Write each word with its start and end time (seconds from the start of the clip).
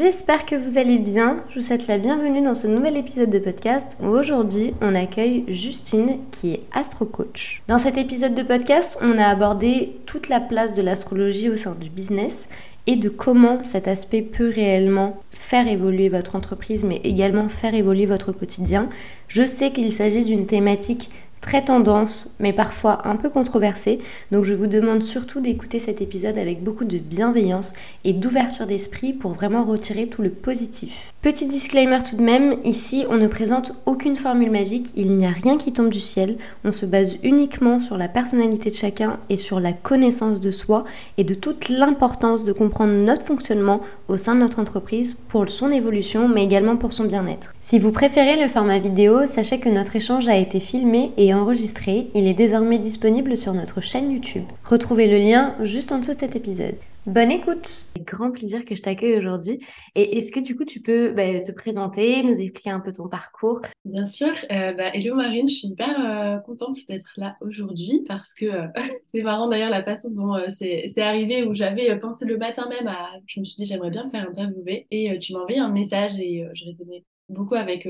J'espère 0.00 0.44
que 0.44 0.56
vous 0.56 0.76
allez 0.76 0.98
bien. 0.98 1.44
Je 1.48 1.60
vous 1.60 1.64
souhaite 1.64 1.86
la 1.86 1.98
bienvenue 1.98 2.42
dans 2.42 2.54
ce 2.54 2.66
nouvel 2.66 2.96
épisode 2.96 3.30
de 3.30 3.38
podcast 3.38 3.96
où 4.02 4.08
aujourd'hui 4.08 4.74
on 4.80 4.92
accueille 4.92 5.44
Justine 5.46 6.18
qui 6.32 6.50
est 6.54 6.62
astro-coach. 6.72 7.62
Dans 7.68 7.78
cet 7.78 7.96
épisode 7.96 8.34
de 8.34 8.42
podcast, 8.42 8.98
on 9.02 9.16
a 9.18 9.26
abordé 9.26 9.96
toute 10.04 10.28
la 10.28 10.40
place 10.40 10.74
de 10.74 10.82
l'astrologie 10.82 11.48
au 11.48 11.54
sein 11.54 11.76
du 11.80 11.90
business 11.90 12.48
et 12.88 12.96
de 12.96 13.08
comment 13.08 13.62
cet 13.62 13.86
aspect 13.86 14.22
peut 14.22 14.50
réellement 14.52 15.22
faire 15.30 15.68
évoluer 15.68 16.08
votre 16.08 16.34
entreprise 16.34 16.82
mais 16.82 17.00
également 17.04 17.48
faire 17.48 17.76
évoluer 17.76 18.06
votre 18.06 18.32
quotidien. 18.32 18.88
Je 19.28 19.44
sais 19.44 19.70
qu'il 19.70 19.92
s'agit 19.92 20.24
d'une 20.24 20.46
thématique 20.46 21.08
très 21.44 21.62
tendance, 21.62 22.34
mais 22.40 22.54
parfois 22.54 23.06
un 23.06 23.16
peu 23.16 23.28
controversée. 23.28 23.98
Donc 24.32 24.44
je 24.44 24.54
vous 24.54 24.66
demande 24.66 25.02
surtout 25.02 25.40
d'écouter 25.40 25.78
cet 25.78 26.00
épisode 26.00 26.38
avec 26.38 26.64
beaucoup 26.64 26.86
de 26.86 26.96
bienveillance 26.96 27.74
et 28.02 28.14
d'ouverture 28.14 28.66
d'esprit 28.66 29.12
pour 29.12 29.32
vraiment 29.32 29.62
retirer 29.62 30.06
tout 30.06 30.22
le 30.22 30.30
positif. 30.30 31.12
Petit 31.20 31.46
disclaimer 31.46 31.98
tout 32.02 32.16
de 32.16 32.22
même, 32.22 32.56
ici 32.64 33.04
on 33.10 33.16
ne 33.16 33.26
présente 33.26 33.72
aucune 33.84 34.16
formule 34.16 34.50
magique, 34.50 34.86
il 34.96 35.12
n'y 35.12 35.26
a 35.26 35.30
rien 35.30 35.58
qui 35.58 35.72
tombe 35.72 35.90
du 35.90 36.00
ciel, 36.00 36.38
on 36.64 36.72
se 36.72 36.86
base 36.86 37.16
uniquement 37.22 37.78
sur 37.78 37.98
la 37.98 38.08
personnalité 38.08 38.70
de 38.70 38.74
chacun 38.74 39.18
et 39.28 39.36
sur 39.36 39.60
la 39.60 39.74
connaissance 39.74 40.40
de 40.40 40.50
soi 40.50 40.84
et 41.18 41.24
de 41.24 41.34
toute 41.34 41.68
l'importance 41.68 42.44
de 42.44 42.52
comprendre 42.52 42.94
notre 42.94 43.22
fonctionnement 43.22 43.80
au 44.08 44.16
sein 44.16 44.34
de 44.34 44.40
notre 44.40 44.60
entreprise 44.60 45.14
pour 45.28 45.48
son 45.50 45.70
évolution 45.70 46.26
mais 46.26 46.44
également 46.44 46.76
pour 46.76 46.94
son 46.94 47.04
bien-être. 47.04 47.52
Si 47.60 47.78
vous 47.78 47.92
préférez 47.92 48.40
le 48.40 48.48
format 48.48 48.78
vidéo, 48.78 49.26
sachez 49.26 49.60
que 49.60 49.68
notre 49.68 49.96
échange 49.96 50.26
a 50.28 50.36
été 50.36 50.58
filmé 50.58 51.12
et 51.18 51.33
enregistré, 51.34 52.10
il 52.14 52.26
est 52.26 52.34
désormais 52.34 52.78
disponible 52.78 53.36
sur 53.36 53.54
notre 53.54 53.80
chaîne 53.80 54.10
YouTube. 54.10 54.44
Retrouvez 54.64 55.08
le 55.08 55.18
lien 55.18 55.56
juste 55.62 55.92
en 55.92 55.98
dessous 55.98 56.14
de 56.14 56.20
cet 56.20 56.36
épisode. 56.36 56.76
Bonne 57.06 57.30
écoute 57.30 57.92
Grand 58.00 58.30
plaisir 58.30 58.64
que 58.64 58.74
je 58.74 58.80
t'accueille 58.80 59.18
aujourd'hui. 59.18 59.60
Et 59.94 60.16
est-ce 60.16 60.32
que 60.32 60.40
du 60.40 60.56
coup 60.56 60.64
tu 60.64 60.80
peux 60.80 61.12
bah, 61.12 61.40
te 61.40 61.52
présenter, 61.52 62.22
nous 62.22 62.40
expliquer 62.40 62.70
un 62.70 62.80
peu 62.80 62.94
ton 62.94 63.08
parcours? 63.08 63.60
Bien 63.84 64.06
sûr. 64.06 64.32
Euh, 64.50 64.72
bah, 64.72 64.88
hello 64.94 65.14
Marine, 65.14 65.46
je 65.46 65.52
suis 65.54 65.68
hyper 65.68 66.00
euh, 66.00 66.38
contente 66.38 66.76
d'être 66.88 67.12
là 67.18 67.36
aujourd'hui 67.42 68.04
parce 68.08 68.32
que 68.32 68.46
euh, 68.46 68.66
c'est 69.14 69.22
marrant 69.22 69.48
d'ailleurs 69.48 69.70
la 69.70 69.84
façon 69.84 70.08
dont 70.10 70.34
c'est 70.48 70.96
arrivé 70.96 71.42
où 71.44 71.52
j'avais 71.52 71.98
pensé 71.98 72.24
le 72.24 72.38
matin 72.38 72.66
même 72.70 72.86
à... 72.86 73.10
Je 73.26 73.40
me 73.40 73.44
suis 73.44 73.56
dit 73.56 73.66
j'aimerais 73.66 73.90
bien 73.90 74.06
me 74.06 74.10
faire 74.10 74.26
interviewer 74.26 74.86
et 74.90 75.18
tu 75.18 75.34
m'as 75.34 75.40
envoyé 75.40 75.58
un 75.58 75.70
message 75.70 76.18
et 76.18 76.46
je 76.54 76.64
résonnais 76.64 77.04
beaucoup 77.28 77.54
avec 77.54 77.88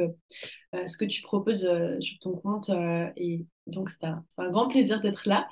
ce 0.87 0.97
que 0.97 1.05
tu 1.05 1.23
proposes 1.23 1.69
sur 2.01 2.19
ton 2.21 2.37
compte 2.37 2.71
et 3.17 3.45
donc 3.67 3.91
c'est 3.91 4.05
un, 4.05 4.25
un, 4.39 4.51
grand 4.51 4.69
plaisir 4.69 5.01
d'être 5.01 5.29
là. 5.29 5.49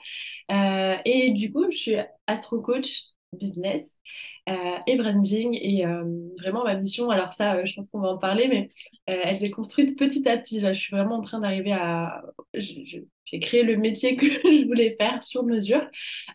et 1.05 1.31
du 1.31 1.53
coup, 1.53 1.67
je 1.71 1.77
suis 1.77 1.97
astro 2.27 2.61
coach 2.61 3.13
business 3.33 3.83
euh, 3.83 3.93
et 4.87 4.97
branding. 4.97 5.59
Et 5.61 5.87
euh, 5.87 6.05
vraiment, 6.39 6.65
ma 6.65 6.75
mission, 6.75 7.11
alors 7.11 7.33
ça, 7.33 7.57
euh, 7.57 7.65
je 7.65 7.75
pense 7.75 7.89
qu'on 7.89 8.01
va 8.01 8.09
en 8.09 8.19
parler, 8.19 8.49
mais 8.49 8.69
elle 9.07 9.35
s'est 9.35 9.51
construite 9.51 9.99
petit 9.99 10.29
à 10.29 10.37
petit. 10.39 10.61
Là, 10.61 10.73
je 10.73 10.81
suis 10.81 10.95
vraiment 10.95 11.17
en 11.17 11.21
train 11.21 11.41
d'arriver 11.41 11.73
à... 11.73 12.23
J'ai 12.55 13.41
créé 13.41 13.63
le 13.63 13.77
métier 13.77 14.17
que 14.17 14.27
je 14.29 14.67
voulais 14.67 14.97
faire 14.99 15.23
sur 15.23 15.45
mesure. 15.45 15.83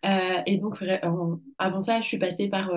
et 0.04 0.58
donc, 0.58 0.84
avant 1.58 1.82
ça, 1.82 2.02
je 2.02 2.08
suis 2.08 2.18
passée 2.20 2.50
par 2.50 2.72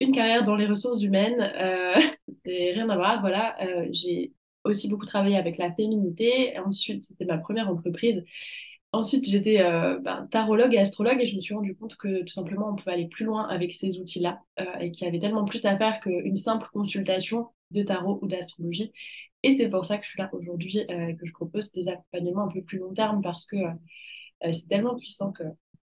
une 0.00 0.12
carrière 0.12 0.44
dans 0.44 0.56
les 0.56 0.66
ressources 0.66 1.02
humaines. 1.02 1.52
C'est 2.44 2.72
rien 2.72 2.88
à 2.88 2.96
voir. 2.96 3.20
Voilà, 3.20 3.56
j'ai 3.90 4.32
aussi 4.64 4.88
beaucoup 4.88 5.06
travaillé 5.06 5.36
avec 5.36 5.58
la 5.58 5.72
féminité. 5.72 6.58
ensuite, 6.58 7.02
c'était 7.02 7.24
ma 7.24 7.38
première 7.38 7.68
entreprise. 7.68 8.24
Ensuite, 8.94 9.28
j'étais 9.28 9.60
euh, 9.60 9.98
ben, 9.98 10.28
tarologue 10.30 10.72
et 10.72 10.78
astrologue 10.78 11.20
et 11.20 11.26
je 11.26 11.34
me 11.34 11.40
suis 11.40 11.52
rendu 11.52 11.74
compte 11.74 11.96
que 11.96 12.20
tout 12.20 12.32
simplement 12.32 12.70
on 12.70 12.76
pouvait 12.76 12.92
aller 12.92 13.08
plus 13.08 13.24
loin 13.24 13.48
avec 13.48 13.74
ces 13.74 13.98
outils-là 13.98 14.38
euh, 14.60 14.64
et 14.80 14.92
qu'il 14.92 15.04
y 15.04 15.08
avait 15.08 15.18
tellement 15.18 15.44
plus 15.44 15.64
à 15.64 15.76
faire 15.76 15.98
qu'une 15.98 16.36
simple 16.36 16.68
consultation 16.72 17.48
de 17.72 17.82
tarot 17.82 18.20
ou 18.22 18.28
d'astrologie. 18.28 18.92
Et 19.42 19.56
c'est 19.56 19.68
pour 19.68 19.84
ça 19.84 19.98
que 19.98 20.04
je 20.04 20.10
suis 20.10 20.20
là 20.20 20.30
aujourd'hui 20.32 20.86
euh, 20.88 21.08
et 21.08 21.16
que 21.16 21.26
je 21.26 21.32
propose 21.32 21.72
des 21.72 21.88
accompagnements 21.88 22.44
un 22.44 22.52
peu 22.52 22.62
plus 22.62 22.78
long 22.78 22.94
terme 22.94 23.20
parce 23.20 23.46
que 23.46 23.56
c'est 24.52 24.68
tellement 24.68 24.94
puissant 24.94 25.32
que 25.32 25.42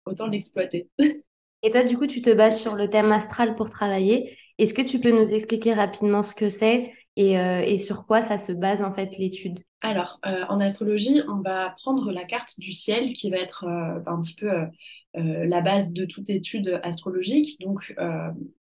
autant 0.06 0.28
l'exploiter. 0.28 0.88
Et 0.98 1.70
toi, 1.70 1.84
du 1.84 1.98
coup, 1.98 2.08
tu 2.08 2.22
te 2.22 2.30
bases 2.30 2.60
sur 2.62 2.76
le 2.76 2.90
thème 2.90 3.12
astral 3.12 3.56
pour 3.56 3.70
travailler. 3.70 4.38
Est-ce 4.60 4.74
que 4.74 4.82
tu 4.82 5.00
peux 5.00 5.12
nous 5.12 5.34
expliquer 5.34 5.74
rapidement 5.74 6.24
ce 6.24 6.36
que 6.36 6.50
c'est 6.50 6.92
et, 7.16 7.34
et 7.34 7.78
sur 7.78 8.06
quoi 8.06 8.22
ça 8.22 8.38
se 8.38 8.52
base 8.52 8.82
en 8.82 8.94
fait 8.94 9.18
l'étude? 9.18 9.60
Alors, 9.84 10.22
euh, 10.26 10.46
en 10.48 10.62
astrologie, 10.62 11.22
on 11.28 11.42
va 11.42 11.76
prendre 11.78 12.10
la 12.14 12.24
carte 12.24 12.58
du 12.58 12.72
ciel 12.72 13.14
qui 13.14 13.30
va 13.30 13.38
être 13.38 13.66
euh, 13.66 14.00
un 14.08 14.22
petit 14.22 14.34
peu 14.34 14.50
euh, 14.50 14.70
la 15.14 15.60
base 15.60 15.92
de 15.92 16.06
toute 16.06 16.30
étude 16.30 16.80
astrologique. 16.84 17.60
Donc, 17.60 17.94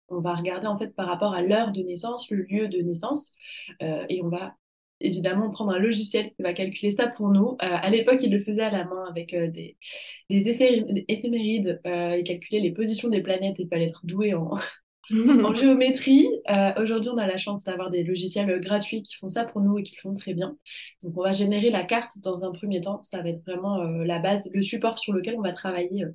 on 0.09 0.19
va 0.19 0.33
regarder 0.33 0.67
en 0.67 0.77
fait 0.77 0.93
par 0.95 1.07
rapport 1.07 1.33
à 1.33 1.43
l'heure 1.43 1.71
de 1.71 1.81
naissance, 1.81 2.29
le 2.31 2.43
lieu 2.43 2.67
de 2.67 2.79
naissance, 2.79 3.35
et 3.79 4.21
on 4.21 4.29
va 4.29 4.55
évidemment 4.99 5.49
prendre 5.49 5.71
un 5.71 5.79
logiciel 5.79 6.31
qui 6.35 6.43
va 6.43 6.53
calculer 6.53 6.91
ça 6.91 7.07
pour 7.07 7.29
nous. 7.29 7.55
à 7.59 7.89
l'époque, 7.89 8.21
il 8.21 8.31
le 8.31 8.43
faisait 8.43 8.61
à 8.61 8.69
la 8.69 8.83
main 8.85 9.05
avec 9.09 9.35
des, 9.35 9.77
des 10.29 10.49
éphémérides. 11.07 11.81
il 11.85 12.23
calculait 12.25 12.61
les 12.61 12.71
positions 12.71 13.09
des 13.09 13.21
planètes 13.21 13.59
et 13.59 13.63
il 13.63 13.69
fallait 13.69 13.87
être 13.87 14.05
doué 14.05 14.33
en, 14.33 14.55
en 15.11 15.53
géométrie, 15.53 16.27
euh, 16.49 16.71
aujourd'hui, 16.81 17.11
on 17.13 17.17
a 17.17 17.27
la 17.27 17.37
chance 17.37 17.63
d'avoir 17.63 17.89
des 17.89 18.03
logiciels 18.03 18.59
gratuits 18.61 19.03
qui 19.03 19.15
font 19.15 19.27
ça 19.27 19.43
pour 19.43 19.61
nous 19.61 19.77
et 19.77 19.83
qui 19.83 19.95
le 19.95 20.01
font 20.01 20.13
très 20.13 20.33
bien. 20.33 20.57
Donc, 21.03 21.17
on 21.17 21.23
va 21.23 21.33
générer 21.33 21.69
la 21.69 21.83
carte 21.83 22.19
dans 22.23 22.43
un 22.43 22.51
premier 22.51 22.79
temps. 22.81 23.01
Ça 23.03 23.21
va 23.21 23.29
être 23.29 23.43
vraiment 23.45 23.81
euh, 23.81 24.05
la 24.05 24.19
base, 24.19 24.49
le 24.53 24.61
support 24.61 24.99
sur 24.99 25.13
lequel 25.13 25.35
on 25.37 25.41
va 25.41 25.51
travailler. 25.51 26.05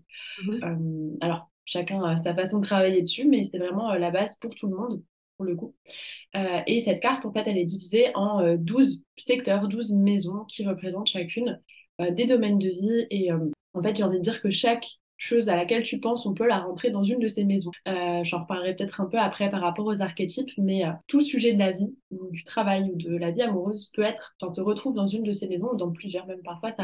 Mhm. 0.42 1.18
alors, 1.20 1.50
chacun 1.64 2.02
a 2.02 2.16
sa 2.16 2.34
façon 2.34 2.60
de 2.60 2.66
travailler 2.66 3.02
dessus, 3.02 3.26
mais 3.26 3.42
c'est 3.42 3.58
vraiment 3.58 3.92
la 3.94 4.10
base 4.10 4.34
pour 4.40 4.54
tout 4.54 4.68
le 4.68 4.76
monde, 4.76 5.02
pour 5.36 5.44
le 5.44 5.54
coup. 5.54 5.74
et 6.66 6.80
cette 6.80 7.00
carte, 7.00 7.26
en 7.26 7.32
fait, 7.32 7.44
elle 7.46 7.58
est 7.58 7.64
divisée 7.64 8.10
en 8.14 8.56
12 8.56 9.04
secteurs, 9.16 9.68
12 9.68 9.92
maisons 9.92 10.44
qui 10.44 10.66
représentent 10.66 11.08
chacune 11.08 11.60
des 11.98 12.24
domaines 12.24 12.58
de 12.58 12.70
vie. 12.70 13.06
Et 13.10 13.30
en 13.32 13.82
fait, 13.82 13.96
j'ai 13.96 14.04
envie 14.04 14.18
de 14.18 14.22
dire 14.22 14.40
que 14.40 14.50
chaque 14.50 14.86
chose 15.18 15.48
à 15.48 15.56
laquelle 15.56 15.82
tu 15.82 16.00
penses, 16.00 16.24
on 16.26 16.32
peut 16.32 16.46
la 16.46 16.60
rentrer 16.60 16.90
dans 16.90 17.02
une 17.02 17.18
de 17.18 17.28
ces 17.28 17.44
maisons. 17.44 17.72
Euh, 17.88 18.22
J'en 18.24 18.42
reparlerai 18.42 18.74
peut-être 18.74 19.00
un 19.00 19.06
peu 19.06 19.18
après 19.18 19.50
par 19.50 19.60
rapport 19.60 19.86
aux 19.86 20.00
archétypes, 20.00 20.50
mais 20.56 20.86
euh, 20.86 20.92
tout 21.08 21.20
sujet 21.20 21.52
de 21.52 21.58
la 21.58 21.72
vie, 21.72 21.94
ou 22.10 22.30
du 22.30 22.44
travail, 22.44 22.90
ou 22.92 22.96
de 22.96 23.16
la 23.16 23.30
vie 23.30 23.42
amoureuse 23.42 23.90
peut 23.94 24.02
être, 24.02 24.34
tu 24.40 24.46
te 24.50 24.60
retrouves 24.60 24.94
dans 24.94 25.06
une 25.06 25.24
de 25.24 25.32
ces 25.32 25.48
maisons, 25.48 25.72
ou 25.72 25.76
dans 25.76 25.90
plusieurs, 25.90 26.26
même 26.26 26.42
parfois, 26.42 26.72
tu 26.72 26.82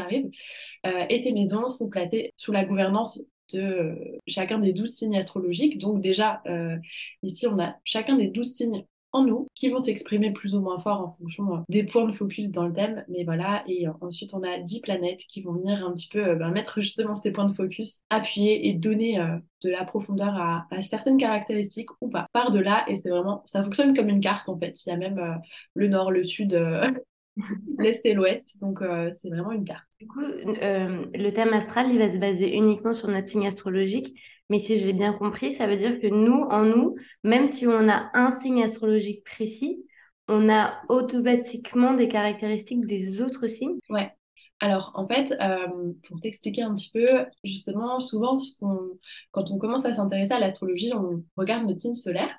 euh, 0.85 1.05
et 1.09 1.21
tes 1.23 1.31
maisons 1.31 1.69
sont 1.69 1.89
placées 1.89 2.33
sous 2.35 2.51
la 2.51 2.65
gouvernance 2.65 3.21
de 3.53 4.19
chacun 4.27 4.59
des 4.59 4.73
douze 4.73 4.93
signes 4.93 5.17
astrologiques. 5.17 5.77
Donc 5.77 6.01
déjà, 6.01 6.41
ici, 7.21 7.45
on 7.47 7.59
a 7.59 7.75
chacun 7.83 8.15
des 8.15 8.27
douze 8.27 8.53
signes 8.53 8.85
en 9.15 9.23
nous 9.23 9.47
qui 9.55 9.69
vont 9.69 9.79
s'exprimer 9.79 10.31
plus 10.31 10.55
ou 10.55 10.61
moins 10.61 10.79
fort 10.79 11.01
en 11.01 11.15
fonction 11.17 11.55
euh, 11.55 11.59
des 11.69 11.83
points 11.83 12.05
de 12.05 12.11
focus 12.11 12.51
dans 12.51 12.67
le 12.67 12.73
thème. 12.73 13.03
Mais 13.07 13.23
voilà, 13.23 13.63
et 13.67 13.87
euh, 13.87 13.91
ensuite 14.01 14.33
on 14.33 14.43
a 14.43 14.59
10 14.59 14.81
planètes 14.81 15.21
qui 15.27 15.41
vont 15.41 15.53
venir 15.53 15.85
un 15.85 15.93
petit 15.93 16.09
peu 16.09 16.19
euh, 16.19 16.35
ben, 16.35 16.51
mettre 16.51 16.81
justement 16.81 17.15
ces 17.15 17.31
points 17.31 17.45
de 17.45 17.53
focus, 17.53 17.99
appuyer 18.09 18.67
et 18.67 18.73
donner 18.73 19.17
de 19.63 19.69
la 19.69 19.85
profondeur 19.85 20.35
à, 20.35 20.67
certaines 20.81 21.17
caractéristiques 21.17 21.89
ou 22.01 22.09
pas. 22.09 22.27
Par 22.33 22.51
de 22.51 22.59
là, 22.59 22.85
et 22.87 22.95
c'est 22.95 23.09
vraiment, 23.09 23.41
ça 23.45 23.63
fonctionne 23.63 23.95
comme 23.95 24.09
une 24.09 24.19
carte 24.19 24.49
en 24.49 24.57
fait. 24.59 24.85
Il 24.85 24.89
y 24.89 24.91
a 24.91 24.97
même 24.97 25.39
le 25.73 25.87
nord, 25.87 26.11
le 26.11 26.23
sud. 26.23 26.59
l'Est 27.79 27.99
et 28.05 28.13
l'Ouest, 28.13 28.57
donc 28.61 28.79
c'est 29.15 29.29
vraiment 29.29 29.51
une 29.51 29.65
carte. 29.65 29.85
Du 29.99 30.07
coup, 30.07 30.21
le 30.21 31.29
thème 31.31 31.53
astral, 31.53 31.87
il 31.91 31.97
va 31.97 32.09
se 32.09 32.17
baser 32.17 32.55
uniquement 32.55 32.93
sur 32.93 33.09
notre 33.09 33.27
signe 33.27 33.47
astrologique, 33.47 34.17
mais 34.49 34.59
si 34.59 34.77
je 34.77 34.85
l'ai 34.85 34.93
bien 34.93 35.13
compris, 35.13 35.51
ça 35.51 35.67
veut 35.67 35.77
dire 35.77 35.99
que 35.99 36.07
nous, 36.07 36.45
en 36.49 36.65
nous, 36.65 36.95
même 37.23 37.47
si 37.47 37.67
on 37.67 37.89
a 37.89 38.09
un 38.13 38.31
signe 38.31 38.63
astrologique 38.63 39.23
précis, 39.23 39.83
on 40.27 40.49
a 40.49 40.81
automatiquement 40.89 41.93
des 41.93 42.07
caractéristiques 42.07 42.85
des 42.85 43.21
autres 43.21 43.47
signes. 43.47 43.79
Ouais. 43.89 44.11
Alors, 44.61 44.91
en 44.95 45.07
fait, 45.07 45.33
euh, 45.41 45.93
pour 46.07 46.21
t'expliquer 46.21 46.61
un 46.61 46.73
petit 46.73 46.89
peu, 46.91 47.05
justement, 47.43 47.99
souvent, 47.99 48.37
quand 49.31 49.51
on 49.51 49.57
commence 49.57 49.85
à 49.85 49.93
s'intéresser 49.93 50.33
à 50.33 50.39
l'astrologie, 50.39 50.93
on 50.93 51.23
regarde 51.35 51.67
notre 51.67 51.81
signe 51.81 51.93
solaire. 51.93 52.37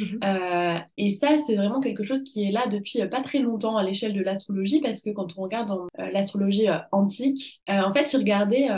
Mmh 0.00 0.18
euh, 0.24 0.78
et 0.96 1.10
ça, 1.10 1.36
c'est 1.36 1.54
vraiment 1.54 1.80
quelque 1.80 2.04
chose 2.04 2.22
qui 2.22 2.44
est 2.44 2.50
là 2.50 2.66
depuis 2.68 3.00
euh, 3.00 3.08
pas 3.08 3.20
très 3.20 3.38
longtemps 3.38 3.76
à 3.76 3.82
l'échelle 3.82 4.12
de 4.12 4.22
l'astrologie, 4.22 4.80
parce 4.80 5.02
que 5.02 5.10
quand 5.10 5.38
on 5.38 5.42
regarde 5.42 5.70
euh, 5.70 6.10
l'astrologie 6.10 6.66
antique, 6.92 7.62
en 7.68 7.92
fait, 7.92 8.12
ils 8.12 8.18
regardaient 8.18 8.68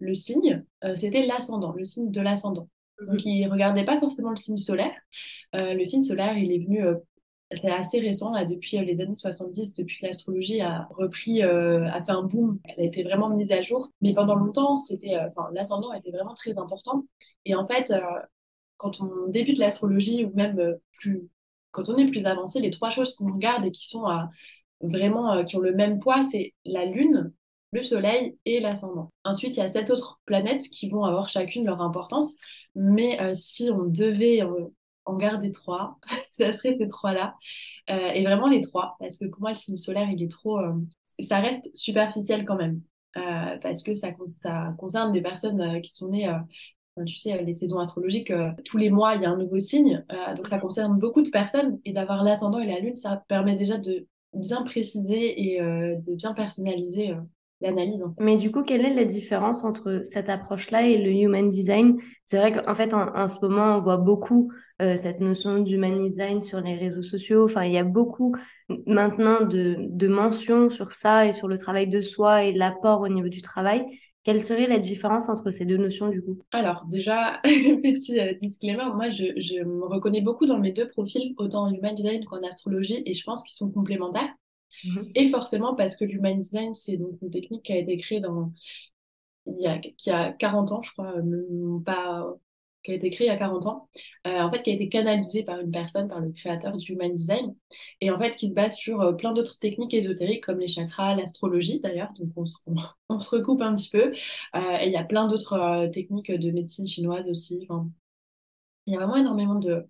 le, 0.00 0.14
signe, 0.14 0.64
c'était 0.94 1.26
l'ascendant, 1.26 1.72
le 1.72 1.84
signe 1.84 2.10
de 2.10 2.20
l'ascendant. 2.20 2.68
Mmh 3.00 3.06
Donc, 3.06 3.24
ils 3.24 3.46
ne 3.46 3.50
regardaient 3.50 3.84
pas 3.84 3.98
forcément 4.00 4.30
le 4.30 4.36
signe 4.36 4.56
solaire. 4.58 4.94
le 5.52 5.84
signe 5.84 6.02
solaire, 6.02 6.36
il 6.36 6.52
est 6.52 6.58
venu 6.58 6.82
c'est 7.50 7.70
assez 7.70 7.98
récent, 7.98 8.30
là, 8.30 8.44
depuis 8.44 8.76
les 8.84 9.00
années 9.00 9.16
70, 9.16 9.72
depuis 9.72 10.00
que 10.00 10.06
l'astrologie 10.06 10.60
a 10.60 10.86
repris, 10.90 11.40
a 11.42 12.02
fait 12.04 12.12
un 12.12 12.22
boom, 12.22 12.58
elle 12.64 12.84
a 12.84 12.86
été 12.86 13.02
vraiment 13.02 13.30
mise 13.30 13.52
à 13.52 13.62
jour. 13.62 13.90
Mais 14.02 14.12
pendant 14.12 14.34
longtemps, 14.34 14.76
c'était, 14.76 15.16
enfin, 15.16 15.48
l'ascendant 15.52 15.94
était 15.94 16.10
vraiment 16.10 16.34
très 16.34 16.58
important. 16.58 17.06
Et 17.46 17.54
en 17.54 17.66
fait, 17.66 17.90
quand 18.78 19.00
on 19.00 19.28
débute 19.28 19.58
l'astrologie 19.58 20.24
ou 20.24 20.32
même 20.34 20.76
plus, 20.98 21.28
quand 21.72 21.88
on 21.88 21.98
est 21.98 22.06
plus 22.06 22.24
avancé, 22.24 22.60
les 22.60 22.70
trois 22.70 22.90
choses 22.90 23.14
qu'on 23.14 23.32
regarde 23.32 23.66
et 23.66 23.70
qui 23.70 23.86
sont 23.86 24.06
vraiment, 24.80 25.44
qui 25.44 25.56
ont 25.56 25.60
le 25.60 25.74
même 25.74 25.98
poids, 26.00 26.22
c'est 26.22 26.54
la 26.64 26.86
lune, 26.86 27.32
le 27.72 27.82
Soleil 27.82 28.38
et 28.44 28.60
l'ascendant. 28.60 29.12
Ensuite, 29.24 29.56
il 29.56 29.60
y 29.60 29.62
a 29.62 29.68
sept 29.68 29.90
autres 29.90 30.20
planètes 30.24 30.62
qui 30.68 30.88
vont 30.88 31.04
avoir 31.04 31.28
chacune 31.28 31.64
leur 31.64 31.82
importance, 31.82 32.36
mais 32.74 33.20
euh, 33.20 33.34
si 33.34 33.70
on 33.70 33.84
devait 33.84 34.42
en 35.04 35.16
garder 35.16 35.50
trois, 35.50 35.98
ça 36.38 36.52
serait 36.52 36.76
ces 36.78 36.88
trois-là. 36.88 37.34
Euh, 37.90 38.10
et 38.12 38.22
vraiment 38.24 38.48
les 38.48 38.60
trois, 38.60 38.96
parce 38.98 39.18
que 39.18 39.26
pour 39.26 39.40
moi, 39.40 39.50
le 39.50 39.56
signe 39.56 39.76
solaire, 39.76 40.08
il 40.10 40.22
est 40.22 40.30
trop... 40.30 40.58
Euh, 40.58 40.74
ça 41.20 41.40
reste 41.40 41.68
superficiel 41.74 42.44
quand 42.44 42.56
même, 42.56 42.80
parce 43.60 43.82
que 43.82 43.96
ça, 43.96 44.12
concerne 44.78 45.12
des 45.12 45.20
personnes 45.20 45.82
qui 45.82 45.92
sont 45.92 46.10
nées... 46.10 46.32
tu 47.04 47.16
sais, 47.16 47.42
les 47.42 47.52
saisons 47.52 47.78
astrologiques, 47.78 48.32
tous 48.64 48.76
les 48.76 48.90
mois, 48.90 49.14
il 49.14 49.22
y 49.22 49.26
a 49.26 49.30
un 49.30 49.36
nouveau 49.36 49.58
signe. 49.58 50.04
donc, 50.36 50.48
ça 50.48 50.58
concerne 50.58 50.98
beaucoup 50.98 51.22
de 51.22 51.30
personnes. 51.30 51.78
Et 51.84 51.92
d'avoir 51.92 52.22
l'ascendant 52.22 52.58
et 52.58 52.66
la 52.66 52.78
lune, 52.80 52.96
ça 52.96 53.22
permet 53.28 53.56
déjà 53.56 53.78
de 53.78 54.06
bien 54.34 54.62
préciser 54.62 55.54
et 55.54 55.60
de 55.60 56.14
bien 56.14 56.34
personnaliser 56.34 57.14
l'analyse. 57.60 58.02
Mais 58.18 58.36
du 58.36 58.50
coup, 58.50 58.62
quelle 58.62 58.84
est 58.84 58.94
la 58.94 59.04
différence 59.04 59.64
entre 59.64 60.02
cette 60.04 60.28
approche-là 60.28 60.86
et 60.86 60.98
le 60.98 61.10
human 61.10 61.48
design? 61.48 61.98
C'est 62.24 62.38
vrai 62.38 62.52
qu'en 62.52 62.74
fait, 62.74 62.92
en, 62.94 63.28
ce 63.28 63.40
moment, 63.42 63.76
on 63.76 63.80
voit 63.80 63.96
beaucoup 63.96 64.52
euh, 64.80 64.96
cette 64.96 65.20
notion 65.20 65.58
d'human 65.58 66.04
design 66.06 66.42
sur 66.42 66.60
les 66.60 66.76
réseaux 66.76 67.02
sociaux. 67.02 67.44
Enfin, 67.44 67.64
il 67.64 67.72
y 67.72 67.78
a 67.78 67.84
beaucoup 67.84 68.34
maintenant 68.86 69.40
de 69.42 70.08
mentions 70.08 70.70
sur 70.70 70.92
ça 70.92 71.26
et 71.26 71.32
sur 71.32 71.48
le 71.48 71.58
travail 71.58 71.88
de 71.88 72.00
soi 72.00 72.44
et 72.44 72.52
l'apport 72.52 73.00
au 73.00 73.08
niveau 73.08 73.28
du 73.28 73.42
travail. 73.42 73.84
Quelle 74.28 74.42
serait 74.42 74.66
la 74.66 74.78
différence 74.78 75.30
entre 75.30 75.50
ces 75.50 75.64
deux 75.64 75.78
notions 75.78 76.10
du 76.10 76.20
coup? 76.20 76.38
Alors 76.52 76.84
déjà, 76.84 77.40
petit 77.44 78.20
euh, 78.20 78.34
disclaimer, 78.42 78.84
moi 78.94 79.08
je, 79.08 79.24
je, 79.40 79.64
me 79.64 79.86
reconnais 79.86 80.20
beaucoup 80.20 80.44
dans 80.44 80.58
mes 80.58 80.70
deux 80.70 80.86
profils, 80.90 81.32
autant 81.38 81.62
en 81.62 81.72
human 81.72 81.94
design 81.94 82.22
qu'en 82.26 82.42
astrologie, 82.42 83.02
et 83.06 83.14
je 83.14 83.24
pense 83.24 83.42
qu'ils 83.42 83.56
sont 83.56 83.70
complémentaires. 83.70 84.28
Mhm. 84.84 85.12
Et 85.14 85.30
forcément, 85.30 85.74
parce 85.74 85.96
que 85.96 86.04
l'human 86.04 86.38
design, 86.42 86.74
c'est 86.74 86.98
donc 86.98 87.12
une 87.22 87.30
technique 87.30 87.62
qui 87.62 87.72
a 87.72 87.78
été 87.78 87.96
créée 87.96 88.20
dans, 88.20 88.52
il 89.46 89.60
y 89.60 89.66
a, 89.66 89.78
qui 89.78 90.10
a 90.10 90.34
40 90.34 90.72
ans, 90.72 90.82
je 90.82 90.92
crois, 90.92 91.14
pas, 91.86 92.36
qui 92.88 92.94
a 92.94 92.96
été 92.96 93.10
créée 93.10 93.26
il 93.26 93.30
y 93.30 93.32
a 93.32 93.36
40 93.36 93.66
ans, 93.66 93.88
euh, 94.26 94.40
en 94.40 94.50
fait, 94.50 94.62
qui 94.62 94.70
a 94.70 94.72
été 94.72 94.88
canalisée 94.88 95.42
par 95.42 95.60
une 95.60 95.70
personne, 95.70 96.08
par 96.08 96.20
le 96.20 96.32
créateur 96.32 96.76
du 96.76 96.92
human 96.92 97.14
design, 97.14 97.54
et 98.00 98.10
en 98.10 98.18
fait, 98.18 98.34
qui 98.36 98.48
se 98.48 98.54
base 98.54 98.76
sur 98.76 99.02
euh, 99.02 99.12
plein 99.12 99.34
d'autres 99.34 99.58
techniques 99.58 99.92
ésotériques 99.92 100.44
comme 100.44 100.58
les 100.58 100.68
chakras, 100.68 101.14
l'astrologie 101.14 101.80
d'ailleurs, 101.80 102.10
donc 102.18 102.30
on 102.36 102.46
se, 102.46 102.56
recoupe 103.36 103.60
un 103.60 103.74
petit 103.74 103.90
peu, 103.90 104.12
euh, 104.56 104.76
et 104.80 104.86
il 104.86 104.92
y 104.92 104.96
a 104.96 105.04
plein 105.04 105.26
d'autres 105.26 105.88
techniques 105.92 106.32
de 106.32 106.50
médecine 106.50 106.86
chinoise 106.86 107.28
aussi. 107.28 107.68
Il 108.86 108.94
y 108.94 108.96
a 108.96 109.00
vraiment 109.00 109.16
énormément 109.16 109.56
de, 109.56 109.86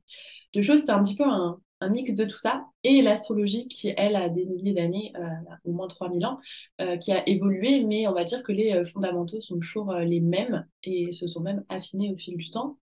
choses. 0.61 0.81
C'était 0.81 0.91
un 0.91 1.03
petit 1.05 1.15
peu 1.15 1.25
un, 1.25 1.61
mix 1.91 2.17
de 2.17 2.25
tout 2.25 2.39
ça, 2.39 2.65
et 2.83 3.01
l'astrologie 3.01 3.69
qui, 3.69 3.95
elle, 3.97 4.17
a 4.17 4.29
des 4.29 4.45
milliers 4.45 4.73
d'années, 4.75 5.13
au 5.65 5.73
moins 5.73 5.87
3000 5.87 6.27
ans, 6.27 6.41
qui 7.01 7.13
a 7.13 7.29
évolué, 7.29 7.85
mais 7.85 8.09
on 8.09 8.13
va 8.13 8.25
dire 8.25 8.43
que 8.43 8.51
les 8.51 8.85
fondamentaux 8.87 9.41
sont 9.41 9.55
toujours 9.61 9.93
les 9.95 10.19
mêmes 10.19 10.67
et 10.83 11.13
se 11.13 11.29
sont 11.29 11.41
même 11.41 11.65
affinés 11.69 12.11
au 12.13 12.17
fil 12.17 12.37
du 12.37 12.51
temps. 12.51 12.77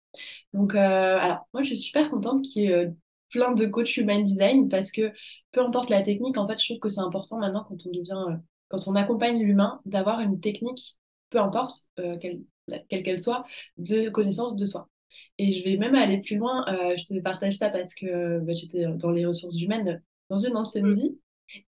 Donc, 0.54 0.76
alors, 0.76 1.48
moi, 1.54 1.64
je 1.64 1.70
suis 1.70 1.78
super 1.78 2.10
contente 2.10 2.44
qu'il 2.44 2.64
y 2.64 2.68
ait 2.68 2.92
plein 3.30 3.54
de 3.54 3.66
coachs 3.66 3.98
human 3.98 4.24
design 4.24 4.70
parce 4.70 4.92
que 4.92 5.12
peu 5.52 5.62
importe 5.62 5.90
la 5.90 6.04
technique, 6.04 6.38
en 6.38 6.48
fait, 6.48 6.60
je 6.60 6.66
trouve 6.66 6.80
que 6.80 6.90
c'est 6.90 7.00
important 7.00 7.40
maintenant 7.40 7.64
quand 7.64 7.78
on 7.86 7.92
devient, 7.92 8.40
quand 8.70 8.88
on 8.88 8.96
accompagne 8.96 9.42
l'humain, 9.42 9.82
d'avoir 9.86 10.20
une 10.20 10.40
technique, 10.40 10.98
peu 11.30 11.40
importe 11.40 11.90
quelle 12.22 12.44
qu'elle 12.88 13.20
soit, 13.20 13.46
de 13.78 14.10
connaissance 14.10 14.56
de 14.56 14.66
soi. 14.66 14.90
Et 15.38 15.52
je 15.52 15.64
vais 15.64 15.78
même 15.78 15.96
aller 15.96 16.20
plus 16.20 16.38
loin. 16.38 16.66
Euh, 16.68 16.96
je 16.98 17.16
te 17.16 17.20
partage 17.22 17.56
ça 17.56 17.70
parce 17.70 17.94
que 17.94 18.40
bah, 18.40 18.54
j'étais 18.54 18.86
dans 18.96 19.12
les 19.12 19.26
ressources 19.26 19.60
humaines 19.60 20.02
dans 20.30 20.38
une 20.38 20.56
ancienne 20.56 20.88
mm. 20.88 20.96
vie. 20.96 21.18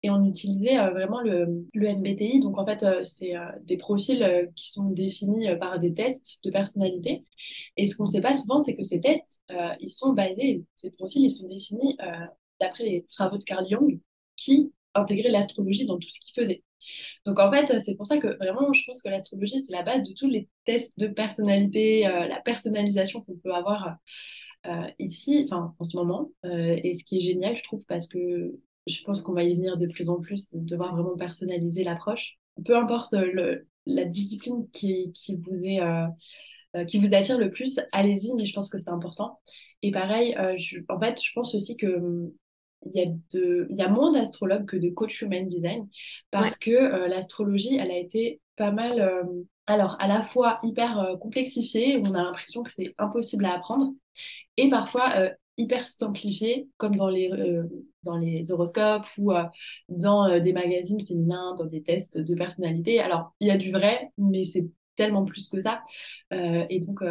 Et 0.02 0.10
on 0.10 0.24
utilisait 0.26 0.80
euh, 0.80 0.90
vraiment 0.92 1.22
le, 1.22 1.66
MBTI. 1.76 2.40
Donc, 2.40 2.58
en 2.58 2.66
fait, 2.66 2.84
euh, 2.84 3.04
c'est 3.04 3.34
des 3.64 3.78
profils 3.78 4.50
qui 4.56 4.72
sont 4.72 4.90
définis 4.90 5.48
par 5.60 5.80
des 5.80 5.94
tests 5.94 6.44
de 6.44 6.52
personnalité. 6.52 7.24
Et 7.78 7.88
ce 7.88 7.96
qu'on 7.96 8.04
ne 8.04 8.10
sait 8.10 8.22
pas 8.22 8.36
souvent, 8.36 8.62
c'est 8.62 8.76
que 8.76 8.84
ces 8.84 9.02
tests, 9.02 9.42
ils 9.80 9.92
sont 9.92 10.14
basés, 10.14 10.64
ces 10.76 10.92
profils, 10.92 11.24
ils 11.24 11.32
sont 11.32 11.48
définis 11.48 11.98
d'après 12.60 12.84
les 12.86 13.06
travaux 13.12 13.38
de 13.38 13.44
Carl 13.44 13.68
Jung, 13.70 14.00
qui 14.36 14.72
intégraient 14.94 15.30
l'astrologie 15.30 15.86
dans 15.86 16.00
tout 16.00 16.10
ce 16.10 16.20
qu'il 16.22 16.34
faisait. 16.34 16.64
Donc 17.26 17.40
en 17.40 17.52
fait, 17.52 17.80
c'est 17.82 17.96
pour 17.96 18.06
ça 18.06 18.18
que 18.18 18.28
vraiment, 18.38 18.72
je 18.74 18.84
pense 18.86 19.02
que 19.02 19.10
l'astrologie, 19.10 19.64
c'est 19.66 19.72
la 19.72 19.84
base 19.84 20.04
de 20.08 20.14
tous 20.14 20.28
les 20.28 20.48
tests 20.66 20.98
de 20.98 21.08
personnalité, 21.08 22.08
euh, 22.08 22.28
la 22.28 22.40
personnalisation 22.42 23.22
qu'on 23.22 23.38
peut 23.38 23.54
avoir 23.54 23.98
euh, 24.68 24.88
ici, 25.00 25.46
enfin 25.46 25.76
en 25.78 25.84
ce 25.84 25.98
moment. 25.98 26.32
Euh, 26.46 26.80
et 26.84 26.94
ce 26.94 27.04
qui 27.04 27.18
est 27.18 27.22
génial, 27.22 27.56
je 27.58 27.64
trouve, 27.64 27.84
parce 27.88 28.08
que 28.08 28.56
je 28.88 29.04
pense 29.04 29.22
qu'on 29.22 29.34
va 29.34 29.44
y 29.44 29.56
venir 29.56 29.78
de 29.78 29.88
plus 29.88 30.10
en 30.10 30.20
plus, 30.20 30.50
de 30.52 30.60
devoir 30.60 30.96
vraiment 30.96 31.16
personnaliser 31.16 31.84
l'approche. 31.84 32.38
Peu 32.66 32.78
importe 32.78 33.14
le, 33.14 33.68
la 33.86 34.06
discipline 34.06 34.68
qui, 34.72 35.12
qui 35.14 35.36
vous 35.36 35.66
est... 35.66 35.80
qui 36.88 37.00
vous 37.00 37.14
attire 37.14 37.38
le 37.38 37.52
plus, 37.52 37.80
allez-y, 37.92 38.34
mais 38.36 38.46
je 38.46 38.54
pense 38.54 38.70
que 38.70 38.78
c'est 38.78 38.92
important. 38.92 39.40
Et 39.82 39.92
pareil, 39.92 40.36
en 40.90 41.00
fait, 41.00 41.22
je 41.22 41.32
pense 41.34 41.56
aussi 41.56 41.78
que 41.78 42.32
il 42.86 43.00
y 43.00 43.04
a, 43.04 43.06
de, 43.34 43.68
il 43.70 43.78
y 43.78 43.82
a 43.82 43.90
moins 43.90 44.12
d'astrologues 44.12 44.66
que 44.66 44.78
de 44.78 44.90
coach 44.90 45.22
human 45.22 45.48
design 45.48 45.88
parce 46.32 46.58
que 46.58 46.72
euh, 46.72 47.08
l'astrologie, 47.08 47.78
elle 47.78 47.92
a 47.92 47.98
été 47.98 48.42
pas 48.56 48.72
mal, 48.72 49.02
euh, 49.02 49.24
alors 49.68 49.96
à 50.00 50.08
la 50.08 50.24
fois 50.24 50.60
hyper 50.64 51.00
euh, 51.00 51.18
complexifiée, 51.18 51.98
on 51.98 52.14
a 52.14 52.24
l'impression 52.24 52.64
que 52.64 52.72
c'est 52.72 52.94
impossible 52.98 53.46
à 53.46 53.56
apprendre, 53.56 53.94
et 54.58 54.70
parfois 54.70 55.32
hyper 55.58 55.88
simplifiée, 55.88 56.70
comme 56.78 56.96
dans 56.96 57.10
les, 57.10 57.30
dans 58.06 58.18
les 58.18 58.52
horoscopes 58.52 59.08
ou 59.18 59.32
dans 59.90 60.40
des 60.40 60.54
magazines 60.54 61.06
féminins, 61.06 61.56
dans 61.58 61.66
des 61.66 61.84
tests 61.84 62.18
de 62.18 62.36
personnalité. 62.36 63.00
Alors, 63.00 63.34
il 63.40 63.48
y 63.48 63.52
a 63.52 63.58
du 63.58 63.72
vrai, 63.72 64.12
mais 64.18 64.44
c'est 64.44 64.66
tellement 64.96 65.26
plus 65.26 65.50
que 65.50 65.60
ça. 65.60 65.82
et 66.32 66.80
donc, 66.80 67.04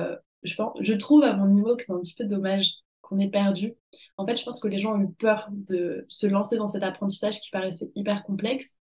je, 0.43 0.55
pense, 0.55 0.77
je 0.81 0.93
trouve 0.95 1.23
à 1.23 1.35
mon 1.35 1.49
niveau 1.49 1.77
que 1.77 1.85
c'est 1.85 1.93
un 1.93 2.01
petit 2.01 2.15
peu 2.15 2.25
dommage 2.25 2.73
qu'on 3.05 3.19
est 3.19 3.29
perdu. 3.29 3.75
En 4.17 4.27
fait, 4.27 4.37
je 4.37 4.45
pense 4.45 4.61
que 4.61 4.69
les 4.69 4.79
gens 4.79 4.95
ont 4.95 5.01
eu 5.01 5.13
peur 5.13 5.49
de 5.51 6.07
se 6.09 6.27
lancer 6.27 6.57
dans 6.57 6.69
cet 6.69 6.83
apprentissage 6.83 7.41
qui 7.41 7.51
paraissait 7.51 7.91
hyper 7.95 8.25
complexe. 8.25 8.77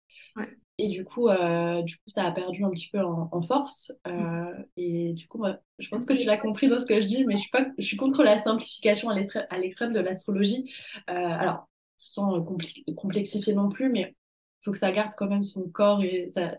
Et 0.80 0.88
du 0.88 1.06
coup, 1.06 1.30
euh, 1.30 1.83
du 1.83 1.95
coup, 1.98 2.07
ça 2.07 2.24
a 2.24 2.31
perdu 2.31 2.63
un 2.63 2.71
petit 2.71 2.89
peu 2.92 3.00
en, 3.00 3.42
force. 3.44 3.92
Euh, 4.07 4.12
mm. 4.12 4.66
et 4.77 5.13
du 5.13 5.27
coup, 5.27 5.44
je 5.77 5.88
pense 5.88 6.06
que 6.06 6.13
tu 6.13 6.25
l'as 6.25 6.38
compris 6.38 6.68
dans 6.68 6.80
ce 6.80 6.86
que 6.86 7.00
je 7.00 7.06
dis, 7.06 7.25
mais 7.25 7.35
je 7.35 7.42
suis, 7.42 7.52
pas, 7.52 7.68
je 7.78 7.85
suis 7.85 7.97
contre 7.97 8.23
la 8.23 8.40
simplification 8.40 9.09
à 9.09 9.57
l'extrême 9.59 9.94
de 9.94 9.99
l'astrologie. 9.99 10.73
Euh, 11.09 11.14
alors, 11.14 11.69
sans 12.12 12.42
complexifier 12.95 13.54
non 13.54 13.69
plus, 13.69 13.90
mais 13.90 14.16
il 14.62 14.66
faut 14.66 14.72
que 14.72 14.80
ça 14.80 14.92
garde 14.92 15.14
quand 15.18 15.28
même 15.28 15.44
son 15.44 15.69
corps 15.69 16.04
et 16.04 16.30
sa, 16.33 16.56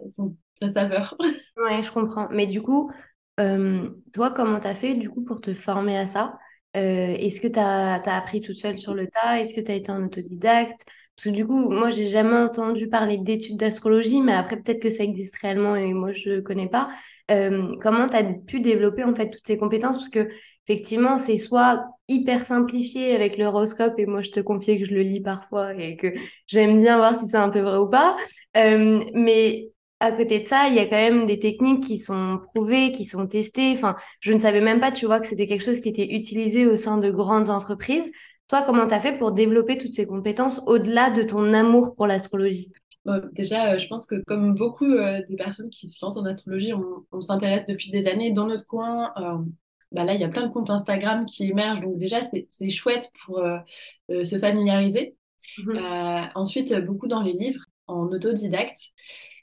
sa 0.61 0.69
saveur. 0.69 1.17
Ouais, 1.57 1.85
je 1.85 1.93
comprends. 1.93 2.29
Mais 2.31 2.47
du 2.47 2.63
coup, 2.63 2.91
toi, 3.37 4.31
comment 4.35 4.59
tu 4.59 4.67
as 4.67 4.75
fait 4.75 4.95
du 4.95 5.09
coup 5.09 5.23
pour 5.23 5.41
te 5.41 5.55
former 5.55 5.97
à 5.97 6.07
ça? 6.07 6.37
Euh, 6.77 7.15
est-ce 7.19 7.41
que 7.41 7.47
tu 7.47 7.59
as, 7.59 7.95
appris 8.17 8.41
toute 8.41 8.57
seule 8.57 8.79
sur 8.79 8.95
le 8.95 9.07
tas? 9.07 9.41
Est-ce 9.41 9.55
que 9.55 9.61
tu 9.61 9.71
as 9.71 9.75
été 9.75 9.93
en 9.93 10.05
autodidacte? 10.05 10.85
Parce 11.17 11.27
que 11.27 11.31
du 11.31 11.47
coup, 11.47 11.71
moi, 11.71 11.91
j'ai 11.91 12.07
jamais 12.09 12.37
entendu 12.37 12.89
parler 12.89 13.19
d'études 13.19 13.57
d'astrologie, 13.57 14.21
mais 14.21 14.33
après, 14.33 14.57
peut-être 14.57 14.81
que 14.81 14.91
ça 14.91 15.05
existe 15.05 15.37
réellement 15.37 15.77
et 15.77 15.93
moi, 15.95 16.13
je 16.13 16.31
ne 16.31 16.41
connais 16.41 16.69
pas. 16.69 16.89
Euh, 17.31 17.77
comment 17.81 18.09
tu 18.09 18.17
as 18.17 18.25
pu 18.25 18.61
développer 18.61 19.05
en 19.05 19.15
fait 19.15 19.31
toutes 19.31 19.47
ces 19.47 19.57
compétences? 19.57 19.97
Parce 19.97 20.09
que 20.09 20.29
effectivement, 20.67 21.19
c'est 21.19 21.37
soit 21.37 21.85
hyper 22.09 22.47
simplifié 22.47 23.15
avec 23.15 23.39
l'horoscope, 23.39 23.99
et 23.99 24.07
moi, 24.07 24.21
je 24.21 24.31
te 24.31 24.41
confie 24.41 24.79
que 24.79 24.85
je 24.85 24.95
le 24.95 25.01
lis 25.01 25.21
parfois 25.21 25.75
et 25.75 25.97
que 25.97 26.09
j'aime 26.47 26.81
bien 26.81 26.97
voir 26.99 27.19
si 27.19 27.27
c'est 27.27 27.37
un 27.37 27.51
peu 27.51 27.61
vrai 27.61 27.79
ou 27.79 27.89
pas. 27.89 28.17
Euh, 28.57 29.03
mais 29.15 29.71
à 30.01 30.13
côté 30.13 30.41
de 30.41 30.45
ça, 30.45 30.69
il 30.69 30.75
y 30.75 30.79
a 30.79 30.87
quand 30.87 30.97
même 30.97 31.27
des 31.27 31.39
techniques 31.39 31.85
qui 31.85 31.99
sont 31.99 32.39
prouvées, 32.43 32.93
qui 32.93 33.05
sont 33.05 33.27
testées. 33.27 33.73
Enfin, 33.73 33.97
je 34.21 34.33
ne 34.33 34.39
savais 34.39 34.61
même 34.61 34.81
pas, 34.81 34.93
tu 34.93 35.07
vois, 35.07 35.21
que 35.21 35.27
c'était 35.27 35.47
quelque 35.47 35.65
chose 35.65 35.81
qui 35.81 35.89
était 35.89 36.15
utilisé 36.15 36.67
au 36.67 36.77
sein 36.77 36.99
de 36.99 37.11
grandes 37.11 37.49
entreprises. 37.49 38.11
Toi, 38.49 38.63
comment 38.63 38.87
tu 38.87 38.95
as 38.95 39.01
fait 39.01 39.17
pour 39.17 39.33
développer 39.33 39.79
toutes 39.79 39.95
ces 39.95 40.07
compétences 40.07 40.61
au-delà 40.67 41.11
de 41.11 41.23
ton 41.23 41.55
amour 41.55 41.95
pour 41.95 42.07
l'astrologie? 42.07 42.71
Déjà, 43.33 43.73
euh, 43.73 43.79
je 43.79 43.87
pense 43.87 44.07
que 44.07 44.23
comme 44.27 44.55
beaucoup 44.55 44.87
euh, 44.87 45.21
de 45.29 45.37
personnes 45.37 45.69
qui 45.69 45.89
se 45.89 45.99
lancent 46.03 46.17
en 46.17 46.25
astrologie, 46.25 46.73
on, 47.13 47.21
s'intéresse 47.21 47.67
depuis 47.67 47.91
des 47.91 48.07
années 48.07 48.33
dans 48.33 48.47
notre 48.47 48.67
coin. 48.67 49.13
Euh, 49.19 49.39
bah 49.95 50.05
là, 50.05 50.15
il 50.15 50.21
y 50.21 50.25
a 50.25 50.29
plein 50.29 50.47
de 50.47 50.53
comptes 50.53 50.71
Instagram 50.71 51.27
qui 51.27 51.49
émergent, 51.51 51.81
donc 51.81 51.99
déjà, 51.99 52.21
c'est 52.23 52.71
chouette 52.71 53.11
pour 53.25 53.43
se 54.09 54.39
familiariser. 54.39 55.17
Mmh 55.59 55.79
ensuite, 56.35 56.75
beaucoup 56.75 57.07
dans 57.07 57.23
les 57.23 57.33
livres, 57.35 57.65
en 57.87 58.07
autodidacte. 58.11 58.93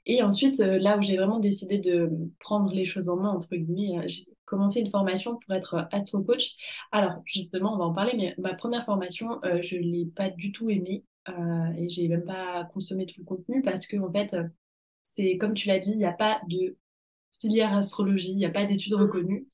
Et 0.06 0.24
ensuite, 0.24 0.60
euh, 0.62 0.80
là 0.80 0.98
où 0.98 1.02
j'ai 1.04 1.18
vraiment 1.18 1.40
décidé 1.40 1.78
de 1.80 2.10
prendre 2.40 2.72
les 2.74 2.86
choses 2.86 3.08
en 3.10 3.18
main, 3.18 3.30
entre 3.30 3.56
guillemets, 3.56 4.00
euh, 4.00 4.08
j'ai 4.08 4.24
commencé 4.46 4.80
une 4.80 4.90
formation 4.90 5.38
pour 5.38 5.54
être 5.54 5.88
astro 5.92 6.22
coach. 6.24 6.56
Alors, 6.92 7.22
justement, 7.26 7.76
on 7.76 7.78
va 7.78 7.86
en 7.86 7.94
parler, 7.94 8.14
mais 8.18 8.36
ma 8.40 8.54
première 8.56 8.86
formation, 8.86 9.40
euh, 9.46 9.62
je 9.62 9.78
ne 9.78 9.84
l'ai 9.84 10.06
pas 10.08 10.30
du 10.30 10.52
tout 10.52 10.70
aimée. 10.70 11.06
euh, 11.30 11.74
et 11.78 11.88
j'ai 11.90 12.08
même 12.08 12.26
pas 12.26 12.66
consommé 12.74 13.06
tout 13.06 13.20
le 13.20 13.26
contenu 13.26 13.62
parce 13.62 13.86
que 13.86 13.96
en 13.98 14.12
fait, 14.12 14.36
c'est 15.04 15.38
comme 15.38 15.54
tu 15.54 15.68
l'as 15.68 15.78
dit, 15.80 15.92
il 15.92 15.98
n'y 15.98 16.06
a 16.06 16.14
pas 16.14 16.42
de 16.50 16.78
filière 17.40 17.74
astrologie, 17.76 18.32
il 18.32 18.38
n'y 18.38 18.46
a 18.46 18.50
pas 18.52 18.66
d'études 18.66 18.94
mmh. 18.94 19.02
reconnues. 19.02 19.48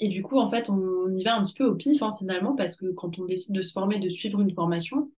Et 0.00 0.08
du 0.08 0.22
coup, 0.22 0.38
en 0.38 0.50
fait, 0.50 0.68
on, 0.70 1.14
y 1.16 1.22
va 1.22 1.36
un 1.36 1.42
petit 1.42 1.54
peu 1.54 1.64
au 1.64 1.74
pif 1.74 2.02
hein, 2.02 2.14
finalement 2.18 2.56
parce 2.56 2.76
que 2.76 2.86
quand 2.92 3.18
on 3.18 3.24
décide 3.24 3.54
de 3.54 3.62
se 3.62 3.72
former, 3.72 3.98
de 3.98 4.10
suivre 4.10 4.40
une 4.40 4.52
formation, 4.52 5.10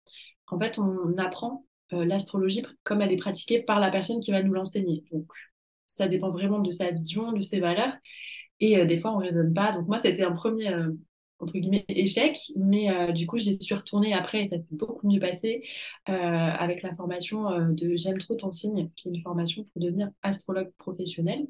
en 0.48 0.58
fait, 0.58 0.78
on 0.78 1.16
apprend 1.18 1.64
euh, 1.92 2.04
l'astrologie 2.04 2.62
comme 2.84 3.00
elle 3.00 3.12
est 3.12 3.16
pratiquée 3.16 3.62
par 3.62 3.80
la 3.80 3.90
personne 3.90 4.20
qui 4.20 4.32
va 4.32 4.42
nous 4.42 4.52
l'enseigner. 4.52 5.04
Donc, 5.12 5.26
ça 5.86 6.08
dépend 6.08 6.30
vraiment 6.30 6.58
de 6.58 6.70
sa 6.72 6.90
vision, 6.90 7.32
de 7.32 7.42
ses 7.42 7.60
valeurs. 7.60 7.94
Et 8.60 8.78
euh, 8.78 8.86
des 8.86 8.98
fois, 8.98 9.12
on 9.12 9.20
ne 9.20 9.26
raisonne 9.26 9.54
pas. 9.54 9.72
Donc, 9.72 9.86
moi, 9.86 9.98
c'était 9.98 10.24
un 10.24 10.32
premier, 10.32 10.68
euh, 10.68 10.92
entre 11.38 11.54
guillemets, 11.54 11.84
échec. 11.88 12.38
Mais 12.56 13.12
du 13.12 13.26
coup, 13.26 13.38
j'y 13.38 13.54
suis 13.54 13.74
retournée 13.74 14.14
après 14.14 14.44
et 14.44 14.48
ça 14.48 14.56
s'est 14.56 14.64
beaucoup 14.70 15.06
mieux 15.08 15.20
passé 15.20 15.62
avec 16.06 16.82
la 16.82 16.94
formation 16.94 17.68
de 17.68 17.96
J'aime 17.96 18.18
trop 18.18 18.34
ton 18.36 18.52
signe, 18.52 18.90
qui 18.96 19.08
est 19.08 19.12
une 19.12 19.22
formation 19.22 19.64
pour 19.64 19.82
devenir 19.82 20.08
astrologue 20.22 20.72
professionnel. 20.78 21.46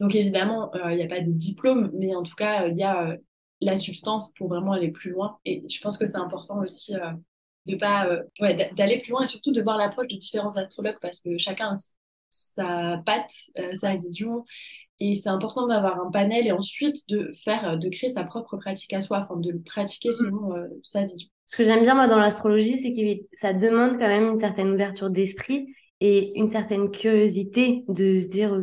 Donc, 0.00 0.14
évidemment, 0.14 0.70
il 0.90 0.96
n'y 0.96 1.02
a 1.02 1.08
pas 1.08 1.20
de 1.20 1.30
diplôme, 1.30 1.90
mais 1.94 2.14
en 2.14 2.22
tout 2.22 2.34
cas, 2.36 2.68
il 2.68 2.76
y 2.76 2.84
a 2.84 3.16
la 3.60 3.76
substance 3.76 4.32
pour 4.34 4.48
vraiment 4.48 4.72
aller 4.72 4.90
plus 4.90 5.10
loin. 5.10 5.38
Et 5.44 5.64
je 5.68 5.80
pense 5.80 5.98
que 5.98 6.06
c'est 6.06 6.16
important 6.16 6.62
aussi 6.62 6.94
de 7.68 7.76
pas 7.76 8.06
euh, 8.06 8.22
ouais, 8.40 8.72
d'aller 8.76 9.00
plus 9.00 9.10
loin 9.10 9.22
et 9.22 9.26
surtout 9.26 9.52
de 9.52 9.62
voir 9.62 9.76
l'approche 9.76 10.08
de 10.08 10.16
différents 10.16 10.56
astrologues 10.56 10.98
parce 11.00 11.20
que 11.20 11.38
chacun 11.38 11.74
a 11.74 11.76
sa 12.30 13.02
patte, 13.06 13.32
euh, 13.58 13.74
sa 13.74 13.96
vision 13.96 14.44
et 15.00 15.14
c'est 15.14 15.28
important 15.28 15.68
d'avoir 15.68 16.00
un 16.00 16.10
panel 16.10 16.46
et 16.46 16.52
ensuite 16.52 17.08
de 17.08 17.32
faire 17.44 17.68
euh, 17.68 17.76
de 17.76 17.88
créer 17.88 18.10
sa 18.10 18.24
propre 18.24 18.56
pratique 18.56 18.92
à 18.92 19.00
soi, 19.00 19.26
enfin 19.28 19.40
de 19.40 19.50
le 19.50 19.60
pratiquer 19.60 20.10
mm. 20.10 20.14
selon 20.14 20.52
sa 20.82 21.04
vision. 21.04 21.28
Ce 21.44 21.56
que 21.56 21.64
j'aime 21.64 21.82
bien 21.82 21.94
moi 21.94 22.08
dans 22.08 22.18
l'astrologie, 22.18 22.78
c'est 22.78 22.92
que 22.92 23.24
ça 23.32 23.52
demande 23.52 23.92
quand 23.92 24.08
même 24.08 24.30
une 24.30 24.36
certaine 24.36 24.70
ouverture 24.70 25.10
d'esprit 25.10 25.74
et 26.00 26.38
une 26.38 26.48
certaine 26.48 26.90
curiosité 26.90 27.84
de 27.88 28.18
se 28.18 28.28
dire 28.28 28.62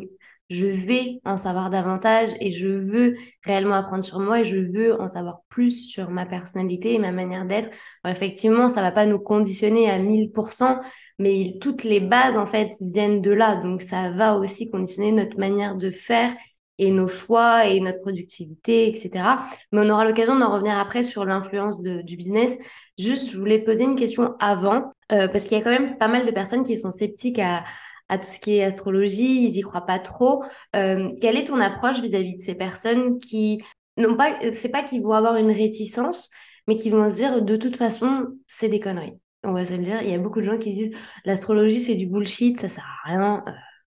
je 0.50 0.66
vais 0.66 1.20
en 1.25 1.38
savoir 1.38 1.70
davantage 1.70 2.30
et 2.40 2.52
je 2.52 2.68
veux 2.68 3.16
réellement 3.44 3.74
apprendre 3.74 4.04
sur 4.04 4.20
moi 4.20 4.42
et 4.42 4.46
je 4.46 4.58
veux 4.58 5.00
en 5.02 5.08
savoir 5.08 5.40
plus 5.50 5.90
sur 5.90 6.12
ma 6.12 6.25
personnalité 6.25 6.94
et 6.94 7.00
ma 7.00 7.12
manière 7.12 7.46
d'être. 7.46 7.70
Effectivement, 8.06 8.70
ça 8.70 8.82
va 8.82 8.92
pas 8.92 9.06
nous 9.06 9.20
conditionner 9.20 9.90
à 9.90 9.98
1000%, 9.98 10.80
mais 11.18 11.56
toutes 11.60 11.84
les 11.84 12.00
bases, 12.00 12.38
en 12.38 12.46
fait, 12.46 12.74
viennent 12.82 13.22
de 13.22 13.32
là. 13.32 13.56
Donc, 13.56 13.82
ça 13.82 14.12
va 14.12 14.38
aussi 14.38 14.70
conditionner 14.70 15.12
notre 15.12 15.40
manière 15.40 15.75
de 15.75 15.90
faire 15.90 16.34
et 16.78 16.92
nos 16.92 17.08
choix 17.08 17.66
et 17.66 17.80
notre 17.80 18.02
productivité, 18.02 18.88
etc. 18.90 19.25
Mais 19.72 19.82
on 19.82 19.90
aura 19.90 20.06
l'occasion 20.06 20.38
d'en 20.38 20.52
revenir 20.52 20.78
après 20.78 21.04
sur 21.04 21.25
l'influence 21.25 21.82
du 21.82 22.18
business. 22.18 22.58
Juste, 22.98 23.32
je 23.32 23.38
voulais 23.38 23.64
poser 23.64 23.86
une 23.86 23.96
question 23.96 24.36
avant, 24.40 24.92
euh, 25.12 25.28
parce 25.28 25.46
qu'il 25.46 25.58
y 25.58 25.62
a 25.62 25.64
quand 25.64 25.72
même 25.72 25.98
pas 25.98 26.08
mal 26.08 26.25
de 26.25 26.32
personnes 26.32 26.64
qui 26.64 26.78
sont 26.78 26.92
sceptiques 26.92 27.40
à, 27.40 27.64
à 28.09 28.17
tout 28.17 28.27
ce 28.27 28.39
qui 28.39 28.57
est 28.57 28.63
astrologie, 28.63 29.45
ils 29.45 29.57
y 29.57 29.62
croient 29.62 29.85
pas 29.85 30.00
trop. 30.00 30.43
Euh, 30.75 31.12
quelle 31.21 31.38
est 31.38 31.45
ton 31.45 31.59
approche 31.59 32.01
vis-à-vis 32.01 32.35
de 32.35 32.39
ces 32.39 32.55
personnes 32.55 33.19
qui 33.19 33.63
n'ont 33.97 34.15
pas, 34.15 34.38
c'est 34.51 34.69
pas 34.69 34.83
qu'ils 34.83 35.01
vont 35.01 35.13
avoir 35.13 35.38
une 35.38 35.51
réticence, 35.51 36.29
mais 36.67 36.75
qui 36.75 36.89
vont 36.89 37.09
se 37.09 37.15
dire 37.15 37.41
de 37.41 37.55
toute 37.55 37.75
façon 37.75 38.27
c'est 38.47 38.69
des 38.69 38.79
conneries. 38.79 39.17
On 39.43 39.53
va 39.53 39.65
se 39.65 39.74
le 39.74 39.83
dire. 39.83 40.01
Il 40.01 40.09
y 40.09 40.13
a 40.13 40.17
beaucoup 40.17 40.39
de 40.39 40.45
gens 40.45 40.57
qui 40.57 40.74
disent 40.74 40.91
l'astrologie 41.24 41.81
c'est 41.81 41.95
du 41.95 42.07
bullshit, 42.07 42.59
ça 42.59 42.69
sert 42.69 42.85
à 43.05 43.09
rien. 43.09 43.43
Euh, 43.47 43.51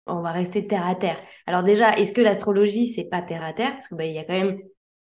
on 0.08 0.20
va 0.20 0.30
rester 0.30 0.66
terre 0.66 0.86
à 0.86 0.94
terre. 0.94 1.18
Alors 1.46 1.64
déjà, 1.64 1.96
est-ce 1.96 2.12
que 2.12 2.20
l'astrologie 2.20 2.86
c'est 2.88 3.04
pas 3.04 3.22
terre 3.22 3.44
à 3.44 3.52
terre? 3.52 3.72
Parce 3.72 3.88
que 3.88 3.94
bah, 3.96 4.04
y 4.04 4.18
a 4.18 4.24
quand 4.24 4.38
même 4.38 4.58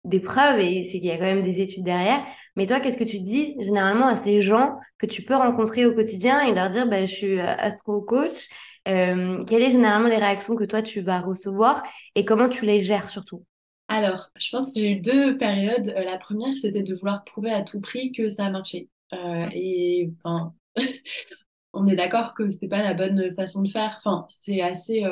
des 0.04 0.20
preuves 0.20 0.60
et 0.60 0.84
c'est 0.84 1.00
qu'il 1.00 1.08
y 1.08 1.12
a 1.12 1.18
quand 1.18 1.24
même 1.24 1.44
des 1.44 1.62
études 1.62 1.84
derrière. 1.84 2.24
Mais 2.56 2.68
toi, 2.68 2.80
qu'est-ce 2.80 2.98
que 2.98 3.04
tu 3.04 3.20
dis 3.20 3.56
généralement 3.62 4.08
à 4.08 4.16
ces 4.16 4.42
gens 4.42 4.76
que 4.98 5.06
tu 5.06 5.24
peux 5.24 5.36
rencontrer 5.36 5.86
au 5.86 5.94
quotidien 5.94 6.42
et 6.42 6.54
leur 6.54 6.70
dire 6.70 6.88
bah, 6.88 7.06
je 7.06 7.14
suis 7.14 7.40
euh, 7.40 7.46
astro 7.46 8.02
coach 8.02 8.50
euh, 8.88 9.44
quelles 9.46 9.64
sont 9.64 9.70
généralement 9.72 10.10
les 10.10 10.18
réactions 10.18 10.56
que 10.56 10.64
toi 10.66 10.82
tu 10.82 11.02
vas 11.02 11.22
recevoir 11.22 11.84
et 12.16 12.26
comment 12.26 12.50
tu 12.50 12.66
les 12.66 12.80
gères 12.80 13.10
surtout? 13.10 13.46
Alors, 13.88 14.30
je 14.38 14.50
pense 14.50 14.74
que 14.74 14.80
j'ai 14.80 14.92
eu 14.92 15.00
deux 15.00 15.38
périodes. 15.38 15.90
Euh, 15.90 16.04
la 16.04 16.18
première, 16.18 16.58
c'était 16.58 16.84
de 16.84 16.96
vouloir 16.96 17.24
prouver 17.26 17.52
à 17.52 17.62
tout 17.64 17.80
prix 17.82 18.12
que 18.12 18.30
ça 18.30 18.46
a 18.46 18.50
marché. 18.50 18.90
Euh, 19.14 19.46
et 19.54 20.12
enfin, 20.24 20.54
on 21.74 21.88
est 21.88 21.96
d'accord 21.96 22.34
que 22.34 22.50
c'est 22.52 22.68
pas 22.68 22.82
la 22.82 22.94
bonne 22.94 23.34
façon 23.36 23.62
de 23.62 23.70
faire. 23.70 24.02
Enfin, 24.04 24.26
c'est 24.30 24.62
assez 24.62 25.04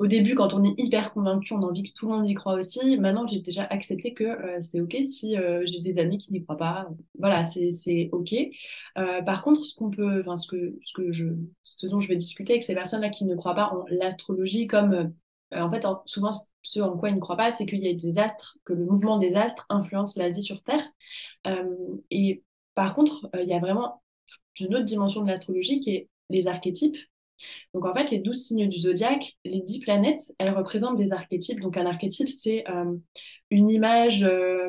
au 0.00 0.06
début, 0.06 0.34
quand 0.34 0.54
on 0.54 0.64
est 0.64 0.74
hyper 0.80 1.12
convaincu, 1.12 1.52
on 1.52 1.62
a 1.62 1.66
envie 1.66 1.82
que 1.82 1.92
tout 1.92 2.08
le 2.08 2.16
monde 2.16 2.28
y 2.28 2.32
croit 2.32 2.54
aussi. 2.54 2.96
Maintenant, 2.96 3.26
j'ai 3.26 3.40
déjà 3.40 3.64
accepté 3.64 4.14
que 4.14 4.24
euh, 4.24 4.58
c'est 4.62 4.80
OK 4.80 4.96
si 5.04 5.36
euh, 5.36 5.62
j'ai 5.66 5.80
des 5.80 5.98
amis 5.98 6.16
qui 6.16 6.32
n'y 6.32 6.42
croient 6.42 6.56
pas. 6.56 6.88
Voilà, 7.18 7.44
c'est 7.44 8.08
OK. 8.12 8.32
Euh, 8.96 9.20
par 9.20 9.42
contre, 9.42 9.62
ce 9.62 9.74
qu'on 9.74 9.90
peut, 9.90 10.20
enfin, 10.20 10.38
ce 10.38 10.48
que, 10.48 10.78
ce 10.84 10.94
que 10.94 11.12
je, 11.12 11.26
ce 11.62 11.86
dont 11.86 12.00
je 12.00 12.08
vais 12.08 12.16
discuter 12.16 12.54
avec 12.54 12.64
ces 12.64 12.74
personnes-là 12.74 13.10
qui 13.10 13.26
ne 13.26 13.36
croient 13.36 13.54
pas 13.54 13.74
en 13.74 13.84
l'astrologie 13.90 14.66
comme, 14.66 15.12
en 15.54 15.70
fait, 15.70 15.84
souvent, 16.06 16.30
ce 16.62 16.80
en 16.80 16.96
quoi 16.96 17.10
ils 17.10 17.16
ne 17.16 17.20
croient 17.20 17.36
pas, 17.36 17.50
c'est 17.50 17.66
qu'il 17.66 17.84
y 17.84 17.88
a 17.88 17.92
des 17.92 18.18
astres, 18.18 18.56
que 18.64 18.72
le 18.72 18.86
mouvement 18.86 19.18
des 19.18 19.34
astres 19.34 19.66
influence 19.68 20.16
la 20.16 20.30
vie 20.30 20.42
sur 20.42 20.62
Terre. 20.62 20.84
et 22.10 22.42
par 22.74 22.94
contre, 22.94 23.28
il 23.38 23.48
y 23.48 23.52
a 23.52 23.58
vraiment 23.58 24.02
une 24.58 24.74
autre 24.76 24.86
dimension 24.86 25.22
de 25.22 25.28
l'astrologie 25.28 25.80
qui 25.80 25.90
est 25.90 26.08
les 26.30 26.48
archétypes. 26.48 26.96
Donc 27.74 27.84
en 27.86 27.94
fait, 27.94 28.10
les 28.10 28.18
douze 28.18 28.42
signes 28.42 28.68
du 28.68 28.80
zodiaque, 28.80 29.36
les 29.44 29.60
dix 29.60 29.80
planètes, 29.80 30.32
elles 30.38 30.52
représentent 30.52 30.98
des 30.98 31.12
archétypes. 31.12 31.60
Donc 31.60 31.76
un 31.76 31.86
archétype, 31.86 32.28
c'est 32.28 32.68
euh, 32.68 32.96
une 33.50 33.70
image 33.70 34.22
euh, 34.24 34.68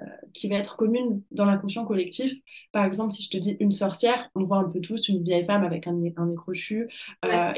euh, 0.00 0.04
qui 0.34 0.48
va 0.48 0.56
être 0.56 0.76
commune 0.76 1.22
dans 1.30 1.44
l'inconscient 1.44 1.84
collectif. 1.84 2.34
Par 2.72 2.84
exemple, 2.84 3.12
si 3.12 3.22
je 3.22 3.30
te 3.30 3.36
dis 3.36 3.56
une 3.60 3.72
sorcière, 3.72 4.28
on 4.34 4.44
voit 4.44 4.58
un 4.58 4.68
peu 4.68 4.80
tous 4.80 5.08
une 5.08 5.22
vieille 5.22 5.44
femme 5.44 5.64
avec 5.64 5.86
un, 5.86 5.92
un 6.16 6.26
nez 6.26 6.34
crochu 6.36 6.88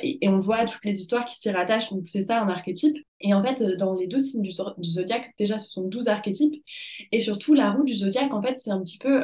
et, 0.02 0.28
on 0.28 0.38
voit 0.38 0.64
toutes 0.64 0.84
les 0.84 1.00
histoires 1.00 1.24
qui 1.24 1.38
s'y 1.38 1.50
rattachent. 1.50 1.90
Donc 1.90 2.04
c'est 2.06 2.22
ça 2.22 2.40
un 2.40 2.48
archétype. 2.48 2.96
Et 3.20 3.34
en 3.34 3.42
fait, 3.42 3.62
dans 3.76 3.94
les 3.94 4.06
douze 4.06 4.30
signes 4.30 4.42
du, 4.42 4.52
du, 4.78 4.90
zodiaque, 4.90 5.32
déjà, 5.38 5.58
ce 5.58 5.70
sont 5.70 5.88
douze 5.88 6.08
archétypes. 6.08 6.62
Et 7.12 7.20
surtout, 7.20 7.54
la 7.54 7.70
roue 7.70 7.84
du 7.84 7.94
zodiaque, 7.94 8.34
en 8.34 8.42
fait, 8.42 8.58
c'est 8.58 8.70
un 8.70 8.82
petit 8.82 8.98
peu... 8.98 9.22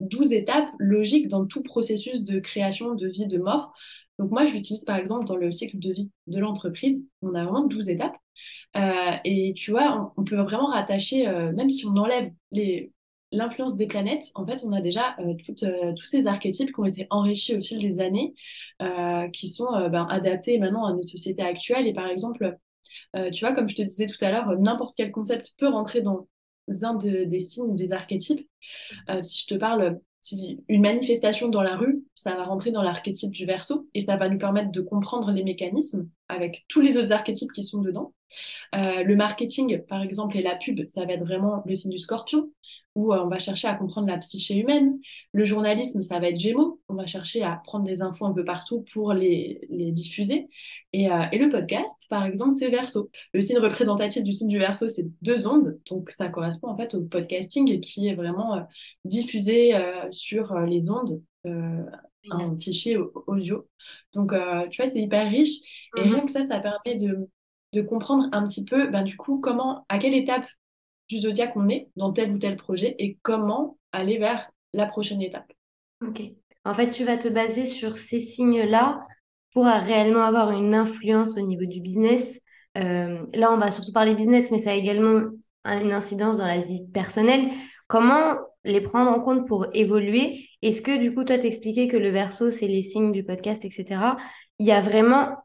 12 0.00 0.32
étapes 0.32 0.68
logiques 0.78 1.28
dans 1.28 1.46
tout 1.46 1.62
processus 1.62 2.22
de 2.24 2.40
création, 2.40 2.94
de 2.94 3.06
vie, 3.06 3.26
de 3.26 3.38
mort. 3.38 3.72
Donc 4.18 4.30
moi, 4.30 4.46
je 4.46 4.52
l'utilise 4.52 4.84
par 4.84 4.96
exemple 4.96 5.26
dans 5.26 5.36
le 5.36 5.50
cycle 5.52 5.78
de 5.78 5.92
vie 5.92 6.10
de 6.26 6.38
l'entreprise. 6.38 7.02
On 7.22 7.34
a 7.34 7.44
vraiment 7.44 7.66
12 7.66 7.88
étapes. 7.88 8.16
Euh, 8.76 9.12
et 9.24 9.54
tu 9.56 9.70
vois, 9.70 10.12
on, 10.16 10.24
peut 10.24 10.36
vraiment 10.36 10.66
rattacher, 10.66 11.28
euh, 11.28 11.52
même 11.52 11.70
si 11.70 11.86
on 11.86 11.96
enlève 11.96 12.32
l'influence 13.32 13.76
des 13.76 13.86
planètes, 13.86 14.30
en 14.34 14.46
fait, 14.46 14.62
on 14.64 14.72
a 14.72 14.80
déjà 14.80 15.16
euh, 15.20 15.34
tous 15.94 16.06
ces 16.06 16.26
archétypes 16.26 16.72
qui 16.72 16.80
ont 16.80 16.84
été 16.84 17.06
enrichis 17.10 17.56
au 17.56 17.62
fil 17.62 17.80
des 17.80 18.00
années, 18.00 18.34
qui 19.32 19.48
sont 19.48 19.66
ben, 19.90 20.06
adaptés 20.10 20.58
maintenant 20.58 20.86
à 20.86 20.92
notre 20.92 21.08
société 21.08 21.42
actuelle. 21.42 21.86
Et 21.86 21.92
par 21.92 22.06
exemple, 22.06 22.56
tu 23.32 23.44
vois, 23.44 23.54
comme 23.54 23.68
je 23.68 23.76
te 23.76 23.82
disais 23.82 24.06
tout 24.06 24.22
à 24.24 24.30
l'heure, 24.30 24.58
n'importe 24.58 24.94
quel 24.96 25.10
concept 25.10 25.54
peut 25.58 25.68
rentrer 25.68 26.02
dans 26.02 26.28
un 26.82 26.94
des 26.94 27.42
signes 27.42 27.76
des 27.76 27.92
archétypes. 27.92 28.48
si 29.22 29.42
je 29.42 29.54
te 29.54 29.58
parle 29.58 30.00
une 30.32 30.80
manifestation 30.80 31.48
dans 31.48 31.62
la 31.62 31.76
rue, 31.76 32.04
ça 32.14 32.34
va 32.34 32.44
rentrer 32.44 32.70
dans 32.70 32.82
l'archétype 32.82 33.30
du 33.30 33.44
verso 33.44 33.88
et 33.94 34.00
ça 34.00 34.16
va 34.16 34.28
nous 34.28 34.38
permettre 34.38 34.70
de 34.70 34.80
comprendre 34.80 35.30
les 35.30 35.44
mécanismes 35.44 36.08
avec 36.28 36.64
tous 36.68 36.80
les 36.80 36.96
autres 36.96 37.12
archétypes 37.12 37.52
qui 37.52 37.62
sont 37.62 37.82
dedans. 37.82 38.14
Euh, 38.74 39.02
le 39.02 39.16
marketing, 39.16 39.82
par 39.86 40.02
exemple, 40.02 40.36
et 40.36 40.42
la 40.42 40.56
pub, 40.56 40.86
ça 40.86 41.04
va 41.04 41.12
être 41.12 41.24
vraiment 41.24 41.62
le 41.66 41.76
signe 41.76 41.92
du 41.92 41.98
scorpion 41.98 42.50
où 42.94 43.12
euh, 43.12 43.22
on 43.24 43.28
va 43.28 43.38
chercher 43.38 43.68
à 43.68 43.74
comprendre 43.74 44.08
la 44.08 44.18
psyché 44.18 44.56
humaine. 44.56 44.98
Le 45.32 45.44
journalisme, 45.44 46.00
ça 46.02 46.18
va 46.20 46.28
être 46.28 46.38
Gémeaux. 46.38 46.80
On 46.88 46.94
va 46.94 47.06
chercher 47.06 47.42
à 47.42 47.60
prendre 47.64 47.84
des 47.84 48.02
infos 48.02 48.26
un 48.26 48.32
peu 48.32 48.44
partout 48.44 48.84
pour 48.92 49.12
les, 49.12 49.66
les 49.70 49.92
diffuser. 49.92 50.48
Et, 50.92 51.10
euh, 51.10 51.24
et, 51.32 51.38
le 51.38 51.50
podcast, 51.50 52.06
par 52.08 52.24
exemple, 52.24 52.54
c'est 52.58 52.68
Verseau. 52.68 53.10
Le 53.32 53.42
signe 53.42 53.58
représentatif 53.58 54.22
du 54.22 54.32
signe 54.32 54.48
du 54.48 54.58
Verseau, 54.58 54.88
c'est 54.88 55.06
deux 55.22 55.46
ondes. 55.46 55.78
Donc, 55.90 56.10
ça 56.10 56.28
correspond 56.28 56.68
en 56.68 56.76
fait 56.76 56.94
au 56.94 57.02
podcasting 57.02 57.80
qui 57.80 58.08
est 58.08 58.14
vraiment 58.14 58.56
euh, 58.56 58.60
diffusé 59.04 59.72
sur 60.10 60.58
les 60.60 60.90
ondes. 60.90 61.20
un 61.44 62.58
fichier 62.58 62.96
audio. 63.26 63.66
Donc, 64.14 64.32
tu 64.70 64.82
vois, 64.82 64.90
c'est 64.90 65.00
hyper 65.00 65.28
riche. 65.28 65.58
Et 65.96 66.00
mm-hmm. 66.00 66.14
rien 66.14 66.26
que 66.26 66.30
ça, 66.30 66.46
ça 66.46 66.60
permet 66.60 66.96
de, 66.96 67.28
de 67.74 67.82
comprendre 67.82 68.28
un 68.32 68.44
petit 68.44 68.64
peu, 68.64 68.86
ben, 68.86 69.02
du 69.02 69.16
coup, 69.16 69.40
comment, 69.40 69.84
à 69.88 69.98
quelle 69.98 70.14
étape 70.14 70.46
du 71.08 71.18
zodiaque 71.18 71.52
on 71.56 71.68
est 71.68 71.88
dans 71.96 72.12
tel 72.12 72.32
ou 72.32 72.38
tel 72.38 72.56
projet 72.56 72.94
et 72.98 73.18
comment 73.22 73.78
aller 73.92 74.18
vers 74.18 74.50
la 74.72 74.86
prochaine 74.86 75.22
étape. 75.22 75.50
Ok. 76.02 76.22
En 76.64 76.74
fait, 76.74 76.88
tu 76.88 77.04
vas 77.04 77.18
te 77.18 77.28
baser 77.28 77.66
sur 77.66 77.98
ces 77.98 78.20
signes-là 78.20 79.06
pour 79.52 79.66
réellement 79.66 80.24
avoir 80.24 80.50
une 80.50 80.74
influence 80.74 81.36
au 81.36 81.42
niveau 81.42 81.66
du 81.66 81.80
business. 81.80 82.40
Euh, 82.76 83.24
là, 83.34 83.52
on 83.52 83.58
va 83.58 83.70
surtout 83.70 83.92
parler 83.92 84.14
business, 84.14 84.50
mais 84.50 84.58
ça 84.58 84.70
a 84.70 84.74
également 84.74 85.22
une 85.64 85.92
incidence 85.92 86.38
dans 86.38 86.46
la 86.46 86.60
vie 86.60 86.86
personnelle. 86.92 87.50
Comment 87.86 88.34
les 88.64 88.80
prendre 88.80 89.10
en 89.10 89.20
compte 89.20 89.46
pour 89.46 89.66
évoluer? 89.74 90.48
Est-ce 90.62 90.82
que 90.82 90.98
du 90.98 91.14
coup, 91.14 91.24
toi, 91.24 91.38
t'expliquais 91.38 91.86
que 91.86 91.96
le 91.96 92.10
verso, 92.10 92.50
c'est 92.50 92.66
les 92.66 92.82
signes 92.82 93.12
du 93.12 93.24
podcast, 93.24 93.64
etc. 93.64 94.16
Il 94.58 94.66
y 94.66 94.72
a 94.72 94.80
vraiment 94.80 95.36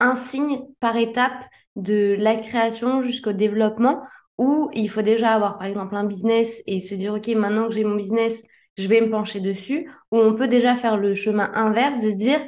un 0.00 0.14
signe 0.14 0.60
par 0.80 0.96
étape 0.96 1.44
de 1.76 2.16
la 2.18 2.36
création 2.36 3.02
jusqu'au 3.02 3.32
développement 3.32 4.02
ou 4.38 4.70
il 4.74 4.88
faut 4.88 5.02
déjà 5.02 5.30
avoir, 5.32 5.58
par 5.58 5.66
exemple, 5.66 5.96
un 5.96 6.04
business 6.04 6.62
et 6.66 6.80
se 6.80 6.94
dire, 6.94 7.14
OK, 7.14 7.28
maintenant 7.28 7.68
que 7.68 7.74
j'ai 7.74 7.84
mon 7.84 7.96
business, 7.96 8.44
je 8.76 8.88
vais 8.88 9.00
me 9.00 9.10
pencher 9.10 9.40
dessus, 9.40 9.90
ou 10.10 10.18
on 10.18 10.34
peut 10.34 10.48
déjà 10.48 10.74
faire 10.74 10.96
le 10.96 11.14
chemin 11.14 11.50
inverse 11.54 12.02
de 12.02 12.10
se 12.10 12.16
dire, 12.16 12.40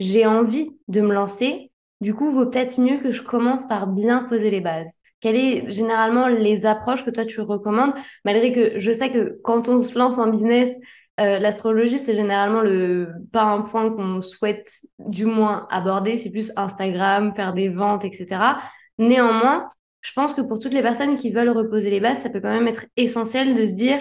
j'ai 0.00 0.26
envie 0.26 0.70
de 0.88 1.00
me 1.00 1.12
lancer, 1.12 1.70
du 2.00 2.14
coup, 2.14 2.30
vaut 2.30 2.46
peut-être 2.46 2.78
mieux 2.80 2.98
que 2.98 3.12
je 3.12 3.22
commence 3.22 3.66
par 3.66 3.86
bien 3.86 4.24
poser 4.24 4.50
les 4.50 4.60
bases. 4.60 4.98
Quelles 5.20 5.62
sont 5.62 5.70
généralement 5.70 6.28
les 6.28 6.66
approches 6.66 7.04
que 7.04 7.10
toi 7.10 7.24
tu 7.24 7.40
recommandes, 7.40 7.94
malgré 8.24 8.52
que 8.52 8.78
je 8.78 8.92
sais 8.92 9.10
que 9.10 9.38
quand 9.42 9.68
on 9.68 9.82
se 9.82 9.98
lance 9.98 10.18
en 10.18 10.28
business, 10.28 10.76
euh, 11.18 11.38
l'astrologie, 11.38 11.98
c'est 11.98 12.14
généralement 12.14 12.60
le 12.60 13.08
pas 13.32 13.44
un 13.44 13.62
point 13.62 13.90
qu'on 13.90 14.20
souhaite 14.20 14.70
du 14.98 15.24
moins 15.24 15.66
aborder, 15.70 16.16
c'est 16.16 16.30
plus 16.30 16.52
Instagram, 16.56 17.34
faire 17.34 17.54
des 17.54 17.70
ventes, 17.70 18.04
etc. 18.04 18.58
Néanmoins, 18.98 19.68
je 20.06 20.12
pense 20.12 20.34
que 20.34 20.40
pour 20.40 20.60
toutes 20.60 20.72
les 20.72 20.82
personnes 20.82 21.16
qui 21.16 21.32
veulent 21.32 21.50
reposer 21.50 21.90
les 21.90 21.98
bases, 21.98 22.20
ça 22.20 22.30
peut 22.30 22.40
quand 22.40 22.54
même 22.54 22.68
être 22.68 22.86
essentiel 22.96 23.56
de 23.56 23.64
se 23.64 23.74
dire, 23.74 23.98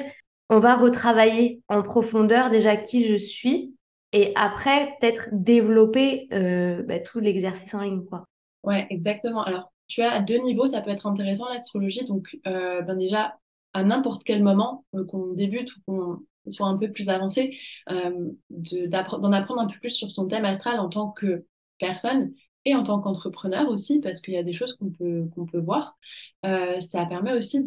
on 0.52 0.60
va 0.60 0.76
retravailler 0.76 1.64
en 1.68 1.82
profondeur 1.82 2.52
déjà 2.52 2.78
qui 2.78 3.06
je 3.06 3.16
suis 3.16 3.74
et 4.12 4.32
après 4.36 4.96
peut-être 5.00 5.30
développer 5.32 6.28
euh, 6.32 6.84
bah, 6.84 7.00
tout 7.00 7.20
l'exercice 7.20 7.74
en 7.74 7.82
ligne. 7.82 8.06
Quoi. 8.06 8.28
Ouais, 8.62 8.86
exactement. 8.92 9.44
Alors, 9.44 9.74
tu 9.88 10.04
as 10.04 10.22
deux 10.22 10.38
niveaux, 10.38 10.68
ça 10.68 10.82
peut 10.82 10.92
être 10.92 11.08
intéressant 11.08 11.50
l'astrologie. 11.50 12.06
Donc, 12.06 12.38
euh, 12.46 12.84
ben 12.84 12.96
déjà, 12.96 13.40
à 13.74 13.84
n'importe 13.84 14.24
quel 14.24 14.44
moment, 14.44 14.86
qu'on 15.08 15.34
débute 15.34 15.76
ou 15.76 15.80
qu'on 15.88 16.52
soit 16.52 16.68
un 16.68 16.78
peu 16.78 16.92
plus 16.92 17.10
avancé, 17.10 17.58
euh, 17.90 18.30
d'en 18.52 19.32
apprendre 19.32 19.62
un 19.62 19.68
peu 19.68 19.80
plus 19.80 19.90
sur 19.90 20.12
son 20.12 20.28
thème 20.28 20.46
astral 20.46 20.80
en 20.80 20.88
tant 20.88 21.10
que 21.10 21.46
personne 21.80 22.32
et 22.66 22.76
en 22.76 22.84
tant 22.84 23.00
qu'entrepreneur 23.00 23.70
aussi, 23.70 24.00
parce 24.00 24.22
qu'il 24.22 24.34
y 24.34 24.38
a 24.38 24.44
des 24.44 24.54
choses 24.54 24.76
qu'on 24.76 24.90
peut, 24.90 25.30
qu'on 25.36 25.46
peut 25.46 25.60
voir. 25.60 25.98
Euh, 26.46 26.80
ça 26.80 27.06
permet 27.06 27.34
aussi 27.34 27.64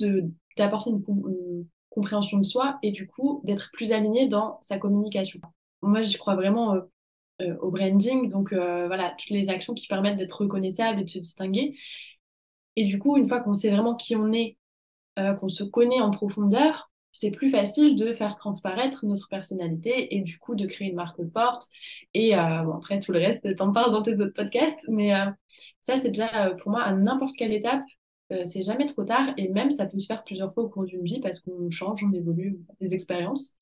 d'apporter 0.57 0.91
une, 0.91 1.05
compréhension 1.91 2.39
de 2.39 2.45
soi 2.45 2.79
et 2.83 2.93
du 2.93 3.09
coup 3.09 3.41
d'être 3.45 3.71
plus 3.73 3.93
aligné 3.93 4.29
dans 4.29 4.59
sa 4.61 4.79
communication. 4.79 5.41
Moi, 5.83 6.03
j'y 6.03 6.17
crois 6.19 6.37
vraiment 6.37 6.75
euh, 6.75 6.81
euh 7.41 7.57
au 7.61 7.71
branding, 7.71 8.29
donc 8.29 8.53
voilà, 8.53 9.15
toutes 9.19 9.31
les 9.31 9.49
actions 9.49 9.75
qui 9.75 9.87
permettent 9.87 10.17
d'être 10.17 10.43
reconnaissable 10.43 11.01
et 11.01 11.05
de 11.05 11.11
se 11.11 11.19
distinguer. 11.19 11.77
Et 12.77 12.85
du 12.85 12.99
coup, 12.99 13.17
une 13.17 13.29
fois 13.29 13.41
qu'on 13.41 13.55
sait 13.55 13.71
vraiment 13.71 13.95
qui 13.95 14.17
on 14.17 14.33
est, 14.33 14.59
qu'on 15.17 15.49
se 15.49 15.65
connaît 15.65 16.01
en 16.01 16.11
profondeur, 16.11 16.91
c'est 17.19 17.33
plus 17.33 17.51
facile 17.51 17.97
de 17.97 18.15
faire 18.15 18.37
transparaître 18.37 19.05
notre 19.05 19.29
personnalité 19.29 20.15
et 20.15 20.21
du 20.21 20.39
coup 20.39 20.55
de 20.55 20.67
créer 20.67 20.89
une 20.89 20.95
marque 20.95 21.21
forte. 21.33 21.69
Et 22.15 22.37
euh, 22.37 22.73
après, 22.73 23.01
tout 23.01 23.11
le 23.13 23.19
reste, 23.19 23.57
t'en 23.57 23.73
parles 23.73 23.91
dans 23.91 24.03
tes 24.03 24.15
autres 24.15 24.35
podcasts, 24.35 24.87
mais 24.89 25.15
euh, 25.15 25.27
ça, 25.81 25.95
c'est 26.01 26.11
déjà 26.11 26.47
euh, 26.47 26.55
pour 26.55 26.71
moi 26.71 26.83
à 26.83 26.93
n'importe 26.93 27.37
quelle 27.37 27.53
étape. 27.53 27.83
C'est 28.47 28.61
jamais 28.61 28.85
trop 28.85 29.05
tard 29.05 29.33
et 29.39 29.49
même 29.49 29.71
ça 29.71 29.87
peut 29.87 29.99
se 29.99 30.07
faire 30.07 30.23
plusieurs 30.23 30.53
fois 30.53 30.65
au 30.65 30.69
cours 30.69 30.85
d'une 30.85 31.03
vie 31.03 31.19
parce 31.19 31.41
qu'on 31.41 31.71
change, 31.71 32.05
on 32.05 32.13
évolue, 32.13 32.59
des 32.79 32.93
expériences. 32.93 33.57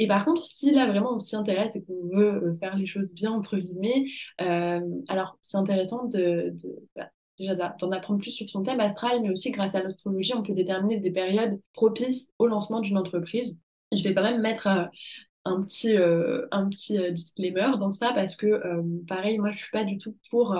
Et 0.00 0.08
par 0.08 0.24
contre, 0.24 0.44
si 0.44 0.72
là 0.72 0.88
vraiment 0.88 1.14
on 1.14 1.20
s'y 1.20 1.36
intéresse 1.36 1.76
et 1.76 1.84
qu'on 1.84 2.08
veut 2.08 2.56
faire 2.58 2.74
les 2.74 2.86
choses 2.86 3.14
bien, 3.14 3.30
entre 3.30 3.56
guillemets, 3.56 4.06
alors 4.38 5.38
c'est 5.42 5.58
intéressant 5.58 6.06
de, 6.06 6.52
bah, 6.96 7.08
d'en 7.48 7.92
apprendre 7.92 8.20
plus 8.20 8.30
sur 8.30 8.48
son 8.48 8.62
thème 8.62 8.80
astral, 8.80 9.22
mais 9.22 9.30
aussi 9.30 9.50
grâce 9.50 9.74
à 9.74 9.82
l'astrologie, 9.82 10.34
on 10.34 10.42
peut 10.42 10.54
déterminer 10.54 10.98
des 10.98 11.10
périodes 11.10 11.60
propices 11.72 12.30
au 12.38 12.46
lancement 12.46 12.80
d'une 12.80 12.98
entreprise. 12.98 13.58
Je 13.92 14.02
vais 14.02 14.14
quand 14.14 14.22
même 14.22 14.40
mettre 14.40 14.66
euh, 14.66 14.84
un 15.44 15.62
petit, 15.62 15.96
euh, 15.96 16.46
un 16.50 16.68
petit 16.68 16.98
euh, 16.98 17.10
disclaimer 17.10 17.72
dans 17.78 17.90
ça 17.90 18.12
parce 18.14 18.36
que, 18.36 18.60
pareil, 19.06 19.38
moi, 19.38 19.50
je 19.52 19.58
suis 19.58 19.70
pas 19.70 19.84
du 19.84 19.98
tout 19.98 20.16
pour 20.30 20.56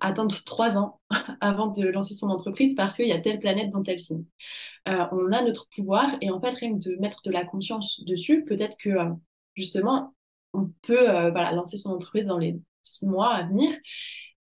attendre 0.00 0.34
trois 0.44 0.78
ans 0.78 1.00
avant 1.40 1.66
de 1.66 1.86
lancer 1.86 2.14
son 2.14 2.30
entreprise 2.30 2.74
parce 2.74 2.96
qu'il 2.96 3.08
y 3.08 3.12
a 3.12 3.20
telle 3.20 3.38
planète 3.38 3.70
dans 3.70 3.82
tel 3.82 3.98
signe. 3.98 4.24
on 4.86 5.32
a 5.32 5.42
notre 5.42 5.68
pouvoir 5.68 6.16
et 6.22 6.30
en 6.30 6.40
fait, 6.40 6.52
rien 6.52 6.74
que 6.78 6.88
de 6.88 6.96
mettre 6.96 7.20
de 7.24 7.30
la 7.30 7.44
conscience 7.44 8.02
dessus, 8.04 8.44
peut-être 8.44 8.76
que 8.78 8.90
justement, 9.54 10.14
on 10.54 10.70
peut 10.82 11.30
lancer 11.34 11.76
son 11.76 11.90
entreprise 11.90 12.26
dans 12.26 12.38
les 12.38 12.58
six 12.82 13.06
mois 13.06 13.34
à 13.34 13.42
venir 13.44 13.70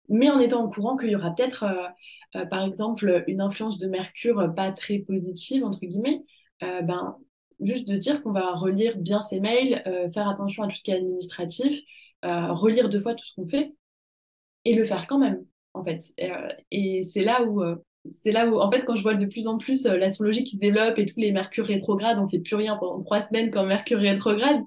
mais 0.09 0.29
en 0.29 0.39
étant 0.39 0.63
au 0.65 0.69
courant 0.69 0.97
qu'il 0.97 1.09
y 1.09 1.15
aura 1.15 1.31
peut-être, 1.31 1.63
euh, 1.63 2.39
euh, 2.39 2.45
par 2.45 2.65
exemple, 2.65 3.23
une 3.27 3.41
influence 3.41 3.77
de 3.77 3.87
Mercure 3.87 4.53
pas 4.55 4.71
très 4.71 4.99
positive, 4.99 5.63
entre 5.63 5.79
guillemets, 5.79 6.21
euh, 6.63 6.81
ben, 6.81 7.17
juste 7.59 7.87
de 7.87 7.95
dire 7.95 8.21
qu'on 8.21 8.31
va 8.31 8.53
relire 8.53 8.97
bien 8.97 9.21
ses 9.21 9.39
mails, 9.39 9.83
faire 10.13 10.27
attention 10.27 10.63
à 10.63 10.67
tout 10.67 10.75
ce 10.75 10.83
qui 10.83 10.91
est 10.91 10.95
administratif, 10.95 11.79
relire 12.23 12.89
deux 12.89 12.99
fois 12.99 13.13
tout 13.13 13.25
ce 13.25 13.33
qu'on 13.35 13.47
fait 13.47 13.73
et 14.65 14.73
le 14.75 14.83
faire 14.83 15.05
quand 15.07 15.19
même, 15.19 15.45
en 15.73 15.83
fait. 15.83 16.11
Et, 16.71 17.03
c'est 17.03 17.23
là 17.23 17.43
où 17.43 17.63
c'est 18.23 18.31
là 18.31 18.47
où, 18.47 18.59
en 18.59 18.71
fait, 18.71 18.83
quand 18.83 18.95
je 18.95 19.03
vois 19.03 19.13
de 19.13 19.27
plus 19.27 19.45
en 19.45 19.59
plus 19.59 19.85
l'astrologie 19.85 20.43
qui 20.43 20.55
se 20.55 20.59
développe 20.59 20.97
et 20.97 21.05
tous 21.05 21.19
les 21.19 21.31
mercures 21.31 21.67
rétrogrades, 21.67 22.17
on 22.17 22.27
fait 22.27 22.39
plus 22.39 22.55
rien 22.55 22.77
pendant 22.77 22.99
trois 22.99 23.21
semaines 23.21 23.51
quand 23.51 23.63
Mercure 23.63 23.99
rétrograde, 23.99 24.61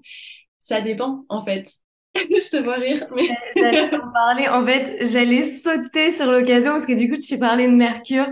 ça 0.61 0.81
dépend, 0.81 1.25
en 1.29 1.45
fait. 1.45 1.69
je 2.31 2.51
te 2.51 2.63
vois 2.63 2.77
rire. 2.77 3.07
Mais... 3.15 3.29
j'allais 3.57 3.89
t'en 3.89 4.11
parler. 4.13 4.49
En 4.49 4.65
fait, 4.65 4.97
j'allais 5.11 5.45
sauter 5.45 6.11
sur 6.11 6.31
l'occasion 6.31 6.73
parce 6.73 6.87
que 6.87 6.93
du 6.93 7.11
coup, 7.11 7.17
tu 7.17 7.39
parlais 7.39 7.69
de 7.69 7.75
Mercure. 7.75 8.27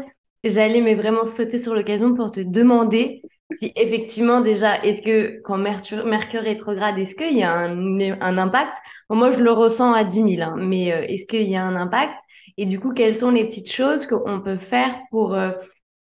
J'allais 0.45 0.81
mais 0.81 0.95
vraiment 0.95 1.27
sauter 1.27 1.59
sur 1.59 1.75
l'occasion 1.75 2.15
pour 2.15 2.33
te 2.33 2.41
demander 2.41 3.23
si 3.55 3.73
effectivement 3.77 4.41
déjà, 4.41 4.83
est-ce 4.83 5.01
que 5.01 5.41
quand 5.43 5.59
Mercure, 5.59 6.07
Mercure 6.07 6.43
rétrograde, 6.43 6.99
est-ce 6.99 7.15
qu'il 7.15 7.37
y 7.37 7.43
a 7.43 7.53
un, 7.53 8.39
impact? 8.39 8.77
Moi, 9.11 9.31
je 9.31 9.41
le 9.41 9.53
ressens 9.53 9.93
à 9.93 10.05
10 10.05 10.37
000, 10.37 10.43
hein, 10.43 10.57
mais 10.59 10.93
euh, 10.93 11.03
est-ce 11.09 11.27
qu'il 11.27 11.49
y 11.49 11.57
a 11.57 11.65
un 11.65 11.77
impact? 11.77 12.19
Et 12.57 12.67
du 12.67 12.81
coup, 12.81 12.93
quelles 12.93 13.17
sont 13.17 13.31
les 13.31 13.45
petites 13.45 13.71
choses 13.71 14.07
qu'on 14.07 14.41
peut 14.41 14.57
faire 14.57 14.99
pour, 15.11 15.35
euh, 15.35 15.51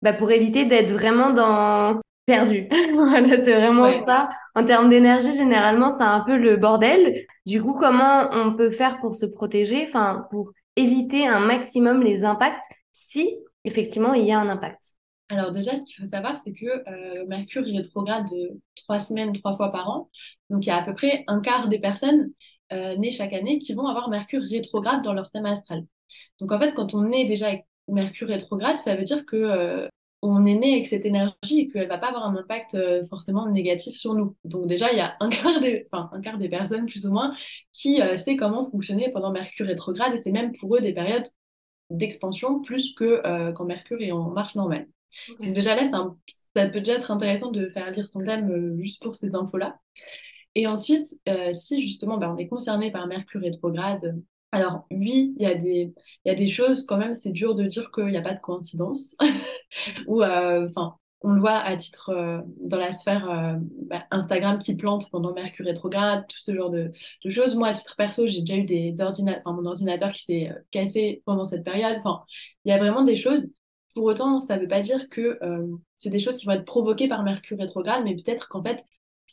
bah, 0.02 0.14
pour 0.14 0.32
éviter 0.32 0.66
d'être 0.66 0.92
vraiment 0.92 1.32
dans 1.32 2.00
perdu. 2.26 2.68
voilà, 2.94 3.44
c'est 3.44 3.56
vraiment 3.56 3.92
ça. 3.92 4.30
En 4.56 4.66
termes 4.66 4.90
d'énergie, 4.90 5.36
généralement, 5.36 5.92
c'est 5.92 6.04
un 6.04 6.22
peu 6.22 6.38
le 6.38 6.58
bordel. 6.58 7.26
Du 7.46 7.62
coup, 7.62 7.76
comment 7.80 8.30
on 8.32 8.56
peut 8.56 8.72
faire 8.72 9.00
pour 9.00 9.14
se 9.14 9.26
protéger, 9.26 9.86
enfin, 9.88 10.28
pour 10.32 10.52
éviter 10.76 11.28
un 11.28 11.40
maximum 11.40 12.04
les 12.04 12.26
impacts 12.26 12.64
si 12.92 13.38
effectivement 13.64 14.14
il 14.14 14.26
y 14.26 14.32
a 14.32 14.40
un 14.40 14.50
impact? 14.50 14.96
Alors 15.30 15.52
déjà, 15.52 15.76
ce 15.76 15.82
qu'il 15.84 15.96
faut 15.96 16.10
savoir, 16.10 16.38
c'est 16.38 16.54
que 16.54 16.66
euh, 16.66 17.26
Mercure 17.28 17.68
il 17.68 17.78
rétrograde 17.78 18.26
de 18.30 18.62
trois 18.76 19.00
semaines, 19.00 19.34
trois 19.34 19.56
fois 19.56 19.72
par 19.72 19.90
an. 19.90 20.10
Donc 20.50 20.66
il 20.66 20.70
y 20.70 20.72
a 20.72 20.78
à 20.78 20.84
peu 20.84 20.94
près 20.94 21.24
un 21.28 21.42
quart 21.42 21.68
des 21.68 21.80
personnes 21.80 22.32
euh, 22.72 22.96
nées 22.98 23.12
chaque 23.12 23.34
année 23.34 23.58
qui 23.58 23.74
vont 23.74 23.88
avoir 23.88 24.10
Mercure 24.10 24.44
rétrograde 24.44 25.02
dans 25.04 25.14
leur 25.14 25.32
thème 25.32 25.46
astral. 25.46 25.84
Donc 26.40 26.52
en 26.52 26.60
fait, 26.60 26.74
quand 26.74 26.94
on 26.94 27.12
est 27.12 27.26
déjà 27.26 27.48
avec 27.48 27.66
Mercure 27.88 28.28
rétrograde, 28.28 28.78
ça 28.78 28.96
veut 28.96 29.04
dire 29.04 29.26
que 29.26 29.36
euh, 29.36 29.88
on 30.30 30.46
est 30.46 30.56
né 30.56 30.74
avec 30.74 30.88
cette 30.88 31.06
énergie 31.06 31.60
et 31.60 31.68
qu'elle 31.68 31.88
va 31.88 31.98
pas 31.98 32.08
avoir 32.08 32.26
un 32.26 32.36
impact 32.36 32.76
euh, 32.76 33.06
forcément 33.08 33.50
négatif 33.50 33.96
sur 33.96 34.14
nous. 34.14 34.36
Donc 34.44 34.68
déjà, 34.68 34.92
il 34.92 34.98
y 34.98 35.02
a 35.02 35.16
un 35.20 35.30
quart 35.30 35.62
des, 35.62 35.88
enfin, 35.92 36.10
un 36.14 36.22
quart 36.22 36.38
des 36.38 36.50
personnes 36.50 36.86
plus 36.86 37.06
ou 37.06 37.12
moins 37.12 37.36
qui 37.74 38.02
euh, 38.02 38.18
sait 38.18 38.36
comment 38.36 38.70
fonctionner 38.70 39.12
pendant 39.12 39.32
Mercure 39.32 39.68
rétrograde 39.68 40.14
et 40.14 40.18
c'est 40.18 40.32
même 40.32 40.52
pour 40.54 40.76
eux 40.76 40.82
des 40.82 40.94
périodes 40.94 41.28
d'expansion 41.90 42.62
plus 42.62 42.94
que 42.94 43.22
euh, 43.26 43.52
quand 43.52 43.66
Mercure 43.66 44.02
est 44.02 44.12
en 44.12 44.30
marche 44.32 44.56
normale. 44.56 44.88
Donc 45.40 45.54
déjà 45.54 45.76
là, 45.76 45.90
ça 46.56 46.68
peut 46.68 46.80
déjà 46.80 46.94
être 46.94 47.12
intéressant 47.12 47.52
de 47.52 47.70
faire 47.70 47.92
lire 47.92 48.08
son 48.08 48.24
thème 48.24 48.76
juste 48.82 49.02
pour 49.04 49.16
ces 49.16 49.36
infos-là. 49.36 49.80
Et 50.56 50.68
ensuite, 50.68 51.06
si 51.54 51.82
justement 51.82 52.18
ben, 52.18 52.34
on 52.34 52.38
est 52.38 52.48
concerné 52.48 52.92
par 52.92 53.08
Mercure 53.08 53.42
rétrograde 53.42 54.16
alors 54.56 54.86
oui, 54.92 55.36
il 55.38 55.44
y, 55.44 56.30
a 56.30 56.36
des, 56.36 56.48
choses 56.48 56.86
quand 56.86 56.98
même, 56.98 57.14
c'est 57.14 57.32
dur 57.32 57.56
de 57.56 57.66
dire 57.66 57.92
qu'il 57.92 58.08
n'y 58.08 58.18
a 58.18 58.22
pas 58.22 58.34
de 58.34 58.40
coïncidence. 58.40 59.16
Ou 60.08 60.24
euh, 60.24 60.68
enfin, 60.68 60.96
on 61.22 61.32
le 61.34 61.42
voit 61.42 61.58
à 61.58 61.76
titre 61.76 62.10
euh, 62.10 62.42
dans 62.62 62.78
la 62.78 62.92
sphère 62.92 63.30
euh, 63.30 63.56
bah, 63.88 64.06
Instagram 64.12 64.60
qui 64.60 64.76
plante 64.76 65.10
pendant 65.12 65.34
Mercure 65.34 65.66
rétrograde, 65.66 66.26
tout 66.30 66.38
ce 66.38 66.56
genre 66.56 66.70
de, 66.70 66.92
choses. 67.30 67.56
Moi, 67.56 67.68
à 67.70 67.74
titre 67.74 67.96
perso, 67.98 68.28
j'ai 68.28 68.42
déjà 68.42 68.58
eu 68.58 68.96
mon 69.46 69.66
ordinateur 69.66 70.14
qui 70.14 70.24
s'est 70.24 70.52
cassé 70.72 71.22
pendant 71.26 71.46
cette 71.46 71.64
période. 71.64 71.98
Enfin, 72.00 72.24
il 72.64 72.70
y 72.70 72.74
a 72.74 72.78
vraiment 72.78 73.04
des 73.04 73.18
choses. 73.18 73.50
Pour 73.94 74.06
autant, 74.06 74.40
ça 74.40 74.58
ne 74.58 74.62
veut 74.62 74.68
pas 74.68 74.82
dire 74.82 75.08
que 75.10 75.40
c'est 75.96 76.10
des 76.10 76.20
choses 76.20 76.38
qui 76.38 76.46
vont 76.46 76.52
être 76.52 76.66
provoquées 76.66 77.08
par 77.08 77.24
Mercure 77.24 77.58
rétrograde, 77.58 78.04
mais 78.04 78.16
peut-être 78.16 78.50
qu'en 78.50 78.62
fait, 78.62 78.86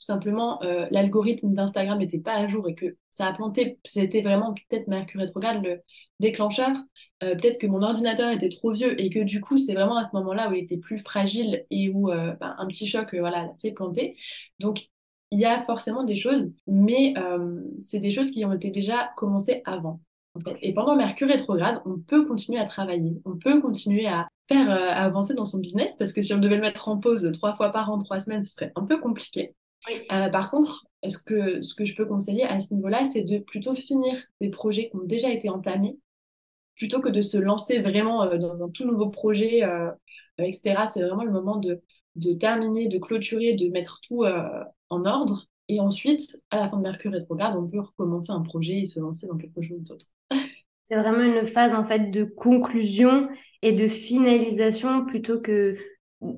tout 0.03 0.07
simplement 0.07 0.61
euh, 0.65 0.87
l'algorithme 0.91 1.55
d'Instagram 1.55 1.99
n'était 1.99 2.19
pas 2.19 2.35
à 2.35 2.49
jour 2.49 2.69
et 2.69 2.75
que 2.75 2.97
ça 3.09 3.27
a 3.27 3.33
planté, 3.33 3.79
c'était 3.85 4.21
vraiment 4.21 4.53
peut-être 4.53 4.89
Mercure 4.89 5.21
rétrograde 5.21 5.63
le 5.63 5.81
déclencheur, 6.19 6.71
euh, 7.23 7.37
peut-être 7.37 7.59
que 7.59 7.69
mon 7.69 7.83
ordinateur 7.83 8.33
était 8.33 8.49
trop 8.49 8.73
vieux 8.73 9.01
et 9.01 9.11
que 9.11 9.21
du 9.21 9.41
coup 9.41 9.57
c'est 9.57 9.75
vraiment 9.75 9.97
à 9.97 10.03
ce 10.03 10.17
moment-là 10.17 10.51
où 10.51 10.55
il 10.55 10.65
était 10.65 10.77
plus 10.77 10.99
fragile 10.99 11.65
et 11.71 11.89
où 11.89 12.11
euh, 12.11 12.35
bah, 12.41 12.57
un 12.59 12.67
petit 12.67 12.89
choc 12.89 13.15
voilà 13.15 13.43
l'a 13.45 13.53
fait 13.63 13.71
planter. 13.71 14.17
Donc 14.59 14.89
il 15.31 15.39
y 15.39 15.45
a 15.45 15.63
forcément 15.63 16.03
des 16.03 16.17
choses, 16.17 16.53
mais 16.67 17.15
c'est 17.81 18.01
des 18.01 18.11
choses 18.11 18.31
qui 18.33 18.45
ont 18.45 18.53
été 18.53 18.71
déjà 18.71 19.13
commencées 19.17 19.63
avant. 19.65 20.01
Et 20.61 20.75
pendant 20.75 20.95
Mercure 20.95 21.29
rétrograde, 21.29 21.81
on 21.87 21.99
peut 21.99 22.27
continuer 22.27 22.61
à 22.61 22.67
travailler, 22.67 23.23
on 23.25 23.39
peut 23.39 23.59
continuer 23.63 24.07
à 24.07 24.29
faire 24.47 24.69
avancer 24.71 25.33
dans 25.33 25.47
son 25.47 25.59
business 25.61 25.95
parce 25.99 26.13
que 26.13 26.21
si 26.21 26.35
on 26.35 26.39
devait 26.39 26.57
le 26.57 26.61
mettre 26.61 26.87
en 26.89 26.99
pause 26.99 27.31
trois 27.33 27.55
fois 27.55 27.71
par 27.71 27.91
an, 27.91 27.97
trois 27.97 28.19
semaines, 28.19 28.45
ce 28.45 28.53
serait 28.53 28.73
un 28.77 28.85
peu 28.85 29.01
compliqué. 29.01 29.55
Euh, 29.91 30.29
par 30.29 30.51
contre, 30.51 30.87
ce 31.07 31.19
que, 31.19 31.61
je 31.63 31.95
peux 31.95 32.07
conseiller 32.07 32.45
à 32.45 32.61
ce 32.61 32.73
niveau-là, 32.75 33.05
c'est 33.05 33.23
de 33.23 33.39
plutôt 33.39 33.75
finir 33.75 34.17
des 34.41 34.51
projets 34.51 34.89
qui 34.89 34.97
ont 34.97 35.05
déjà 35.05 35.31
été 35.33 35.49
entamés, 35.49 35.99
plutôt 36.77 37.01
que 37.01 37.09
de 37.09 37.23
se 37.23 37.37
lancer 37.37 37.81
vraiment 37.81 38.25
euh, 38.25 38.39
dans 38.39 38.63
un 38.63 38.71
tout 38.71 38.85
nouveau 38.85 39.09
projet, 39.09 39.65
euh, 39.65 39.91
etc. 40.39 40.89
C'est 40.93 41.03
vraiment 41.03 41.25
le 41.25 41.33
moment 41.33 41.57
de 41.57 41.83
de 42.15 42.35
terminer, 42.35 42.89
de 42.89 42.99
clôturer, 42.99 43.55
de 43.55 43.69
mettre 43.71 43.99
tout 44.03 44.27
en 44.91 45.05
ordre. 45.07 45.47
Et 45.69 45.81
ensuite, 45.81 46.39
à 46.51 46.59
la 46.59 46.69
fin 46.69 46.77
de 46.77 46.83
Mercure 46.83 47.13
rétrograde, 47.13 47.57
on 47.57 47.67
peut 47.67 47.81
recommencer 47.81 48.33
un 48.33 48.43
projet 48.43 48.81
et 48.81 48.87
se 48.87 49.01
lancer 49.01 49.27
dans 49.27 49.39
quelque 49.39 49.63
chose 49.63 49.81
d'autre. 49.81 50.05
C'est 50.85 50.97
vraiment 50.97 51.23
une 51.23 51.47
phase 51.47 51.73
en 51.73 51.85
fait 51.85 52.11
de 52.11 52.25
conclusion 52.25 53.31
et 53.63 53.73
de 53.73 53.89
finalisation 53.89 55.07
plutôt 55.07 55.41
que 55.41 55.75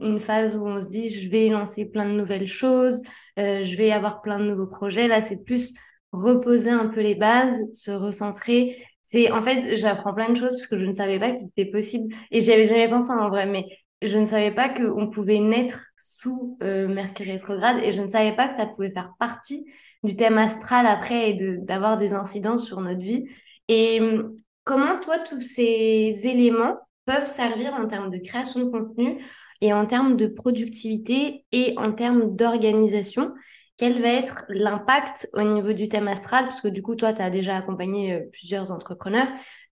une 0.01 0.21
phase 0.21 0.57
où 0.57 0.67
on 0.67 0.81
se 0.81 0.87
dit 0.87 1.11
je 1.11 1.29
vais 1.29 1.49
lancer 1.49 1.85
plein 1.85 2.07
de 2.07 2.13
nouvelles 2.13 2.47
choses, 2.47 3.03
euh, 3.39 3.65
je 3.65 3.77
vais 3.77 3.93
avoir 3.93 4.23
plein 4.23 4.39
de 4.39 4.45
nouveaux 4.45 4.67
projets. 4.67 5.09
Là, 5.09 5.21
c'est 5.21 5.45
plus 5.45 5.75
reposer 6.13 6.71
un 6.71 6.87
peu 6.87 7.01
les 7.01 7.15
bases, 7.15 7.61
se 7.73 7.91
recentrer. 7.91 8.77
C'est 9.03 9.31
en 9.31 9.43
fait, 9.43 9.77
j'apprends 9.77 10.15
plein 10.15 10.31
de 10.31 10.37
choses 10.37 10.53
parce 10.53 10.67
que 10.67 10.79
je 10.79 10.85
ne 10.85 10.93
savais 10.93 11.19
pas 11.19 11.33
que 11.33 11.39
c'était 11.39 11.71
possible 11.71 12.15
et 12.31 12.41
j'avais 12.41 12.67
jamais 12.67 12.89
pensé 12.89 13.11
en 13.11 13.29
vrai, 13.29 13.47
mais 13.47 13.67
je 14.03 14.19
ne 14.19 14.25
savais 14.25 14.53
pas 14.53 14.69
qu'on 14.69 15.09
pouvait 15.09 15.41
naître 15.41 15.87
sous 15.97 16.59
euh, 16.63 16.89
Mercure 16.89 17.27
rétrograde 17.27 17.79
et 17.83 17.93
je 17.93 18.01
ne 18.01 18.09
savais 18.09 18.35
pas 18.35 18.49
que 18.49 18.55
ça 18.55 18.67
pouvait 18.67 18.93
faire 18.93 19.13
partie 19.19 19.67
du 20.03 20.17
thème 20.17 20.39
astral 20.39 20.87
après 20.87 21.31
et 21.31 21.59
d'avoir 21.59 21.99
des 21.99 22.13
incidences 22.13 22.67
sur 22.67 22.81
notre 22.81 23.01
vie. 23.01 23.27
Et 23.69 24.01
hum, 24.01 24.37
comment 24.65 24.99
toi, 25.01 25.19
tous 25.19 25.41
ces 25.41 26.13
éléments 26.25 26.77
peuvent 27.07 27.27
servir 27.27 27.75
en 27.75 27.87
termes 27.87 28.11
de 28.11 28.19
création 28.19 28.61
de 28.61 28.71
contenu 28.71 29.23
et 29.61 29.73
en 29.73 29.87
termes 29.87 30.17
de 30.17 30.27
productivité 30.27 31.45
et 31.53 31.75
en 31.77 31.93
termes 31.93 32.37
d'organisation 32.37 33.33
quel 33.77 34.01
va 34.01 34.09
être 34.09 34.45
l'impact 34.49 35.29
au 35.33 35.43
niveau 35.43 35.73
du 35.73 35.89
thème 35.89 36.09
astral? 36.09 36.45
Parce 36.45 36.61
que 36.61 36.69
du 36.69 36.83
coup, 36.83 36.95
toi, 36.95 37.13
tu 37.13 37.23
as 37.23 37.31
déjà 37.31 37.57
accompagné 37.57 38.15
euh, 38.15 38.21
plusieurs 38.33 38.71
entrepreneurs. 38.71 39.27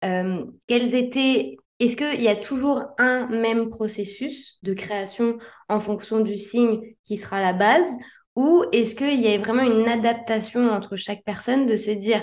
Euh, 0.04 0.44
quels 0.66 0.94
étaient 0.94 1.56
est-ce 1.78 1.96
qu'il 1.96 2.22
y 2.22 2.28
a 2.28 2.36
toujours 2.36 2.84
un 2.98 3.26
même 3.26 3.68
processus 3.68 4.58
de 4.62 4.72
création 4.72 5.38
en 5.68 5.80
fonction 5.80 6.20
du 6.20 6.36
signe 6.36 6.80
qui 7.02 7.16
sera 7.16 7.40
la 7.40 7.52
base? 7.52 7.96
Ou 8.36 8.64
est-ce 8.72 8.94
qu'il 8.94 9.20
y 9.20 9.28
a 9.28 9.38
vraiment 9.38 9.64
une 9.64 9.88
adaptation 9.88 10.70
entre 10.70 10.96
chaque 10.96 11.24
personne 11.24 11.66
de 11.66 11.76
se 11.76 11.90
dire 11.90 12.22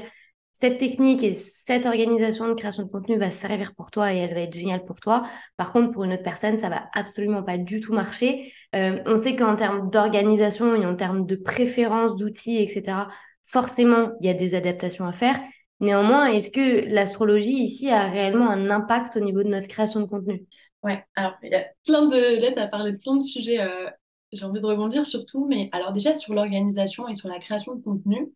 cette 0.59 0.77
technique 0.77 1.23
et 1.23 1.33
cette 1.33 1.85
organisation 1.85 2.49
de 2.49 2.53
création 2.53 2.83
de 2.83 2.91
contenu 2.91 3.17
va 3.17 3.31
servir 3.31 3.73
pour 3.75 3.91
toi 3.91 4.13
et 4.13 4.17
elle 4.17 4.33
va 4.33 4.41
être 4.41 4.53
géniale 4.53 4.83
pour 4.83 4.99
toi. 4.99 5.23
Par 5.55 5.71
contre, 5.71 5.91
pour 5.91 6.03
une 6.03 6.11
autre 6.11 6.23
personne, 6.23 6.57
ça 6.57 6.67
va 6.67 6.89
absolument 6.93 7.43
pas 7.43 7.57
du 7.57 7.79
tout 7.79 7.93
marcher. 7.93 8.51
Euh, 8.75 9.01
on 9.05 9.17
sait 9.17 9.37
qu'en 9.37 9.55
termes 9.55 9.89
d'organisation 9.89 10.75
et 10.75 10.85
en 10.85 10.97
termes 10.97 11.25
de 11.25 11.37
préférence 11.37 12.17
d'outils, 12.17 12.57
etc., 12.57 13.07
forcément, 13.45 14.11
il 14.19 14.27
y 14.27 14.29
a 14.29 14.33
des 14.33 14.53
adaptations 14.53 15.05
à 15.05 15.13
faire. 15.13 15.39
Néanmoins, 15.79 16.25
est-ce 16.25 16.51
que 16.51 16.93
l'astrologie 16.93 17.63
ici 17.63 17.89
a 17.89 18.09
réellement 18.09 18.49
un 18.49 18.69
impact 18.69 19.15
au 19.15 19.21
niveau 19.21 19.43
de 19.43 19.47
notre 19.47 19.69
création 19.69 20.01
de 20.01 20.07
contenu? 20.07 20.43
Ouais, 20.83 21.05
alors 21.15 21.37
il 21.41 21.51
y 21.51 21.55
a 21.55 21.67
plein 21.85 22.05
de 22.05 22.17
lettres 22.17 22.61
à 22.61 22.67
parler 22.67 22.91
de 22.91 22.97
plein 22.97 23.15
de 23.15 23.23
sujets. 23.23 23.61
Euh, 23.61 23.89
j'ai 24.31 24.45
envie 24.45 24.59
de 24.59 24.65
rebondir 24.65 25.05
surtout, 25.05 25.45
mais 25.47 25.69
alors 25.71 25.93
déjà 25.93 26.13
sur 26.13 26.33
l'organisation 26.33 27.07
et 27.07 27.15
sur 27.15 27.29
la 27.29 27.39
création 27.39 27.75
de 27.75 27.81
contenu, 27.81 28.33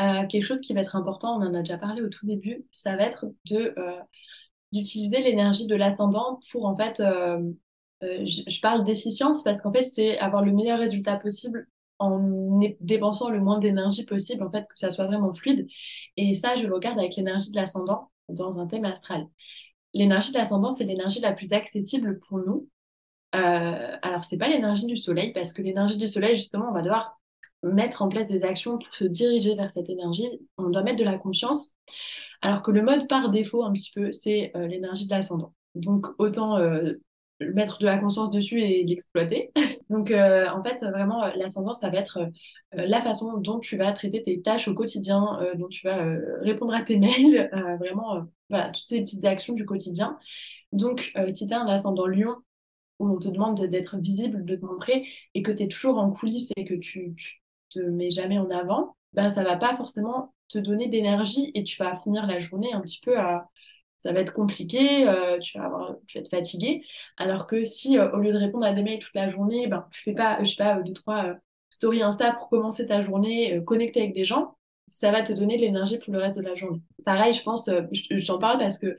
euh, 0.00 0.26
quelque 0.26 0.44
chose 0.44 0.60
qui 0.60 0.74
va 0.74 0.80
être 0.80 0.96
important, 0.96 1.36
on 1.36 1.46
en 1.46 1.54
a 1.54 1.60
déjà 1.60 1.78
parlé 1.78 2.02
au 2.02 2.08
tout 2.08 2.26
début, 2.26 2.66
ça 2.72 2.96
va 2.96 3.04
être 3.04 3.26
euh, 3.52 4.00
d'utiliser 4.72 5.22
l'énergie 5.22 5.66
de 5.66 5.76
l'ascendant 5.76 6.40
pour 6.50 6.66
en 6.66 6.76
fait, 6.76 7.02
je, 8.02 8.42
je, 8.48 8.60
parle 8.60 8.84
d'efficience 8.84 9.42
parce 9.44 9.62
qu'en 9.62 9.72
fait 9.72 9.88
c'est 9.88 10.18
avoir 10.18 10.44
le 10.44 10.52
meilleur 10.52 10.78
résultat 10.78 11.16
possible 11.16 11.68
en 11.98 12.60
dépensant 12.80 13.30
le 13.30 13.40
moins 13.40 13.58
d'énergie 13.58 14.04
possible, 14.04 14.42
en 14.42 14.50
fait, 14.50 14.66
que 14.68 14.78
ça 14.78 14.90
soit 14.90 15.06
vraiment 15.06 15.34
fluide. 15.34 15.66
Et 16.16 16.34
ça, 16.34 16.56
je 16.56 16.66
le 16.66 16.74
regarde 16.74 16.98
avec 16.98 17.16
l'énergie 17.16 17.50
de 17.50 17.56
l'ascendant 17.56 18.10
dans 18.28 18.58
un 18.58 18.66
thème 18.66 18.84
astral. 18.84 19.26
L'énergie 19.94 20.32
de 20.32 20.38
l'ascendant, 20.38 20.74
c'est 20.74 20.84
l'énergie 20.84 21.20
la 21.20 21.32
plus 21.32 21.52
accessible 21.52 22.20
pour 22.28 22.38
nous. 22.38 22.68
Euh, 23.34 23.96
alors, 24.02 24.24
c'est 24.24 24.38
pas 24.38 24.48
l'énergie 24.48 24.86
du 24.86 24.96
soleil, 24.96 25.32
parce 25.32 25.52
que 25.52 25.62
l'énergie 25.62 25.98
du 25.98 26.08
soleil, 26.08 26.36
justement, 26.36 26.66
on 26.70 26.72
va 26.72 26.82
devoir 26.82 27.20
mettre 27.64 28.02
en 28.02 28.08
place 28.08 28.28
des 28.28 28.44
actions 28.44 28.78
pour 28.78 28.94
se 28.94 29.04
diriger 29.04 29.54
vers 29.54 29.70
cette 29.70 29.88
énergie. 29.88 30.28
On 30.58 30.70
doit 30.70 30.82
mettre 30.82 30.98
de 30.98 31.04
la 31.04 31.18
confiance. 31.18 31.74
Alors 32.42 32.62
que 32.62 32.70
le 32.70 32.82
mode 32.82 33.08
par 33.08 33.30
défaut, 33.30 33.64
un 33.64 33.72
petit 33.72 33.90
peu, 33.94 34.12
c'est 34.12 34.52
euh, 34.54 34.66
l'énergie 34.66 35.06
de 35.06 35.10
l'ascendant. 35.10 35.54
Donc, 35.74 36.06
autant 36.18 36.58
euh, 36.58 36.92
mettre 37.40 37.78
de 37.78 37.86
la 37.86 37.98
conscience 37.98 38.30
dessus 38.30 38.60
et 38.60 38.84
l'exploiter. 38.84 39.50
Donc, 39.90 40.10
euh, 40.10 40.46
en 40.48 40.62
fait, 40.62 40.84
vraiment, 40.84 41.24
l'ascendance, 41.34 41.80
ça 41.80 41.88
va 41.88 41.98
être 41.98 42.30
la 42.72 43.02
façon 43.02 43.38
dont 43.38 43.60
tu 43.60 43.76
vas 43.76 43.92
traiter 43.92 44.22
tes 44.22 44.40
tâches 44.42 44.68
au 44.68 44.74
quotidien, 44.74 45.38
dont 45.56 45.68
tu 45.68 45.86
vas 45.86 46.04
répondre 46.40 46.74
à 46.74 46.82
tes 46.82 46.96
mails, 46.98 47.48
vraiment, 47.78 48.24
voilà, 48.50 48.70
toutes 48.70 48.86
ces 48.86 49.00
petites 49.00 49.24
actions 49.24 49.54
du 49.54 49.64
quotidien. 49.64 50.18
Donc, 50.72 51.12
si 51.30 51.46
tu 51.46 51.54
as 51.54 51.60
un 51.60 51.66
ascendant 51.66 52.06
lion, 52.06 52.36
où 52.98 53.08
on 53.08 53.18
te 53.18 53.28
demande 53.28 53.60
d'être 53.66 53.96
visible, 53.98 54.44
de 54.44 54.56
te 54.56 54.64
montrer, 54.64 55.06
et 55.34 55.42
que 55.42 55.52
tu 55.52 55.64
es 55.64 55.68
toujours 55.68 55.98
en 55.98 56.10
coulisses 56.10 56.50
et 56.56 56.64
que 56.64 56.74
tu, 56.74 57.14
te 57.70 57.80
mets 57.80 58.10
jamais 58.10 58.38
en 58.38 58.50
avant, 58.50 58.96
ben, 59.14 59.28
ça 59.28 59.42
va 59.42 59.56
pas 59.56 59.76
forcément 59.76 60.34
te 60.48 60.58
donner 60.58 60.88
d'énergie 60.88 61.50
et 61.54 61.64
tu 61.64 61.76
vas 61.82 61.98
finir 62.00 62.26
la 62.26 62.38
journée 62.38 62.72
un 62.72 62.80
petit 62.80 63.00
peu 63.00 63.18
à 63.18 63.48
ça 64.04 64.12
va 64.12 64.20
être 64.20 64.34
compliqué, 64.34 65.08
euh, 65.08 65.38
tu, 65.38 65.58
vas 65.58 65.96
tu 66.06 66.18
être 66.18 66.28
fatigué. 66.28 66.84
Alors 67.16 67.46
que 67.46 67.64
si, 67.64 67.98
euh, 67.98 68.12
au 68.12 68.18
lieu 68.18 68.32
de 68.32 68.38
répondre 68.38 68.66
à 68.66 68.72
des 68.72 68.82
mails 68.82 68.98
toute 68.98 69.14
la 69.14 69.30
journée, 69.30 69.66
ben, 69.66 69.88
tu 69.92 70.02
fais 70.02 70.12
pas, 70.12 70.42
je 70.44 70.50
sais 70.50 70.56
pas, 70.56 70.82
deux, 70.82 70.92
trois 70.92 71.36
stories 71.70 72.02
Insta 72.02 72.32
pour 72.32 72.50
commencer 72.50 72.86
ta 72.86 73.02
journée, 73.02 73.62
connecter 73.64 74.02
avec 74.02 74.14
des 74.14 74.24
gens, 74.24 74.56
ça 74.98 75.10
va 75.10 75.22
te 75.22 75.32
donner 75.32 75.56
de 75.56 75.62
l'énergie 75.62 75.98
pour 75.98 76.12
le 76.12 76.20
reste 76.20 76.38
de 76.38 76.42
la 76.42 76.54
journée. 76.54 76.80
Pareil, 77.04 77.34
je 77.34 77.42
pense, 77.42 77.68
j'en 78.10 78.38
parle 78.38 78.58
parce 78.58 78.78
que 78.78 78.96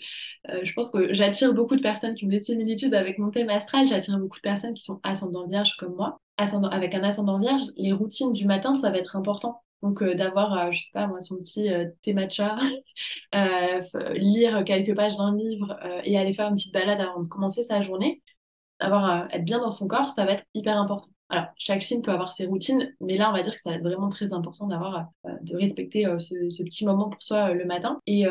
je 0.64 0.74
pense 0.74 0.92
que 0.92 1.14
j'attire 1.14 1.54
beaucoup 1.54 1.76
de 1.76 1.82
personnes 1.82 2.16
qui 2.16 2.26
ont 2.26 2.30
des 2.30 2.44
similitudes 2.44 2.94
avec 2.94 3.18
mon 3.18 3.32
thème 3.32 3.50
astral, 3.50 3.88
j'attire 3.88 4.18
beaucoup 4.20 4.38
de 4.38 4.42
personnes 4.42 4.74
qui 4.74 4.84
sont 4.84 5.00
ascendant 5.04 5.48
vierge 5.48 5.76
comme 5.78 5.96
moi. 5.96 6.20
Avec 6.38 6.94
un 6.94 7.04
ascendant 7.04 7.40
vierge, 7.40 7.64
les 7.78 7.94
routines 7.94 8.34
du 8.34 8.46
matin, 8.46 8.76
ça 8.76 8.90
va 8.90 8.98
être 8.98 9.16
important. 9.16 9.62
Donc 9.82 10.02
euh, 10.02 10.16
d'avoir, 10.16 10.54
euh, 10.58 10.72
je 10.72 10.82
sais 10.82 10.92
pas 10.94 11.08
moi, 11.08 11.20
son 11.22 11.38
petit 11.38 11.72
euh, 11.72 11.86
thé 12.02 12.14
matcha, 12.14 12.58
lire 14.14 14.64
quelques 14.66 14.96
pages 14.96 15.18
d'un 15.18 15.36
livre 15.36 15.78
et 16.04 16.18
aller 16.18 16.34
faire 16.34 16.48
une 16.48 16.56
petite 16.56 16.74
balade 16.74 17.00
avant 17.02 17.22
de 17.22 17.28
commencer 17.28 17.64
sa 17.64 17.82
journée, 17.82 18.22
avoir 18.80 19.28
être 19.34 19.46
bien 19.46 19.60
dans 19.60 19.72
son 19.72 19.88
corps, 19.88 20.10
ça 20.10 20.26
va 20.26 20.34
être 20.34 20.46
hyper 20.54 20.78
important. 20.78 21.10
Alors 21.30 21.48
chaque 21.58 21.82
signe 21.84 22.02
peut 22.02 22.12
avoir 22.12 22.32
ses 22.32 22.46
routines, 22.46 22.94
mais 23.00 23.18
là 23.18 23.30
on 23.30 23.34
va 23.34 23.42
dire 23.42 23.56
que 23.56 23.62
ça 23.62 23.72
va 23.72 23.78
être 23.78 23.84
vraiment 23.84 24.10
très 24.10 24.34
important 24.34 24.68
d'avoir 24.68 25.08
de 25.42 25.56
respecter 25.56 26.06
ce, 26.20 26.50
ce, 26.50 26.64
petit 26.64 26.86
moment 26.86 27.10
pour 27.10 27.22
soi 27.24 27.52
le 27.54 27.66
matin. 27.66 28.00
Et, 28.06 28.28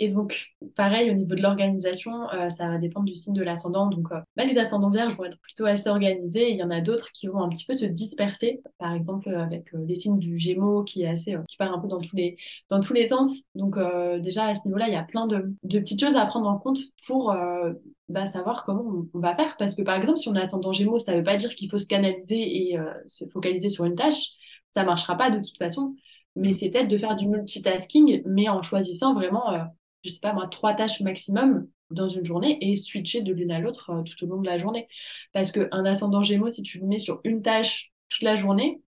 et 0.00 0.08
donc, 0.08 0.54
pareil, 0.76 1.10
au 1.10 1.12
niveau 1.12 1.34
de 1.34 1.42
l'organisation, 1.42 2.30
euh, 2.30 2.48
ça 2.48 2.66
va 2.68 2.78
dépendre 2.78 3.04
du 3.04 3.16
signe 3.16 3.34
de 3.34 3.42
l'ascendant. 3.42 3.86
Donc, 3.86 4.10
euh, 4.12 4.20
bah, 4.34 4.44
les 4.46 4.56
ascendants 4.56 4.88
vierges 4.88 5.14
vont 5.14 5.26
être 5.26 5.38
plutôt 5.40 5.66
assez 5.66 5.90
organisés. 5.90 6.50
il 6.50 6.56
y 6.56 6.62
en 6.62 6.70
a 6.70 6.80
d'autres 6.80 7.12
qui 7.12 7.26
vont 7.26 7.42
un 7.42 7.50
petit 7.50 7.66
peu 7.66 7.74
se 7.74 7.84
disperser. 7.84 8.62
Par 8.78 8.94
exemple, 8.94 9.28
euh, 9.28 9.42
avec 9.42 9.66
les 9.74 9.96
signes 9.96 10.18
du 10.18 10.38
Gémeaux 10.38 10.84
qui 10.84 11.02
est 11.02 11.06
assez, 11.06 11.36
qui 11.48 11.58
part 11.58 11.70
un 11.70 11.78
peu 11.78 11.86
dans 11.86 12.00
tous 12.00 12.16
les, 12.16 12.38
dans 12.70 12.80
tous 12.80 12.94
les 12.94 13.08
sens. 13.08 13.42
Donc, 13.54 13.76
déjà, 14.22 14.46
à 14.46 14.54
ce 14.54 14.62
niveau-là, 14.64 14.88
il 14.88 14.94
y 14.94 14.96
a 14.96 15.02
plein 15.02 15.26
de, 15.26 15.54
de, 15.64 15.78
petites 15.78 16.00
choses 16.00 16.16
à 16.16 16.24
prendre 16.24 16.48
en 16.48 16.56
compte 16.56 16.80
pour 17.06 17.34
bah, 18.08 18.24
savoir 18.24 18.64
comment 18.64 19.04
on, 19.12 19.18
va 19.18 19.36
faire. 19.36 19.58
Parce 19.58 19.76
que, 19.76 19.82
par 19.82 19.96
exemple, 19.96 20.16
si 20.16 20.30
on 20.30 20.34
a 20.34 20.40
ascendant 20.40 20.72
Gémeaux, 20.72 20.98
ça 20.98 21.12
ne 21.12 21.18
veut 21.18 21.24
pas 21.24 21.36
dire 21.36 21.54
qu'il 21.54 21.70
faut 21.70 21.78
se 21.78 21.86
canaliser 21.86 22.72
et 22.72 22.78
se 23.04 23.26
focaliser 23.28 23.68
sur 23.68 23.84
une 23.84 23.96
tâche. 23.96 24.30
Ça 24.72 24.82
marchera 24.82 25.18
pas 25.18 25.30
de 25.30 25.38
toute 25.40 25.58
façon 25.58 25.94
mais 26.36 26.52
c'est 26.52 26.70
peut-être 26.70 26.88
de 26.88 26.96
faire 26.96 27.16
du 27.16 27.26
multitasking, 27.26 28.22
mais 28.24 28.48
en 28.48 28.62
choisissant 28.62 29.14
vraiment 29.14 29.50
je 30.04 30.10
sais 30.10 30.20
pas 30.20 30.32
moi, 30.32 30.48
trois 30.48 30.74
tâches 30.74 31.00
maximum 31.00 31.66
dans 31.90 32.08
une 32.08 32.24
journée 32.24 32.58
et 32.60 32.76
switcher 32.76 33.22
de 33.22 33.32
l'une 33.32 33.50
à 33.50 33.58
l'autre 33.58 33.90
euh, 33.90 34.02
tout 34.02 34.24
au 34.24 34.28
long 34.28 34.40
de 34.40 34.46
la 34.46 34.58
journée. 34.58 34.88
Parce 35.32 35.52
qu'un 35.52 35.84
ascendant 35.84 36.22
Gémeaux, 36.22 36.50
si 36.50 36.62
tu 36.62 36.78
le 36.78 36.86
mets 36.86 36.98
sur 36.98 37.20
une 37.24 37.42
tâche 37.42 37.92
toute 38.08 38.22
la 38.22 38.36
journée, 38.36 38.80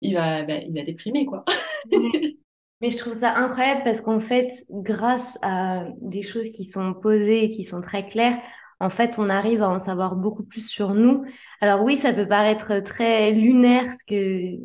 il 0.00 0.14
va, 0.14 0.42
bah, 0.42 0.58
il 0.58 0.74
va 0.74 0.82
déprimer, 0.82 1.26
quoi. 1.26 1.44
Mais 2.82 2.90
je 2.90 2.98
trouve 2.98 3.14
ça 3.14 3.34
incroyable 3.36 3.82
parce 3.84 4.02
qu'en 4.02 4.20
fait, 4.20 4.48
grâce 4.70 5.38
à 5.42 5.86
des 6.02 6.22
choses 6.22 6.50
qui 6.50 6.64
sont 6.64 6.92
posées 6.92 7.44
et 7.44 7.50
qui 7.50 7.64
sont 7.64 7.80
très 7.80 8.04
claires, 8.04 8.38
en 8.80 8.90
fait, 8.90 9.14
on 9.18 9.30
arrive 9.30 9.62
à 9.62 9.70
en 9.70 9.78
savoir 9.78 10.16
beaucoup 10.16 10.42
plus 10.42 10.68
sur 10.68 10.94
nous. 10.94 11.24
Alors 11.62 11.82
oui, 11.82 11.96
ça 11.96 12.12
peut 12.12 12.28
paraître 12.28 12.80
très 12.80 13.32
lunaire 13.32 13.90
ce 13.94 14.04
que 14.04 14.60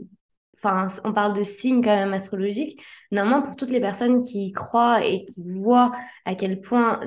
enfin, 0.63 0.88
on 1.04 1.13
parle 1.13 1.34
de 1.36 1.43
signes 1.43 1.84
quand 1.84 1.95
même 1.95 2.13
astrologiques. 2.13 2.82
Normalement, 3.12 3.41
pour 3.41 3.56
toutes 3.56 3.71
les 3.71 3.82
personnes 3.82 4.21
qui 4.21 4.47
y 4.47 4.52
croient 4.52 5.06
et 5.06 5.26
qui 5.26 5.41
voient 5.60 5.91
à 6.26 6.36
quel 6.36 6.62
point 6.62 7.00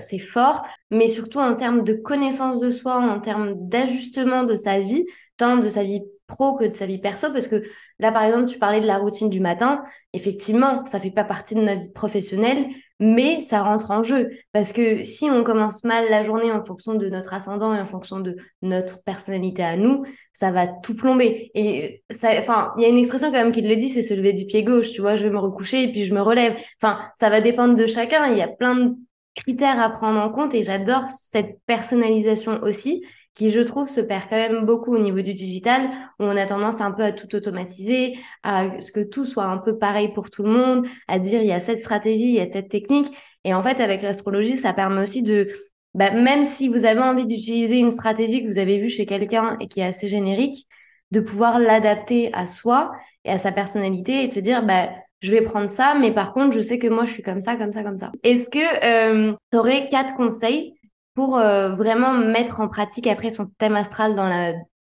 c'est 0.00 0.18
fort, 0.18 0.66
mais 0.90 1.08
surtout 1.08 1.38
en 1.38 1.54
termes 1.54 1.84
de 1.84 1.94
connaissance 1.94 2.60
de 2.60 2.70
soi, 2.70 2.96
en 2.96 3.20
termes 3.20 3.54
d'ajustement 3.68 4.44
de 4.44 4.56
sa 4.56 4.80
vie, 4.80 5.04
tant 5.36 5.56
de 5.56 5.68
sa 5.68 5.84
vie 5.84 6.02
pro 6.28 6.54
que 6.54 6.64
de 6.64 6.70
sa 6.70 6.86
vie 6.86 6.98
perso 6.98 7.32
parce 7.32 7.48
que 7.48 7.64
là 7.98 8.12
par 8.12 8.22
exemple 8.22 8.46
tu 8.46 8.58
parlais 8.58 8.80
de 8.80 8.86
la 8.86 8.98
routine 8.98 9.30
du 9.30 9.40
matin. 9.40 9.82
Effectivement 10.12 10.86
ça 10.86 11.00
fait 11.00 11.10
pas 11.10 11.24
partie 11.24 11.56
de 11.56 11.60
notre 11.60 11.80
vie 11.80 11.90
professionnelle 11.92 12.68
mais 13.00 13.40
ça 13.40 13.62
rentre 13.62 13.90
en 13.90 14.02
jeu. 14.02 14.30
Parce 14.52 14.72
que 14.72 15.02
si 15.02 15.24
on 15.24 15.42
commence 15.42 15.82
mal 15.84 16.04
la 16.10 16.22
journée 16.22 16.52
en 16.52 16.64
fonction 16.64 16.94
de 16.94 17.08
notre 17.08 17.32
ascendant 17.32 17.74
et 17.74 17.80
en 17.80 17.86
fonction 17.86 18.20
de 18.20 18.36
notre 18.62 19.02
personnalité 19.02 19.64
à 19.64 19.76
nous 19.76 20.04
ça 20.32 20.52
va 20.52 20.68
tout 20.68 20.94
plomber. 20.94 21.50
Et 21.54 22.04
ça 22.10 22.30
enfin 22.38 22.72
il 22.76 22.82
y 22.82 22.86
a 22.86 22.88
une 22.88 22.98
expression 22.98 23.32
quand 23.32 23.42
même 23.42 23.52
qui 23.52 23.62
le 23.62 23.74
dit 23.74 23.88
c'est 23.88 24.02
se 24.02 24.14
lever 24.14 24.34
du 24.34 24.44
pied 24.44 24.62
gauche. 24.62 24.90
Tu 24.92 25.00
vois 25.00 25.16
je 25.16 25.24
vais 25.24 25.30
me 25.30 25.38
recoucher 25.38 25.84
et 25.84 25.92
puis 25.92 26.04
je 26.04 26.14
me 26.14 26.20
relève. 26.20 26.54
Enfin 26.80 27.00
ça 27.16 27.30
va 27.30 27.40
dépendre 27.40 27.74
de 27.74 27.86
chacun. 27.86 28.30
Il 28.30 28.38
y 28.38 28.42
a 28.42 28.48
plein 28.48 28.76
de 28.76 28.94
critères 29.34 29.80
à 29.80 29.88
prendre 29.88 30.20
en 30.20 30.30
compte 30.30 30.54
et 30.54 30.62
j'adore 30.62 31.04
cette 31.08 31.58
personnalisation 31.66 32.60
aussi 32.62 33.02
qui, 33.34 33.50
je 33.50 33.60
trouve, 33.60 33.88
se 33.88 34.00
perd 34.00 34.24
quand 34.28 34.36
même 34.36 34.64
beaucoup 34.64 34.94
au 34.94 34.98
niveau 34.98 35.20
du 35.20 35.34
digital, 35.34 35.90
où 36.18 36.24
on 36.24 36.36
a 36.36 36.46
tendance 36.46 36.80
un 36.80 36.90
peu 36.90 37.02
à 37.02 37.12
tout 37.12 37.34
automatiser, 37.36 38.18
à 38.42 38.80
ce 38.80 38.90
que 38.90 39.00
tout 39.00 39.24
soit 39.24 39.44
un 39.44 39.58
peu 39.58 39.78
pareil 39.78 40.12
pour 40.12 40.30
tout 40.30 40.42
le 40.42 40.50
monde, 40.50 40.86
à 41.06 41.18
dire 41.18 41.40
il 41.40 41.48
y 41.48 41.52
a 41.52 41.60
cette 41.60 41.78
stratégie, 41.78 42.28
il 42.28 42.34
y 42.34 42.40
a 42.40 42.50
cette 42.50 42.68
technique. 42.68 43.06
Et 43.44 43.54
en 43.54 43.62
fait, 43.62 43.80
avec 43.80 44.02
l'astrologie, 44.02 44.58
ça 44.58 44.72
permet 44.72 45.02
aussi 45.02 45.22
de, 45.22 45.48
bah, 45.94 46.10
même 46.10 46.44
si 46.44 46.68
vous 46.68 46.84
avez 46.84 47.00
envie 47.00 47.26
d'utiliser 47.26 47.76
une 47.76 47.90
stratégie 47.90 48.42
que 48.42 48.48
vous 48.48 48.58
avez 48.58 48.78
vue 48.78 48.88
chez 48.90 49.06
quelqu'un 49.06 49.56
et 49.60 49.68
qui 49.68 49.80
est 49.80 49.84
assez 49.84 50.08
générique, 50.08 50.66
de 51.10 51.20
pouvoir 51.20 51.58
l'adapter 51.58 52.30
à 52.34 52.46
soi 52.46 52.92
et 53.24 53.30
à 53.30 53.38
sa 53.38 53.52
personnalité 53.52 54.24
et 54.24 54.28
de 54.28 54.32
se 54.32 54.40
dire, 54.40 54.64
bah, 54.64 54.90
je 55.20 55.32
vais 55.32 55.40
prendre 55.40 55.68
ça, 55.68 55.96
mais 55.98 56.12
par 56.12 56.32
contre, 56.32 56.54
je 56.54 56.60
sais 56.60 56.78
que 56.78 56.86
moi, 56.86 57.04
je 57.04 57.12
suis 57.12 57.22
comme 57.22 57.40
ça, 57.40 57.56
comme 57.56 57.72
ça, 57.72 57.82
comme 57.82 57.98
ça. 57.98 58.12
Est-ce 58.22 58.48
que 58.48 59.30
euh, 59.30 59.34
tu 59.50 59.58
aurais 59.58 59.88
quatre 59.90 60.14
conseils 60.14 60.77
pour 61.18 61.36
euh, 61.36 61.74
vraiment 61.74 62.12
mettre 62.12 62.60
en 62.60 62.68
pratique 62.68 63.08
après 63.08 63.30
son 63.30 63.46
thème 63.58 63.74
astral 63.74 64.14
dans 64.14 64.28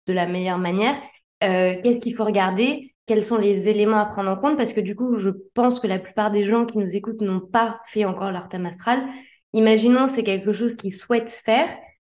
de 0.07 0.13
la 0.13 0.25
meilleure 0.25 0.57
manière 0.57 0.95
euh, 1.43 1.75
Qu'est-ce 1.83 1.99
qu'il 1.99 2.15
faut 2.15 2.25
regarder 2.25 2.95
Quels 3.05 3.23
sont 3.23 3.37
les 3.37 3.69
éléments 3.69 3.99
à 3.99 4.07
prendre 4.07 4.31
en 4.31 4.37
compte 4.37 4.57
Parce 4.57 4.73
que 4.73 4.81
du 4.81 4.95
coup, 4.95 5.19
je 5.19 5.29
pense 5.53 5.79
que 5.79 5.85
la 5.85 5.99
plupart 5.99 6.31
des 6.31 6.43
gens 6.43 6.65
qui 6.65 6.79
nous 6.79 6.95
écoutent 6.95 7.21
n'ont 7.21 7.39
pas 7.39 7.79
fait 7.85 8.03
encore 8.03 8.31
leur 8.31 8.49
thème 8.49 8.65
astral. 8.65 9.05
Imaginons 9.53 10.07
c'est 10.07 10.23
quelque 10.23 10.53
chose 10.53 10.75
qu'ils 10.75 10.93
souhaitent 10.93 11.29
faire. 11.29 11.69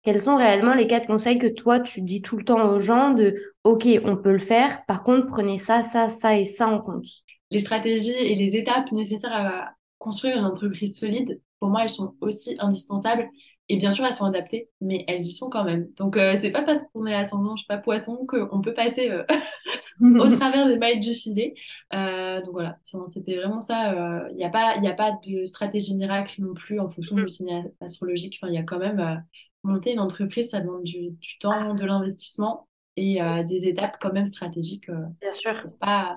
Quels 0.03 0.21
sont 0.21 0.37
réellement 0.37 0.73
les 0.73 0.87
quatre 0.87 1.09
conseils 1.09 1.37
que 1.39 1.49
toi, 1.49 1.81
tu 1.81 2.01
dis 2.01 2.23
tout 2.23 2.39
le 2.39 2.45
temps 2.45 2.71
aux 2.71 2.81
gens 2.81 3.11
de 3.11 3.35
OK, 3.65 3.87
on 4.03 4.17
peut 4.17 4.33
le 4.33 4.39
faire. 4.39 4.87
Par 4.87 5.03
contre, 5.03 5.27
prenez 5.27 5.59
ça, 5.59 5.83
ça, 5.83 6.09
ça 6.09 6.39
et 6.39 6.47
ça 6.47 6.69
en 6.69 6.81
compte 6.81 7.05
les 7.51 7.59
stratégies 7.59 8.11
et 8.11 8.35
les 8.35 8.57
étapes 8.57 8.91
nécessaires 8.93 9.33
à 9.33 9.71
construire 9.99 10.37
une 10.37 10.45
entreprise 10.45 10.99
solide, 10.99 11.41
pour 11.61 11.71
moi, 11.71 11.83
elles 11.83 11.91
sont 11.91 12.15
aussi 12.21 12.57
indispensables. 12.59 13.29
Et 13.69 13.77
bien 13.79 13.91
sûr, 13.91 14.05
elles 14.05 14.15
sont 14.15 14.25
adaptées, 14.25 14.71
mais 14.81 15.05
elles 15.09 15.23
y 15.23 15.33
sont 15.33 15.51
quand 15.51 15.65
même. 15.65 15.89
Donc, 15.97 16.17
euh, 16.17 16.39
c'est 16.41 16.53
pas 16.53 16.63
parce 16.63 16.83
qu'on 16.93 17.05
est 17.05 17.15
ascendant, 17.15 17.57
je 17.57 17.63
sais 17.63 17.67
pas, 17.67 17.79
poisson, 17.79 18.25
qu'on 18.27 18.61
peut 18.61 18.75
passer 18.75 19.11
euh, 19.11 19.25
au 20.01 20.31
travers 20.31 20.69
des 20.69 20.79
mailles 20.79 21.01
du 21.01 21.15
filet. 21.15 21.55
Euh, 21.93 22.41
donc 22.43 22.53
voilà, 22.53 22.79
c'était 22.83 23.35
vraiment 23.35 23.61
ça. 23.61 24.29
Il 24.31 24.37
n'y 24.37 24.45
a, 24.45 24.51
pas, 24.51 24.77
a 24.81 24.93
pas 24.93 25.19
de 25.27 25.45
stratégie 25.47 25.97
miracle 25.97 26.41
non 26.43 26.55
plus 26.55 26.79
en 26.79 26.91
fonction 26.91 27.17
du 27.17 27.25
mm. 27.25 27.29
signe 27.29 27.73
astrologique. 27.81 28.39
Enfin, 28.41 28.53
il 28.53 28.55
y 28.55 28.59
a 28.59 28.63
quand 28.63 28.79
même 28.79 29.25
monter 29.65 29.93
une 29.93 30.01
entreprise, 30.01 30.51
ça 30.51 30.61
demande 30.61 30.85
du, 30.85 31.11
du 31.11 31.39
temps, 31.41 31.75
de 31.75 31.85
l'investissement 31.85 32.69
et 32.97 33.19
des 33.49 33.67
étapes 33.67 33.97
quand 34.01 34.13
même 34.13 34.29
stratégiques. 34.29 34.89
Bien 35.21 35.33
sûr. 35.33 35.55
Pas, 35.81 36.17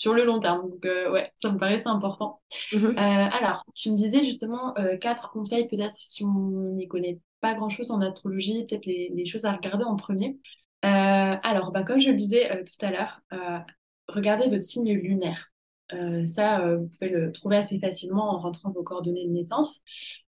sur 0.00 0.14
le 0.14 0.24
long 0.24 0.40
terme. 0.40 0.70
Donc, 0.70 0.86
euh, 0.86 1.10
ouais, 1.12 1.30
ça 1.42 1.52
me 1.52 1.58
paraissait 1.58 1.86
important. 1.86 2.40
Mhm. 2.72 2.86
Euh, 2.86 2.94
alors, 2.96 3.64
tu 3.74 3.90
me 3.90 3.96
disais 3.96 4.22
justement 4.22 4.74
euh, 4.78 4.96
quatre 4.96 5.30
conseils, 5.30 5.68
peut-être 5.68 5.94
si 6.00 6.24
on 6.24 6.72
n'y 6.74 6.88
connaît 6.88 7.20
pas 7.40 7.54
grand-chose 7.54 7.90
en 7.90 8.00
astrologie, 8.00 8.64
peut-être 8.64 8.86
les, 8.86 9.26
choses 9.26 9.44
à 9.44 9.52
regarder 9.52 9.84
en 9.84 9.96
premier. 9.96 10.38
alors, 10.82 11.70
bah, 11.70 11.82
comme 11.82 12.00
je 12.00 12.10
le 12.10 12.16
disais 12.16 12.64
tout 12.64 12.86
à 12.86 12.90
l'heure, 12.90 13.20
regardez 14.08 14.48
votre 14.48 14.64
signe 14.64 14.92
lunaire. 14.94 15.50
ça, 16.26 16.76
vous 16.76 16.88
pouvez 16.88 17.10
le 17.10 17.32
trouver 17.32 17.58
assez 17.58 17.78
facilement 17.78 18.30
en 18.34 18.38
rentrant 18.40 18.70
vos 18.70 18.82
coordonnées 18.82 19.26
de 19.26 19.32
naissance. 19.32 19.80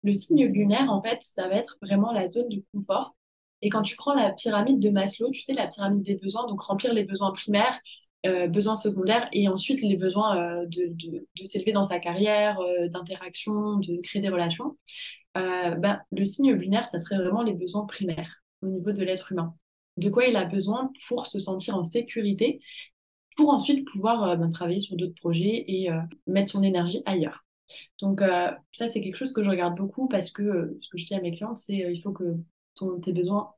Le 0.02 0.14
signe 0.14 0.46
lunaire, 0.46 0.90
en 0.90 1.02
fait, 1.02 1.18
ça 1.22 1.48
va 1.48 1.54
être 1.54 1.76
vraiment 1.82 2.12
la 2.12 2.28
zone 2.28 2.48
de 2.48 2.62
confort. 2.74 3.14
Et 3.62 3.68
quand 3.68 3.82
tu 3.82 3.96
prends 3.96 4.14
la 4.14 4.32
pyramide 4.32 4.80
de 4.80 4.90
Maslow, 4.90 5.30
tu 5.30 5.40
sais, 5.40 5.52
la 5.52 5.68
pyramide 5.68 6.02
des 6.02 6.16
besoins, 6.16 6.46
donc 6.48 6.60
remplir 6.60 6.92
les 6.92 7.04
besoins 7.04 7.32
primaires, 7.32 7.80
euh, 8.24 8.46
besoins 8.46 8.76
secondaires 8.76 9.28
et 9.32 9.48
ensuite 9.48 9.82
les 9.82 9.96
besoins 9.96 10.36
euh, 10.36 10.66
de, 10.66 10.92
de, 10.94 11.44
s'élever 11.44 11.72
dans 11.72 11.82
sa 11.82 11.98
carrière, 11.98 12.60
euh, 12.60 12.86
d'interaction, 12.88 13.78
de 13.78 14.00
créer 14.00 14.22
des 14.22 14.28
relations, 14.28 14.76
ben, 15.34 16.00
le 16.12 16.24
signe 16.24 16.52
lunaire, 16.52 16.84
ça 16.84 16.98
serait 16.98 17.16
vraiment 17.16 17.42
les 17.42 17.54
besoins 17.54 17.86
primaires 17.86 18.42
au 18.60 18.66
niveau 18.66 18.92
de 18.92 19.02
l'être 19.02 19.32
humain. 19.32 19.54
De 19.96 20.10
quoi 20.10 20.26
il 20.26 20.36
a 20.36 20.44
besoin 20.44 20.92
pour 21.08 21.26
se 21.26 21.38
sentir 21.40 21.76
en 21.76 21.84
sécurité, 21.84 22.60
pour 23.36 23.48
ensuite 23.48 23.86
pouvoir 23.88 24.36
ben, 24.36 24.50
travailler 24.52 24.80
sur 24.80 24.94
d'autres 24.94 25.14
projets 25.14 25.64
et 25.66 25.88
mettre 26.26 26.52
son 26.52 26.62
énergie 26.62 27.02
ailleurs. 27.06 27.46
Donc 28.00 28.20
ça, 28.20 28.88
c'est 28.88 29.00
quelque 29.00 29.16
chose 29.16 29.32
que 29.32 29.42
je 29.42 29.48
regarde 29.48 29.74
beaucoup 29.74 30.06
parce 30.06 30.30
que 30.30 30.76
ce 30.82 30.88
que 30.90 30.98
je 30.98 31.06
dis 31.06 31.14
à 31.14 31.20
mes 31.22 31.32
clientes, 31.32 31.58
c'est 31.58 31.78
il 31.78 32.02
faut 32.02 32.12
que 32.12 32.36
ton, 32.74 33.00
tes 33.00 33.14
besoins 33.14 33.54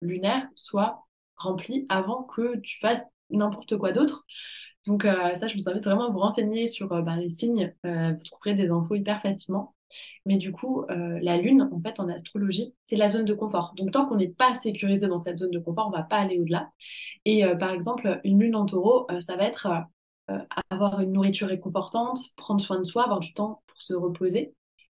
lunaires 0.00 0.48
soient 0.54 1.06
remplis 1.34 1.86
avant 1.88 2.22
que 2.22 2.56
tu 2.58 2.78
fasses 2.78 3.04
n'importe 3.30 3.76
quoi 3.76 3.92
d'autre. 3.92 4.26
Donc 4.86 5.04
euh, 5.04 5.36
ça, 5.36 5.48
je 5.48 5.56
vous 5.56 5.68
invite 5.68 5.84
vraiment 5.84 6.08
à 6.08 6.10
vous 6.10 6.18
renseigner 6.18 6.68
sur 6.68 6.92
euh, 6.92 7.02
bah, 7.02 7.16
les 7.16 7.28
signes. 7.30 7.74
Euh, 7.84 8.12
vous 8.12 8.22
trouverez 8.24 8.54
des 8.54 8.70
infos 8.70 8.94
hyper 8.94 9.20
facilement. 9.20 9.74
Mais 10.26 10.36
du 10.36 10.50
coup, 10.50 10.84
la 10.88 11.36
Lune, 11.36 11.68
en 11.72 11.80
fait, 11.80 12.00
en 12.00 12.08
astrologie, 12.08 12.74
c'est 12.84 12.96
la 12.96 13.08
zone 13.08 13.24
de 13.24 13.34
confort. 13.34 13.72
Donc 13.76 13.92
tant 13.92 14.06
qu'on 14.06 14.16
n'est 14.16 14.26
pas 14.28 14.52
sécurisé 14.56 15.06
dans 15.06 15.20
cette 15.20 15.38
zone 15.38 15.52
de 15.52 15.60
confort, 15.60 15.86
on 15.86 15.96
va 15.96 16.02
pas 16.02 16.16
aller 16.16 16.40
au-delà. 16.40 16.72
Et 17.24 17.44
par 17.60 17.70
exemple, 17.70 18.20
une 18.24 18.40
Lune 18.40 18.56
en 18.56 18.66
taureau, 18.66 19.06
ça 19.20 19.36
va 19.36 19.44
être 19.44 19.68
avoir 20.70 21.00
une 21.00 21.12
nourriture 21.12 21.46
réconfortante, 21.46 22.18
prendre 22.36 22.60
soin 22.60 22.80
de 22.80 22.84
soi, 22.84 23.04
avoir 23.04 23.20
du 23.20 23.32
temps 23.32 23.62
pour 23.68 23.80
se 23.80 23.94
reposer. 23.94 24.54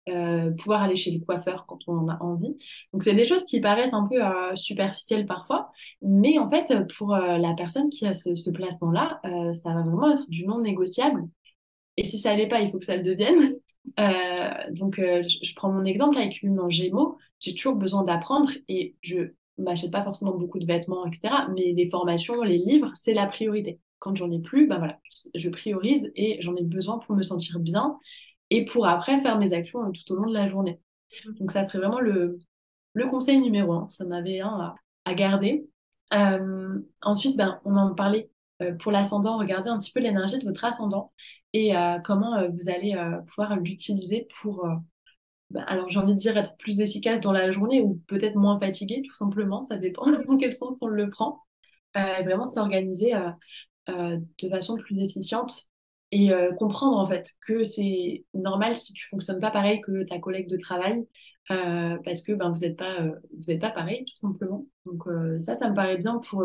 Euh, 0.09 0.53
pouvoir 0.53 0.85
aller 0.85 0.95
chez 0.95 1.11
le 1.11 1.19
coiffeur 1.19 1.67
quand 1.67 1.81
on 1.89 1.99
en 1.99 2.09
a 2.09 2.23
envie. 2.23 2.57
Donc 2.93 3.03
c'est 3.03 3.15
des 3.15 3.25
choses 3.25 3.45
qui 3.45 3.61
paraissent 3.61 3.93
un 3.93 4.07
peu 4.07 4.25
euh, 4.25 4.55
superficielles 4.55 5.27
parfois, 5.27 5.73
mais 6.01 6.39
en 6.39 6.49
fait 6.49 6.73
pour 6.97 7.13
euh, 7.13 7.39
la 7.39 7.55
personne 7.55 7.91
qui 7.91 8.07
a 8.07 8.13
ce, 8.15 8.51
placement-là, 8.51 9.21
ça 9.25 9.75
va 9.75 9.83
vraiment 9.83 10.13
être 10.13 10.31
du 10.31 10.47
non 10.47 10.61
négociable. 10.61 11.25
Et 11.97 12.05
si 12.05 12.19
ça 12.19 12.37
l'est 12.37 12.47
pas, 12.47 12.61
il 12.61 12.71
faut 12.71 12.79
que 12.79 12.85
ça 12.85 12.97
le 12.97 13.03
devienne. 13.03 13.57
donc 14.77 14.97
je, 14.99 15.55
prends 15.57 15.73
mon 15.73 15.85
exemple 15.85 16.19
avec 16.19 16.41
une 16.43 16.61
en 16.61 16.71
Gémeaux, 16.71 17.19
j'ai 17.41 17.55
toujours 17.57 17.75
besoin 17.75 18.05
d'apprendre 18.05 18.53
et 18.69 18.95
je 19.03 19.33
m'achète 19.59 19.91
pas 19.91 20.05
forcément 20.05 20.37
beaucoup 20.37 20.61
de 20.61 20.67
vêtements, 20.67 21.05
etc. 21.07 21.35
Mais 21.53 21.73
les 21.73 21.89
formations, 21.89 22.43
les 22.43 22.59
livres, 22.59 22.93
c'est 22.95 23.15
la 23.15 23.27
priorité. 23.27 23.81
Quand 23.99 24.15
j'en 24.15 24.31
ai 24.31 24.39
plus, 24.39 24.69
ben 24.69 24.79
voilà, 24.79 25.01
je 25.35 25.49
priorise 25.49 26.13
et 26.15 26.37
j'en 26.43 26.55
ai 26.55 26.63
besoin 26.63 26.99
pour 26.99 27.17
me 27.17 27.23
sentir 27.23 27.59
bien 27.59 27.99
et 28.51 28.65
pour 28.65 28.87
après 28.87 29.21
faire 29.21 29.39
mes 29.39 29.53
actions 29.53 29.85
euh, 29.87 29.91
tout 29.93 30.13
au 30.13 30.17
long 30.17 30.29
de 30.29 30.35
la 30.35 30.49
journée. 30.49 30.81
Donc 31.39 31.53
ça 31.53 31.67
serait 31.67 31.79
vraiment 31.79 32.01
le, 32.01 32.39
le 32.95 33.07
conseil 33.07 33.41
numéro 33.41 33.73
un, 33.73 33.87
si 33.87 34.03
on 34.03 34.11
avait 34.11 34.41
un 34.41 34.75
à, 35.05 35.15
garder. 35.15 35.69
Euh, 36.15 36.81
ensuite, 37.03 37.37
ben, 37.37 37.61
on 37.65 37.77
en 37.77 37.95
parlait 37.95 38.31
euh, 38.63 38.75
pour 38.75 38.93
l'ascendant, 38.93 39.39
regardez 39.39 39.71
un 39.71 39.79
petit 39.79 39.93
peu 39.93 40.01
l'énergie 40.01 40.39
de 40.39 40.45
votre 40.45 40.65
ascendant 40.65 41.13
et 41.53 41.73
comment 42.05 42.51
vous 42.51 42.69
allez 42.69 42.95
pouvoir 43.29 43.57
l'utiliser 43.57 44.29
pour, 44.39 44.69
ben, 45.49 45.63
alors 45.63 45.89
j'ai 45.89 45.99
envie 45.99 46.13
de 46.13 46.19
dire 46.19 46.37
être 46.37 46.55
plus 46.59 46.81
efficace 46.81 47.21
dans 47.21 47.33
la 47.33 47.51
journée 47.51 47.81
ou 47.81 48.03
peut-être 48.09 48.35
moins 48.35 48.61
fatigué, 48.61 49.01
tout 49.07 49.15
simplement, 49.15 49.63
ça 49.63 49.79
dépend 49.79 50.05
dans 50.29 50.37
quel 50.37 50.53
sens 50.53 50.77
on 50.83 50.87
le 50.87 51.09
prend. 51.09 51.41
vraiment 51.95 52.47
s'organiser 52.47 53.15
de 53.89 54.49
façon 54.51 54.77
plus 54.77 54.99
efficiente 54.99 55.71
et 56.13 56.33
euh, 56.33 56.53
comprendre 56.55 56.99
en 56.99 57.09
fait 57.09 57.29
que 57.47 57.65
c'est 57.65 58.25
normal 58.35 58.77
si 58.77 58.93
tu 58.93 59.07
fonctionnes 59.09 59.41
pas 59.41 59.51
pareil 59.51 59.81
que 59.81 60.05
ta 60.05 60.19
collègue 60.19 60.49
de 60.49 60.57
travail 60.57 61.07
euh, 61.51 61.97
parce 62.05 62.23
que 62.23 62.33
ben 62.33 62.51
vous 62.51 62.61
n'êtes 62.61 62.77
pas 62.77 63.01
euh, 63.01 63.13
vous 63.37 63.51
êtes 63.51 63.61
pas 63.61 63.71
pareil 63.71 64.05
tout 64.05 64.17
simplement. 64.17 64.67
Donc 64.85 65.05
ça 65.41 65.57
ça 65.57 65.71
me 65.71 65.75
paraît 65.75 65.99
bien 65.99 66.21
pour 66.29 66.45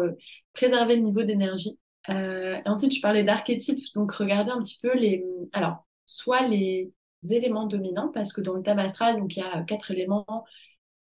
préserver 0.54 0.96
le 0.96 1.04
niveau 1.04 1.24
d'énergie. 1.24 1.80
Et 2.10 2.62
ensuite 2.66 2.92
tu 2.92 3.02
parlais 3.02 3.24
d'archétypes 3.24 3.84
donc 3.96 4.12
regardez 4.14 4.52
un 4.52 4.62
petit 4.62 4.80
peu 4.82 4.96
les 4.98 5.24
alors 5.54 5.86
soit 6.06 6.48
les 6.48 6.92
éléments 7.30 7.68
dominants 7.68 8.10
parce 8.12 8.34
que 8.34 8.42
dans 8.42 8.56
le 8.56 8.64
thème 8.64 8.80
astral 8.80 9.18
donc 9.20 9.36
il 9.36 9.40
y 9.40 9.44
a 9.44 9.62
quatre 9.64 9.92
éléments 9.92 10.26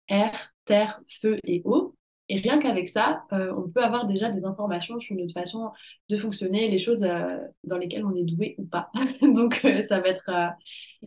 air 0.09 0.53
terre 0.67 1.01
feu 1.23 1.39
et 1.45 1.63
eau 1.65 1.97
et 2.31 2.39
rien 2.39 2.61
qu'avec 2.61 2.89
ça, 2.89 3.25
euh, 3.33 3.53
on 3.57 3.69
peut 3.69 3.83
avoir 3.83 4.07
déjà 4.07 4.31
des 4.31 4.45
informations 4.45 5.01
sur 5.01 5.17
notre 5.17 5.35
façon 5.35 5.73
de 6.09 6.17
fonctionner, 6.17 6.71
les 6.71 6.79
choses 6.79 7.03
euh, 7.03 7.39
dans 7.65 7.77
lesquelles 7.77 8.05
on 8.05 8.15
est 8.15 8.23
doué 8.23 8.55
ou 8.59 8.65
pas. 8.67 8.89
Donc, 9.21 9.65
euh, 9.65 9.83
ça 9.89 9.99
va 9.99 10.09
être 10.11 10.31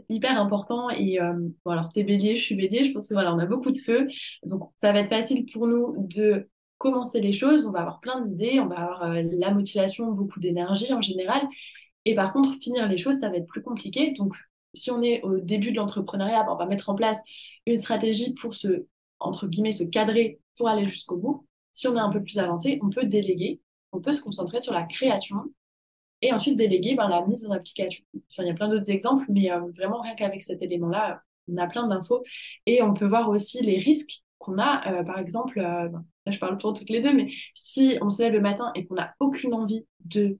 hyper 0.09 0.37
important. 0.37 0.89
Et 0.89 1.19
bon, 1.63 1.71
alors, 1.71 1.93
t'es 1.93 2.03
bélier, 2.03 2.37
je 2.37 2.43
suis 2.43 2.55
bélier, 2.55 2.83
je 2.85 2.91
pense 2.91 3.07
que 3.07 3.13
voilà, 3.13 3.33
on 3.33 3.39
a 3.39 3.45
beaucoup 3.45 3.71
de 3.71 3.77
feu. 3.77 4.09
Donc, 4.43 4.69
ça 4.81 4.91
va 4.91 4.99
être 4.99 5.09
facile 5.09 5.45
pour 5.53 5.65
nous 5.65 5.95
de 6.09 6.49
commencer 6.77 7.21
les 7.21 7.31
choses. 7.31 7.65
On 7.67 7.71
va 7.71 7.79
avoir 7.79 8.01
plein 8.01 8.19
d'idées, 8.25 8.59
on 8.59 8.67
va 8.67 8.79
avoir 8.79 9.13
la 9.13 9.51
motivation, 9.51 10.11
beaucoup 10.11 10.41
d'énergie 10.41 10.93
en 10.93 11.01
général. 11.01 11.41
Et 12.03 12.15
par 12.15 12.33
contre, 12.33 12.53
finir 12.61 12.89
les 12.89 12.97
choses, 12.97 13.19
ça 13.19 13.29
va 13.29 13.37
être 13.37 13.47
plus 13.47 13.63
compliqué. 13.63 14.11
Donc, 14.11 14.35
si 14.73 14.91
on 14.91 15.01
est 15.01 15.21
au 15.21 15.37
début 15.37 15.71
de 15.71 15.77
l'entrepreneuriat, 15.77 16.45
on 16.51 16.57
va 16.57 16.65
mettre 16.65 16.89
en 16.89 16.95
place 16.95 17.19
une 17.65 17.79
stratégie 17.79 18.33
pour 18.33 18.55
se 18.55 18.87
entre 19.23 19.47
guillemets, 19.47 19.71
se 19.71 19.83
cadrer 19.83 20.39
pour 20.57 20.67
aller 20.67 20.85
jusqu'au 20.85 21.17
bout. 21.17 21.47
Si 21.71 21.87
on 21.87 21.95
est 21.95 21.99
un 21.99 22.11
peu 22.11 22.21
plus 22.21 22.37
avancé, 22.37 22.79
on 22.83 22.89
peut 22.89 23.05
déléguer, 23.05 23.61
on 23.91 23.99
peut 23.99 24.13
se 24.13 24.21
concentrer 24.21 24.59
sur 24.59 24.73
la 24.73 24.83
création 24.83 25.45
et 26.21 26.31
ensuite 26.33 26.55
déléguer 26.57 26.95
ben, 26.95 27.09
la 27.09 27.25
mise 27.25 27.45
en 27.45 27.51
application. 27.51 28.03
Il 28.13 28.45
y 28.45 28.49
a 28.49 28.53
plein 28.53 28.69
d'autres 28.69 28.89
exemples, 28.89 29.25
mais 29.29 29.51
euh, 29.51 29.59
vraiment 29.75 30.01
rien 30.01 30.15
qu'avec 30.15 30.43
cet 30.43 30.61
élément-là, 30.61 31.21
on 31.51 31.57
a 31.57 31.67
plein 31.67 31.87
d'infos. 31.87 32.23
Et 32.65 32.81
on 32.81 32.93
peut 32.93 33.05
voir 33.07 33.29
aussi 33.29 33.61
les 33.61 33.79
risques 33.79 34.23
qu'on 34.37 34.57
a. 34.57 34.91
Euh, 34.91 35.03
par 35.03 35.19
exemple, 35.19 35.59
euh, 35.59 35.89
ben, 35.89 36.05
là 36.25 36.31
je 36.31 36.39
parle 36.39 36.57
pour 36.57 36.73
toutes 36.73 36.89
les 36.89 37.01
deux, 37.01 37.13
mais 37.13 37.29
si 37.55 37.97
on 38.01 38.09
se 38.09 38.21
lève 38.21 38.33
le 38.33 38.41
matin 38.41 38.71
et 38.75 38.85
qu'on 38.85 38.95
n'a 38.95 39.13
aucune 39.19 39.53
envie 39.53 39.85
de 40.05 40.37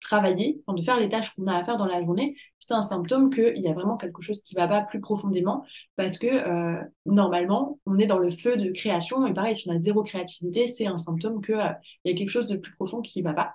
travailler, 0.00 0.62
de 0.66 0.82
faire 0.82 0.98
les 0.98 1.10
tâches 1.10 1.34
qu'on 1.34 1.46
a 1.46 1.54
à 1.54 1.62
faire 1.62 1.76
dans 1.76 1.84
la 1.84 2.02
journée, 2.02 2.36
c'est 2.70 2.76
un 2.76 2.82
symptôme 2.82 3.34
qu'il 3.34 3.58
y 3.58 3.68
a 3.68 3.72
vraiment 3.72 3.96
quelque 3.96 4.22
chose 4.22 4.40
qui 4.42 4.54
ne 4.54 4.60
va 4.60 4.68
pas 4.68 4.82
plus 4.82 5.00
profondément 5.00 5.64
parce 5.96 6.18
que 6.18 6.28
euh, 6.28 6.80
normalement, 7.04 7.80
on 7.84 7.98
est 7.98 8.06
dans 8.06 8.18
le 8.18 8.30
feu 8.30 8.56
de 8.56 8.70
création 8.70 9.26
et 9.26 9.34
pareil, 9.34 9.56
si 9.56 9.68
on 9.68 9.74
a 9.74 9.80
zéro 9.80 10.04
créativité, 10.04 10.68
c'est 10.68 10.86
un 10.86 10.98
symptôme 10.98 11.44
qu'il 11.44 11.56
euh, 11.56 11.72
y 12.04 12.12
a 12.12 12.14
quelque 12.14 12.30
chose 12.30 12.46
de 12.46 12.56
plus 12.56 12.72
profond 12.74 13.02
qui 13.02 13.22
ne 13.22 13.24
va 13.24 13.34
pas. 13.34 13.54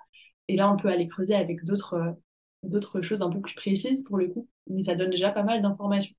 Et 0.50 0.58
là, 0.58 0.70
on 0.70 0.76
peut 0.76 0.90
aller 0.90 1.08
creuser 1.08 1.34
avec 1.34 1.64
d'autres 1.64 1.94
euh, 1.94 2.12
d'autres 2.64 3.02
choses 3.02 3.22
un 3.22 3.30
peu 3.30 3.40
plus 3.40 3.56
précises 3.56 4.04
pour 4.04 4.18
le 4.18 4.28
coup, 4.28 4.50
mais 4.68 4.84
ça 4.84 4.96
donne 4.96 5.12
déjà 5.12 5.32
pas 5.32 5.44
mal 5.44 5.62
d'informations. 5.62 6.16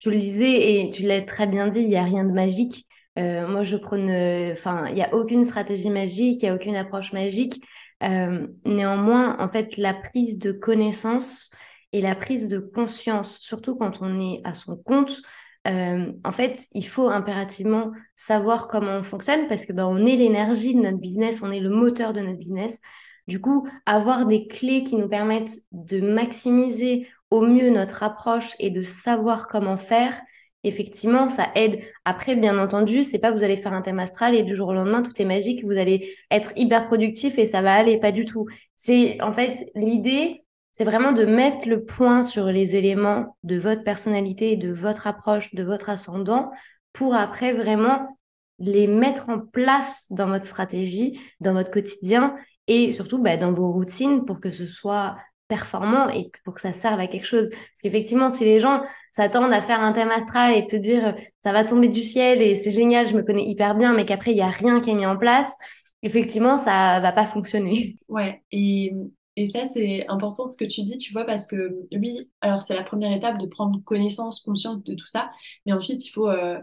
Tu 0.00 0.10
le 0.10 0.18
disais 0.18 0.86
et 0.86 0.90
tu 0.90 1.02
l'as 1.02 1.20
très 1.20 1.46
bien 1.46 1.68
dit, 1.68 1.82
il 1.82 1.88
n'y 1.88 1.96
a 1.96 2.04
rien 2.04 2.24
de 2.24 2.32
magique. 2.32 2.86
moi, 3.16 3.62
je 3.62 3.76
prône, 3.76 4.10
enfin, 4.50 4.86
il 4.88 4.94
n'y 4.94 5.02
a 5.02 5.14
aucune 5.14 5.44
stratégie 5.44 5.90
magique, 5.90 6.42
il 6.42 6.46
n'y 6.46 6.48
a 6.48 6.54
aucune 6.54 6.74
approche 6.74 7.12
magique. 7.12 7.62
néanmoins, 8.00 9.38
en 9.38 9.48
fait, 9.50 9.76
la 9.76 9.92
prise 9.92 10.38
de 10.38 10.52
connaissance, 10.52 11.50
et 11.92 12.00
la 12.00 12.14
prise 12.14 12.46
de 12.46 12.58
conscience, 12.58 13.38
surtout 13.40 13.74
quand 13.74 14.00
on 14.00 14.20
est 14.20 14.40
à 14.44 14.54
son 14.54 14.76
compte. 14.76 15.22
Euh, 15.68 16.12
en 16.24 16.32
fait, 16.32 16.66
il 16.72 16.86
faut 16.86 17.08
impérativement 17.08 17.92
savoir 18.14 18.68
comment 18.68 18.98
on 18.98 19.02
fonctionne 19.02 19.46
parce 19.48 19.66
que 19.66 19.72
ben, 19.72 19.86
on 19.86 20.06
est 20.06 20.16
l'énergie 20.16 20.74
de 20.74 20.80
notre 20.80 20.98
business, 20.98 21.42
on 21.42 21.50
est 21.50 21.60
le 21.60 21.70
moteur 21.70 22.12
de 22.12 22.20
notre 22.20 22.38
business. 22.38 22.80
Du 23.26 23.40
coup, 23.40 23.68
avoir 23.86 24.26
des 24.26 24.46
clés 24.46 24.82
qui 24.82 24.96
nous 24.96 25.08
permettent 25.08 25.58
de 25.72 26.00
maximiser 26.00 27.06
au 27.30 27.42
mieux 27.42 27.70
notre 27.70 28.02
approche 28.02 28.54
et 28.58 28.70
de 28.70 28.82
savoir 28.82 29.46
comment 29.48 29.76
faire, 29.76 30.18
effectivement, 30.64 31.30
ça 31.30 31.48
aide. 31.54 31.80
Après, 32.04 32.34
bien 32.34 32.58
entendu, 32.58 33.04
c'est 33.04 33.18
pas 33.18 33.30
vous 33.30 33.44
allez 33.44 33.56
faire 33.56 33.72
un 33.72 33.82
thème 33.82 34.00
astral 34.00 34.34
et 34.34 34.42
du 34.42 34.56
jour 34.56 34.68
au 34.68 34.72
lendemain, 34.72 35.02
tout 35.02 35.12
est 35.20 35.24
magique, 35.24 35.64
vous 35.64 35.78
allez 35.78 36.10
être 36.30 36.52
hyper 36.56 36.86
productif 36.88 37.38
et 37.38 37.46
ça 37.46 37.62
va 37.62 37.74
aller, 37.74 37.98
pas 37.98 38.12
du 38.12 38.24
tout. 38.24 38.46
C'est 38.74 39.20
en 39.22 39.32
fait 39.32 39.70
l'idée, 39.74 40.42
c'est 40.80 40.86
vraiment 40.86 41.12
de 41.12 41.26
mettre 41.26 41.68
le 41.68 41.84
point 41.84 42.22
sur 42.22 42.46
les 42.46 42.74
éléments 42.74 43.36
de 43.42 43.58
votre 43.58 43.84
personnalité, 43.84 44.56
de 44.56 44.72
votre 44.72 45.06
approche, 45.06 45.54
de 45.54 45.62
votre 45.62 45.90
ascendant, 45.90 46.50
pour 46.94 47.14
après 47.14 47.52
vraiment 47.52 48.16
les 48.58 48.86
mettre 48.86 49.28
en 49.28 49.40
place 49.40 50.06
dans 50.10 50.24
votre 50.24 50.46
stratégie, 50.46 51.20
dans 51.38 51.52
votre 51.52 51.70
quotidien 51.70 52.34
et 52.66 52.94
surtout 52.94 53.18
bah, 53.18 53.36
dans 53.36 53.52
vos 53.52 53.70
routines 53.70 54.24
pour 54.24 54.40
que 54.40 54.50
ce 54.50 54.66
soit 54.66 55.18
performant 55.48 56.08
et 56.08 56.30
pour 56.46 56.54
que 56.54 56.62
ça 56.62 56.72
serve 56.72 56.98
à 56.98 57.08
quelque 57.08 57.26
chose. 57.26 57.50
Parce 57.50 57.82
qu'effectivement, 57.82 58.30
si 58.30 58.46
les 58.46 58.58
gens 58.58 58.80
s'attendent 59.10 59.52
à 59.52 59.60
faire 59.60 59.82
un 59.82 59.92
thème 59.92 60.10
astral 60.10 60.54
et 60.54 60.64
te 60.64 60.76
dire 60.76 61.14
ça 61.44 61.52
va 61.52 61.62
tomber 61.62 61.88
du 61.88 62.00
ciel 62.00 62.40
et 62.40 62.54
c'est 62.54 62.72
génial, 62.72 63.06
je 63.06 63.14
me 63.14 63.22
connais 63.22 63.44
hyper 63.44 63.74
bien, 63.74 63.92
mais 63.92 64.06
qu'après 64.06 64.30
il 64.30 64.36
n'y 64.36 64.40
a 64.40 64.48
rien 64.48 64.80
qui 64.80 64.88
est 64.88 64.94
mis 64.94 65.04
en 65.04 65.18
place, 65.18 65.58
effectivement, 66.02 66.56
ça 66.56 67.00
va 67.00 67.12
pas 67.12 67.26
fonctionner. 67.26 67.96
Ouais, 68.08 68.40
et 68.50 68.94
et 69.40 69.48
ça, 69.48 69.64
c'est 69.64 70.06
important 70.08 70.46
ce 70.46 70.58
que 70.58 70.66
tu 70.66 70.82
dis, 70.82 70.98
tu 70.98 71.14
vois, 71.14 71.24
parce 71.24 71.46
que 71.46 71.74
oui, 71.92 72.30
alors 72.42 72.60
c'est 72.60 72.74
la 72.74 72.84
première 72.84 73.10
étape 73.10 73.38
de 73.38 73.46
prendre 73.46 73.82
connaissance, 73.84 74.40
conscience 74.40 74.84
de 74.84 74.94
tout 74.94 75.06
ça, 75.06 75.30
mais 75.64 75.72
ensuite, 75.72 76.06
il 76.06 76.10
faut 76.10 76.28
euh, 76.28 76.58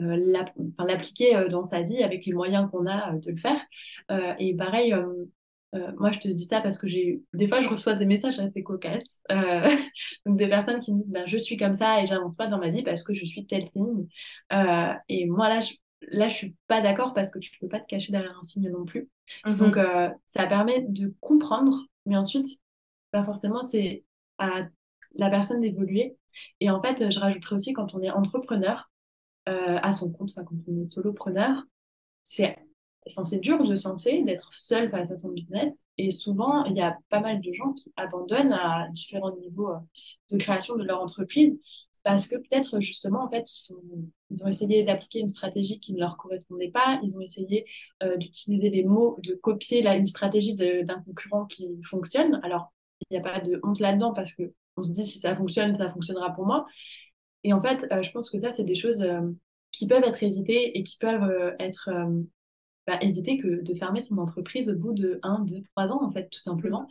euh, 0.00 0.42
l'appliquer 0.78 1.34
euh, 1.34 1.48
dans 1.48 1.64
sa 1.64 1.80
vie 1.80 2.02
avec 2.02 2.26
les 2.26 2.34
moyens 2.34 2.70
qu'on 2.70 2.86
a 2.86 3.12
de 3.14 3.30
le 3.30 3.38
faire. 3.38 3.58
et 4.38 4.54
pareil, 4.54 4.94
moi, 5.72 6.10
je 6.12 6.18
te 6.18 6.28
dis 6.28 6.44
ça 6.44 6.60
parce 6.60 6.76
que 6.76 6.88
j'ai 6.88 7.22
des 7.32 7.48
fois, 7.48 7.62
je 7.62 7.70
reçois 7.70 7.94
des 7.94 8.04
messages 8.04 8.38
assez 8.38 8.62
cocasses, 8.62 9.22
donc 10.26 10.36
des 10.36 10.48
personnes 10.48 10.80
qui 10.80 10.92
me 10.92 11.00
disent, 11.00 11.10
ben, 11.10 11.26
je 11.26 11.38
suis 11.38 11.56
comme 11.56 11.76
ça 11.76 12.02
et 12.02 12.06
j'avance 12.06 12.36
pas 12.36 12.48
dans 12.48 12.58
ma 12.58 12.68
vie 12.68 12.82
parce 12.82 13.02
que 13.02 13.14
je 13.14 13.24
suis 13.24 13.46
telle 13.46 13.70
signe. 13.74 14.06
et 15.08 15.24
moi, 15.24 15.48
là, 15.48 15.62
je, 15.62 15.72
là, 16.08 16.28
je 16.28 16.34
suis 16.34 16.56
pas 16.66 16.82
d'accord 16.82 17.14
parce 17.14 17.30
que 17.30 17.38
tu 17.38 17.50
peux 17.58 17.68
pas 17.68 17.80
te 17.80 17.86
cacher 17.86 18.12
derrière 18.12 18.38
un 18.38 18.44
signe 18.44 18.68
non 18.68 18.84
plus. 18.84 19.08
Mmh 19.46 19.54
donc, 19.54 19.78
ça 20.26 20.46
permet 20.46 20.82
de 20.82 21.14
comprendre 21.20 21.86
mais 22.10 22.16
ensuite, 22.16 22.48
pas 23.12 23.24
forcément, 23.24 23.62
c'est 23.62 24.04
à 24.38 24.68
la 25.14 25.30
personne 25.30 25.60
d'évoluer. 25.60 26.16
Et 26.58 26.70
en 26.70 26.82
fait, 26.82 27.10
je 27.10 27.20
rajouterais 27.20 27.54
aussi 27.54 27.72
quand 27.72 27.94
on 27.94 28.02
est 28.02 28.10
entrepreneur, 28.10 28.90
euh, 29.48 29.78
à 29.80 29.92
son 29.92 30.10
compte, 30.10 30.32
quand 30.34 30.44
on 30.68 30.80
est 30.80 30.84
solopreneur, 30.86 31.62
c'est 32.24 32.58
enfin, 33.06 33.22
dur 33.38 33.64
de 33.64 33.76
se 33.76 33.88
lancer, 33.88 34.22
d'être 34.24 34.50
seul 34.54 34.90
face 34.90 35.12
à 35.12 35.16
son 35.16 35.28
business. 35.30 35.72
Et 35.98 36.10
souvent, 36.10 36.64
il 36.64 36.76
y 36.76 36.82
a 36.82 36.98
pas 37.10 37.20
mal 37.20 37.40
de 37.40 37.52
gens 37.52 37.72
qui 37.74 37.92
abandonnent 37.96 38.52
à 38.52 38.88
différents 38.90 39.36
niveaux 39.36 39.70
euh, 39.70 39.78
de 40.32 40.36
création 40.36 40.76
de 40.76 40.82
leur 40.82 41.00
entreprise 41.00 41.60
parce 42.02 42.26
que 42.26 42.36
peut-être 42.36 42.80
justement, 42.80 43.24
en 43.24 43.30
fait, 43.30 43.46
ils, 44.30 44.44
ont 44.44 44.48
essayé 44.48 44.84
d'appliquer 44.84 45.20
une 45.20 45.28
stratégie 45.28 45.80
qui 45.80 45.92
ne 45.92 46.00
leur 46.00 46.16
correspondait 46.16 46.70
pas, 46.70 47.00
ils 47.02 47.14
ont 47.14 47.20
essayé 47.20 47.66
euh, 48.02 48.16
d'utiliser 48.16 48.70
les 48.70 48.84
mots, 48.84 49.18
de 49.22 49.34
copier 49.34 49.82
là, 49.82 49.96
une 49.96 50.06
stratégie 50.06 50.56
d'un 50.56 51.02
concurrent 51.02 51.46
qui 51.46 51.68
fonctionne. 51.82 52.40
Alors, 52.42 52.72
il 53.10 53.14
n'y 53.14 53.18
a 53.18 53.22
pas 53.22 53.40
de 53.40 53.60
honte 53.62 53.80
là-dedans 53.80 54.14
parce 54.14 54.34
que 54.34 54.54
on 54.76 54.82
se 54.82 54.92
dit 54.92 55.04
si 55.04 55.18
ça 55.18 55.36
fonctionne, 55.36 55.74
ça 55.74 55.90
fonctionnera 55.90 56.32
pour 56.34 56.46
moi. 56.46 56.66
Et 57.44 57.52
en 57.52 57.60
fait, 57.60 57.86
euh, 57.92 58.02
je 58.02 58.10
pense 58.12 58.30
que 58.30 58.38
ça, 58.38 58.52
c'est 58.56 58.64
des 58.64 58.74
choses 58.74 59.02
euh, 59.02 59.20
qui 59.72 59.86
peuvent 59.86 60.04
être 60.04 60.22
évitées 60.22 60.78
et 60.78 60.82
qui 60.84 60.96
peuvent 60.98 61.54
être 61.58 61.90
bah, 62.86 62.98
éviter 63.02 63.38
que 63.38 63.62
de 63.62 63.74
fermer 63.74 64.00
son 64.00 64.18
entreprise 64.18 64.68
au 64.68 64.74
bout 64.74 64.92
de 64.92 65.20
1, 65.22 65.44
2, 65.44 65.62
3 65.76 65.88
ans, 65.88 66.02
en 66.02 66.10
fait, 66.10 66.28
tout 66.30 66.40
simplement 66.40 66.88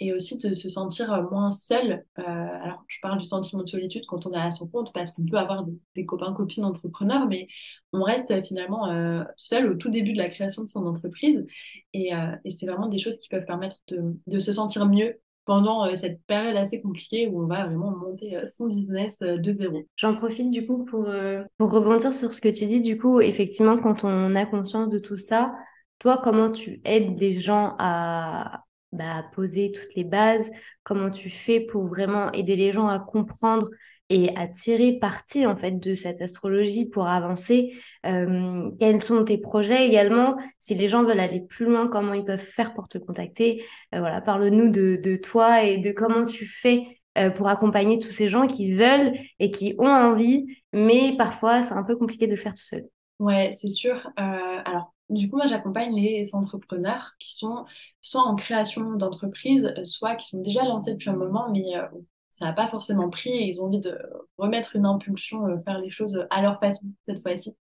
et 0.00 0.12
aussi 0.12 0.38
de 0.38 0.54
se 0.54 0.68
sentir 0.68 1.12
euh, 1.12 1.22
moins 1.30 1.52
seul. 1.52 2.04
Euh, 2.18 2.22
alors, 2.22 2.84
je 2.86 2.98
parle 3.02 3.18
du 3.18 3.24
sentiment 3.24 3.62
de 3.62 3.68
solitude 3.68 4.06
quand 4.06 4.26
on 4.26 4.32
est 4.32 4.40
à 4.40 4.52
son 4.52 4.68
compte 4.68 4.92
parce 4.92 5.12
qu'on 5.12 5.24
peut 5.24 5.36
avoir 5.36 5.66
des, 5.94 6.06
copains, 6.06 6.32
copines 6.32 6.64
entrepreneurs, 6.64 7.26
mais 7.26 7.48
on 7.92 8.02
reste 8.02 8.30
euh, 8.30 8.42
finalement 8.42 8.88
seul 9.36 9.70
au 9.70 9.74
tout 9.74 9.90
début 9.90 10.12
de 10.12 10.18
la 10.18 10.28
création 10.28 10.62
de 10.62 10.68
son 10.68 10.86
entreprise. 10.86 11.46
Et, 11.92 12.10
c'est 12.50 12.66
vraiment 12.66 12.88
des 12.88 12.98
choses 12.98 13.18
qui 13.18 13.28
peuvent 13.28 13.44
permettre 13.44 13.76
de, 13.88 14.16
de 14.26 14.38
se 14.38 14.52
sentir 14.52 14.86
mieux 14.86 15.20
pendant 15.44 15.94
cette 15.96 16.22
période 16.26 16.56
assez 16.56 16.80
compliquée 16.80 17.26
où 17.26 17.42
on 17.42 17.46
va 17.46 17.66
vraiment 17.66 17.90
monter 17.90 18.38
son 18.44 18.66
business 18.66 19.18
de 19.20 19.52
zéro. 19.52 19.84
J'en 19.96 20.14
profite 20.14 20.50
du 20.50 20.66
coup 20.66 20.84
pour, 20.84 21.08
pour 21.56 21.70
rebondir 21.70 22.14
sur 22.14 22.34
ce 22.34 22.40
que 22.40 22.48
tu 22.48 22.66
dis. 22.66 22.80
Du 22.80 22.98
coup, 22.98 23.20
effectivement, 23.20 23.78
quand 23.78 24.04
on 24.04 24.34
a 24.34 24.46
conscience 24.46 24.88
de 24.88 24.98
tout 24.98 25.16
ça, 25.16 25.54
toi, 25.98 26.20
comment 26.22 26.50
tu 26.50 26.80
aides 26.84 27.18
les 27.18 27.32
gens 27.32 27.74
à, 27.78 28.64
bah, 28.92 29.24
poser 29.34 29.72
toutes 29.72 29.94
les 29.94 30.04
bases, 30.04 30.50
comment 30.82 31.10
tu 31.10 31.30
fais 31.30 31.60
pour 31.60 31.86
vraiment 31.86 32.32
aider 32.32 32.56
les 32.56 32.72
gens 32.72 32.88
à 32.88 32.98
comprendre 32.98 33.68
et 34.10 34.34
à 34.36 34.46
tirer 34.46 34.98
parti 34.98 35.46
en 35.46 35.56
fait 35.56 35.78
de 35.78 35.94
cette 35.94 36.22
astrologie 36.22 36.86
pour 36.86 37.06
avancer. 37.06 37.76
Euh, 38.06 38.70
quels 38.78 39.02
sont 39.02 39.24
tes 39.24 39.38
projets 39.38 39.86
également? 39.86 40.36
Si 40.58 40.74
les 40.74 40.88
gens 40.88 41.04
veulent 41.04 41.20
aller 41.20 41.42
plus 41.42 41.66
loin, 41.66 41.88
comment 41.88 42.14
ils 42.14 42.24
peuvent 42.24 42.38
faire 42.38 42.72
pour 42.74 42.88
te 42.88 42.98
contacter? 42.98 43.62
Euh, 43.94 44.00
Voilà, 44.00 44.20
parle-nous 44.20 44.70
de, 44.70 44.98
de, 45.02 45.16
toi 45.16 45.62
et 45.62 45.78
de 45.78 45.92
comment 45.92 46.24
tu 46.24 46.46
fais 46.46 46.84
euh, 47.18 47.30
pour 47.30 47.48
accompagner 47.48 47.98
tous 47.98 48.10
ces 48.10 48.28
gens 48.28 48.46
qui 48.46 48.72
veulent 48.72 49.12
et 49.38 49.50
qui 49.50 49.74
ont 49.78 49.86
envie, 49.86 50.46
mais 50.72 51.14
parfois 51.18 51.62
c'est 51.62 51.74
un 51.74 51.82
peu 51.82 51.96
compliqué 51.96 52.26
de 52.26 52.32
le 52.32 52.38
faire 52.38 52.54
tout 52.54 52.62
seul. 52.62 52.84
Ouais, 53.18 53.50
c'est 53.52 53.68
sûr. 53.68 54.08
alors 54.16 54.94
du 55.10 55.30
coup, 55.30 55.36
moi, 55.36 55.46
j'accompagne 55.46 55.94
les 55.94 56.34
entrepreneurs 56.34 57.14
qui 57.18 57.34
sont 57.34 57.64
soit 58.02 58.22
en 58.22 58.36
création 58.36 58.92
d'entreprise, 58.94 59.72
soit 59.84 60.16
qui 60.16 60.28
sont 60.28 60.40
déjà 60.42 60.64
lancés 60.64 60.92
depuis 60.92 61.10
un 61.10 61.16
moment, 61.16 61.50
mais 61.50 61.76
euh, 61.76 61.86
ça 62.30 62.46
n'a 62.46 62.52
pas 62.52 62.68
forcément 62.68 63.08
pris 63.10 63.30
et 63.30 63.46
ils 63.46 63.62
ont 63.62 63.66
envie 63.66 63.80
de 63.80 63.98
remettre 64.36 64.76
une 64.76 64.86
impulsion, 64.86 65.46
euh, 65.46 65.58
faire 65.64 65.78
les 65.78 65.90
choses 65.90 66.26
à 66.30 66.42
leur 66.42 66.58
façon 66.60 66.86
cette 67.02 67.22
fois-ci. 67.22 67.56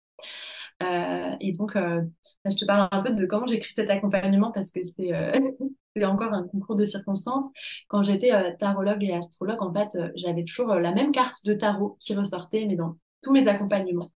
Euh, 0.82 1.36
et 1.40 1.52
donc, 1.52 1.74
je 1.74 2.56
te 2.56 2.64
parle 2.66 2.88
un 2.90 3.02
peu 3.02 3.14
de 3.14 3.26
comment 3.26 3.46
créé 3.46 3.62
cet 3.74 3.90
accompagnement 3.90 4.52
parce 4.52 4.70
que 4.70 4.80
c'est 5.96 6.04
encore 6.04 6.32
un 6.34 6.46
concours 6.48 6.76
de 6.76 6.84
circonstances. 6.84 7.46
Quand 7.88 8.02
j'étais 8.02 8.56
tarologue 8.58 9.02
et 9.04 9.14
astrologue, 9.14 9.62
en 9.62 9.72
fait, 9.72 9.96
j'avais 10.16 10.44
toujours 10.44 10.74
la 10.74 10.92
même 10.92 11.12
carte 11.12 11.46
de 11.46 11.54
tarot 11.54 11.96
qui 12.00 12.14
ressortait, 12.14 12.66
mais 12.66 12.76
dans 12.76 12.96
tous 13.26 13.32
mes 13.32 13.48
accompagnements. 13.48 14.12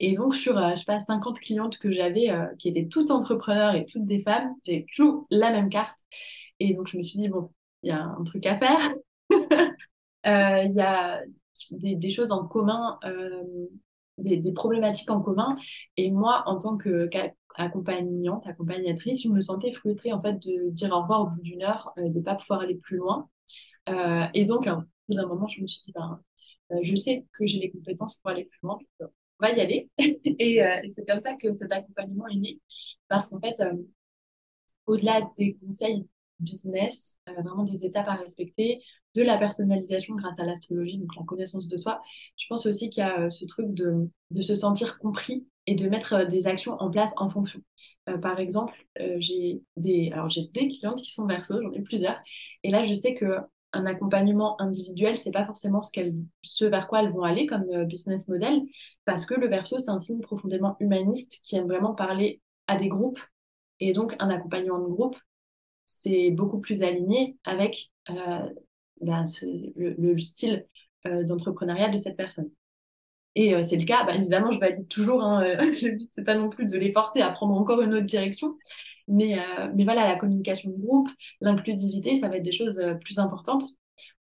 Et 0.00 0.14
donc, 0.14 0.34
sur, 0.34 0.56
euh, 0.56 0.70
je 0.72 0.78
sais 0.78 0.84
pas, 0.86 0.98
50 0.98 1.38
clientes 1.38 1.78
que 1.78 1.92
j'avais, 1.92 2.30
euh, 2.30 2.46
qui 2.58 2.70
étaient 2.70 2.88
toutes 2.88 3.10
entrepreneurs 3.10 3.74
et 3.74 3.84
toutes 3.84 4.06
des 4.06 4.20
femmes, 4.20 4.54
j'ai 4.64 4.86
toujours 4.96 5.26
la 5.30 5.52
même 5.52 5.68
carte. 5.68 5.98
Et 6.60 6.72
donc, 6.72 6.88
je 6.88 6.96
me 6.96 7.02
suis 7.02 7.18
dit, 7.18 7.28
bon, 7.28 7.50
il 7.82 7.90
y 7.90 7.92
a 7.92 8.02
un 8.02 8.24
truc 8.24 8.46
à 8.46 8.56
faire. 8.56 8.80
Euh, 10.26 10.62
il 10.64 10.72
y 10.72 10.80
a 10.80 11.20
des, 11.70 12.10
choses 12.10 12.32
en 12.32 12.46
commun, 12.46 12.98
des, 14.16 14.52
problématiques 14.52 15.10
en 15.10 15.20
commun. 15.20 15.58
Et 15.98 16.10
moi, 16.10 16.44
en 16.46 16.56
tant 16.56 16.78
qu'accompagnante, 16.78 18.46
accompagnatrice, 18.46 19.22
je 19.24 19.28
me 19.28 19.40
sentais 19.40 19.72
frustrée, 19.72 20.14
en 20.14 20.22
fait, 20.22 20.32
de 20.32 20.70
dire 20.70 20.92
au 20.92 21.02
revoir 21.02 21.20
au 21.20 21.26
bout 21.26 21.42
d'une 21.42 21.62
heure, 21.62 21.92
de 21.98 22.04
ne 22.04 22.20
pas 22.22 22.36
pouvoir 22.36 22.60
aller 22.60 22.76
plus 22.76 22.96
loin. 22.96 23.28
et 24.32 24.46
donc, 24.46 24.66
à 24.66 24.78
un 24.78 25.26
moment, 25.26 25.46
je 25.46 25.60
me 25.60 25.66
suis 25.66 25.82
dit, 25.84 25.92
ben, 25.92 26.18
je 26.82 26.96
sais 26.96 27.24
que 27.32 27.46
j'ai 27.46 27.58
les 27.58 27.70
compétences 27.70 28.16
pour 28.16 28.30
aller 28.30 28.44
plus 28.44 28.58
loin. 28.62 28.78
On 29.00 29.46
va 29.46 29.52
y 29.52 29.60
aller. 29.60 29.90
Euh, 30.26 30.80
et, 30.82 30.88
c'est 30.88 31.06
comme 31.06 31.20
ça 31.20 31.34
que 31.34 31.52
cet 31.54 31.70
accompagnement 31.72 32.26
est 32.28 32.36
né. 32.36 32.60
Parce 33.08 33.28
qu'en 33.28 33.40
fait, 33.40 33.58
euh, 33.60 33.72
au-delà 34.86 35.20
des 35.38 35.56
conseils 35.56 36.06
business, 36.40 37.18
vraiment 37.26 37.64
des 37.64 37.84
étapes 37.84 38.08
à 38.08 38.14
respecter, 38.14 38.82
de 39.14 39.22
la 39.22 39.38
personnalisation 39.38 40.16
grâce 40.16 40.38
à 40.38 40.44
l'astrologie, 40.44 40.98
donc 40.98 41.14
la 41.16 41.22
connaissance 41.24 41.68
de 41.68 41.76
soi, 41.76 42.02
je 42.36 42.46
pense 42.48 42.66
aussi 42.66 42.90
qu'il 42.90 43.02
y 43.02 43.06
a 43.06 43.30
ce 43.30 43.44
truc 43.46 43.72
de, 43.72 44.10
de, 44.30 44.42
se 44.42 44.56
sentir 44.56 44.98
compris 44.98 45.46
et 45.66 45.76
de 45.76 45.88
mettre 45.88 46.28
des 46.28 46.46
actions 46.48 46.72
en 46.72 46.90
place 46.90 47.12
en 47.16 47.30
fonction. 47.30 47.60
par 48.20 48.40
exemple, 48.40 48.74
j'ai 49.18 49.62
des, 49.76 50.10
alors 50.12 50.28
j'ai 50.28 50.48
des 50.52 50.68
clientes 50.68 51.00
qui 51.00 51.12
sont 51.12 51.26
verso, 51.26 51.62
j'en 51.62 51.72
ai 51.72 51.82
plusieurs, 51.82 52.20
et 52.64 52.70
là 52.70 52.84
je 52.84 52.94
sais 52.94 53.14
que 53.14 53.38
un 53.74 53.86
accompagnement 53.86 54.60
individuel, 54.60 55.16
c'est 55.16 55.30
pas 55.30 55.44
forcément 55.44 55.80
ce, 55.82 56.64
vers 56.64 56.88
quoi 56.88 57.02
elles 57.02 57.12
vont 57.12 57.22
aller 57.22 57.46
comme 57.46 57.64
euh, 57.70 57.84
business 57.84 58.26
model, 58.28 58.62
parce 59.04 59.26
que 59.26 59.34
le 59.34 59.48
verso, 59.48 59.80
c'est 59.80 59.90
un 59.90 60.00
signe 60.00 60.20
profondément 60.20 60.76
humaniste 60.80 61.40
qui 61.42 61.56
aime 61.56 61.66
vraiment 61.66 61.94
parler 61.94 62.40
à 62.66 62.76
des 62.78 62.88
groupes. 62.88 63.20
Et 63.80 63.92
donc, 63.92 64.14
un 64.18 64.30
accompagnement 64.30 64.78
de 64.78 64.86
groupe, 64.86 65.16
c'est 65.86 66.30
beaucoup 66.30 66.60
plus 66.60 66.82
aligné 66.82 67.36
avec 67.44 67.90
euh, 68.10 68.48
ben, 69.00 69.24
le, 69.76 70.18
style 70.18 70.66
euh, 71.06 71.24
d'entrepreneuriat 71.24 71.90
de 71.90 71.98
cette 71.98 72.16
personne. 72.16 72.50
Et 73.34 73.60
c'est 73.64 73.76
le 73.76 73.84
cas, 73.84 74.04
bah, 74.04 74.14
évidemment, 74.14 74.52
je 74.52 74.60
valide 74.60 74.86
toujours. 74.86 75.22
Hein, 75.24 75.72
c'est 76.12 76.24
pas 76.24 76.36
non 76.36 76.50
plus 76.50 76.66
de 76.66 76.78
les 76.78 76.92
forcer 76.92 77.20
à 77.20 77.32
prendre 77.32 77.54
encore 77.54 77.82
une 77.82 77.92
autre 77.92 78.06
direction, 78.06 78.56
mais, 79.08 79.38
euh, 79.38 79.70
mais 79.74 79.84
voilà, 79.84 80.08
la 80.08 80.16
communication 80.16 80.70
de 80.70 80.76
groupe, 80.76 81.08
l'inclusivité, 81.40 82.18
ça 82.20 82.28
va 82.28 82.36
être 82.36 82.42
des 82.42 82.52
choses 82.52 82.78
euh, 82.78 82.94
plus 82.94 83.18
importantes. 83.18 83.64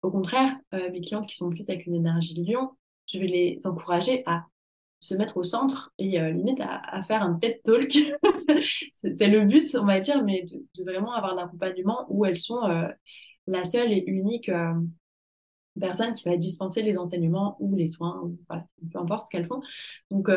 Au 0.02 0.12
contraire, 0.12 0.56
euh, 0.74 0.92
mes 0.92 1.02
clientes 1.02 1.28
qui 1.28 1.36
sont 1.36 1.50
plus 1.50 1.70
avec 1.70 1.86
une 1.86 1.96
énergie 1.96 2.44
lion, 2.44 2.72
je 3.12 3.20
vais 3.20 3.28
les 3.28 3.58
encourager 3.66 4.24
à 4.26 4.46
se 5.00 5.16
mettre 5.16 5.38
au 5.38 5.44
centre 5.44 5.92
et 5.98 6.18
limite 6.32 6.62
à, 6.62 7.04
faire 7.04 7.24
un 7.24 7.34
TED 7.34 7.62
Talk. 7.64 7.92
c'est 9.02 9.28
le 9.28 9.46
but, 9.46 9.68
on 9.76 9.86
va 9.86 10.00
dire, 10.00 10.24
mais 10.24 10.44
de, 10.44 10.84
vraiment 10.84 11.12
avoir 11.12 11.38
un 11.38 11.44
accompagnement 11.44 12.06
où 12.08 12.24
elles 12.24 12.38
sont 12.38 12.62
la 13.46 13.66
seule 13.66 13.92
et 13.92 14.02
unique 14.08 14.50
personne 15.78 16.14
qui 16.14 16.24
va 16.24 16.38
dispenser 16.38 16.84
les 16.84 16.98
enseignements 16.98 17.58
ou 17.60 17.76
les 17.76 17.90
soins, 17.90 18.32
peu 18.48 18.98
importe 18.98 19.26
ce 19.26 19.32
qu'elles 19.32 19.46
font. 19.46 19.62
Donc 20.10 20.30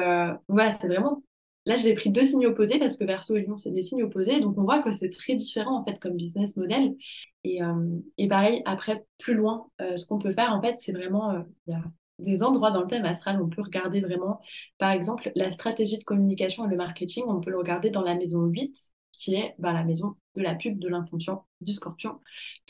voilà, 0.48 0.72
c'est 0.72 0.88
vraiment 0.88 1.22
Là, 1.66 1.76
j'ai 1.76 1.94
pris 1.94 2.10
deux 2.10 2.22
signes 2.22 2.46
opposés 2.46 2.78
parce 2.78 2.96
que 2.96 3.04
Verseau 3.04 3.34
et 3.36 3.42
Lion, 3.42 3.58
c'est 3.58 3.72
des 3.72 3.82
signes 3.82 4.04
opposés. 4.04 4.40
Donc, 4.40 4.56
on 4.56 4.62
voit 4.62 4.80
que 4.82 4.92
c'est 4.92 5.10
très 5.10 5.34
différent, 5.34 5.76
en 5.80 5.84
fait, 5.84 5.98
comme 5.98 6.14
business 6.14 6.56
model. 6.56 6.94
Et, 7.42 7.60
euh, 7.62 8.28
pareil, 8.28 8.62
après, 8.66 9.04
plus 9.18 9.34
loin, 9.34 9.66
euh, 9.80 9.96
ce 9.96 10.06
qu'on 10.06 10.20
peut 10.20 10.32
faire, 10.32 10.52
en 10.52 10.60
fait, 10.62 10.76
c'est 10.78 10.92
vraiment... 10.92 11.30
Euh, 11.32 11.42
il 11.66 11.72
y 11.72 11.76
a 11.76 11.82
des 12.20 12.42
endroits 12.42 12.70
dans 12.70 12.82
le 12.82 12.86
thème 12.86 13.04
astral 13.04 13.42
où 13.42 13.44
on 13.44 13.48
peut 13.48 13.62
regarder 13.62 14.00
vraiment, 14.00 14.40
par 14.78 14.90
exemple, 14.90 15.30
la 15.34 15.52
stratégie 15.52 15.98
de 15.98 16.04
communication 16.04 16.64
et 16.64 16.70
le 16.70 16.76
marketing, 16.76 17.24
on 17.26 17.40
peut 17.40 17.50
le 17.50 17.58
regarder 17.58 17.90
dans 17.90 18.02
la 18.02 18.14
maison 18.14 18.44
8, 18.44 18.74
qui 19.12 19.34
est 19.34 19.54
bah, 19.58 19.72
la 19.72 19.84
maison 19.84 20.14
de 20.36 20.42
la 20.42 20.54
pub, 20.54 20.78
de 20.78 20.88
l'inconscient, 20.88 21.46
du 21.60 21.74
scorpion. 21.74 22.20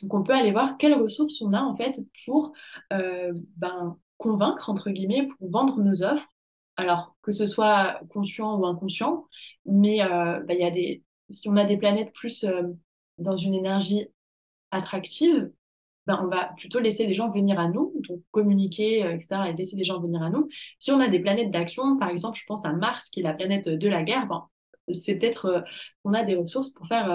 Donc, 0.03 0.15
on 0.15 0.23
peut 0.23 0.33
aller 0.33 0.53
voir 0.53 0.79
quelles 0.79 0.95
ressources 0.95 1.41
on 1.43 1.53
a, 1.53 1.61
en 1.61 1.77
fait, 1.77 1.97
pour 2.25 2.55
ben, 2.91 3.99
convaincre, 4.17 4.71
entre 4.71 4.91
guillemets, 4.91 5.29
pour 5.39 5.51
vendre 5.51 5.81
nos 5.81 6.03
offres 6.03 6.27
alors 6.77 7.17
que 7.23 7.33
ce 7.33 7.47
soit 7.47 8.01
conscient 8.11 8.59
ou 8.59 8.67
inconscient, 8.67 9.27
mais 9.67 10.03
euh, 10.03 10.41
bah, 10.41 10.55
y 10.55 10.65
a 10.65 10.71
des, 10.71 11.03
si 11.31 11.49
on 11.49 11.57
a 11.57 11.65
des 11.65 11.77
planètes 11.77 12.13
plus 12.13 12.45
euh, 12.45 12.63
dans 13.19 13.37
une 13.37 13.55
énergie 13.55 14.09
attractive, 14.71 15.51
ben, 16.07 16.21
on 16.23 16.29
va 16.29 16.53
plutôt 16.57 16.79
laisser 16.81 17.07
les 17.07 17.15
gens 17.15 17.31
venir 17.31 17.59
à 17.59 17.69
nous, 17.69 17.93
donc 18.09 18.21
communiquer, 18.31 19.05
euh, 19.05 19.17
etc., 19.17 19.49
et 19.49 19.55
laisser 19.55 19.77
les 19.77 19.85
gens 19.85 20.01
venir 20.01 20.23
à 20.23 20.31
nous. 20.31 20.49
Si 20.79 20.93
on 20.93 21.01
a 21.01 21.09
des 21.09 21.19
planètes 21.21 21.51
d'action, 21.51 21.99
par 21.99 22.11
exemple, 22.11 22.39
je 22.39 22.45
pense 22.47 22.65
à 22.65 22.73
Mars, 22.73 23.11
qui 23.11 23.21
est 23.21 23.25
la 23.25 23.35
planète 23.35 23.69
de 23.69 23.89
la 23.89 24.03
guerre, 24.03 24.27
ben, 24.29 24.47
c'est 24.93 25.17
peut-être 25.17 25.65
qu'on 26.05 26.15
a 26.15 26.25
des 26.25 26.37
ressources 26.37 26.71
pour 26.71 26.87
faire 26.87 27.07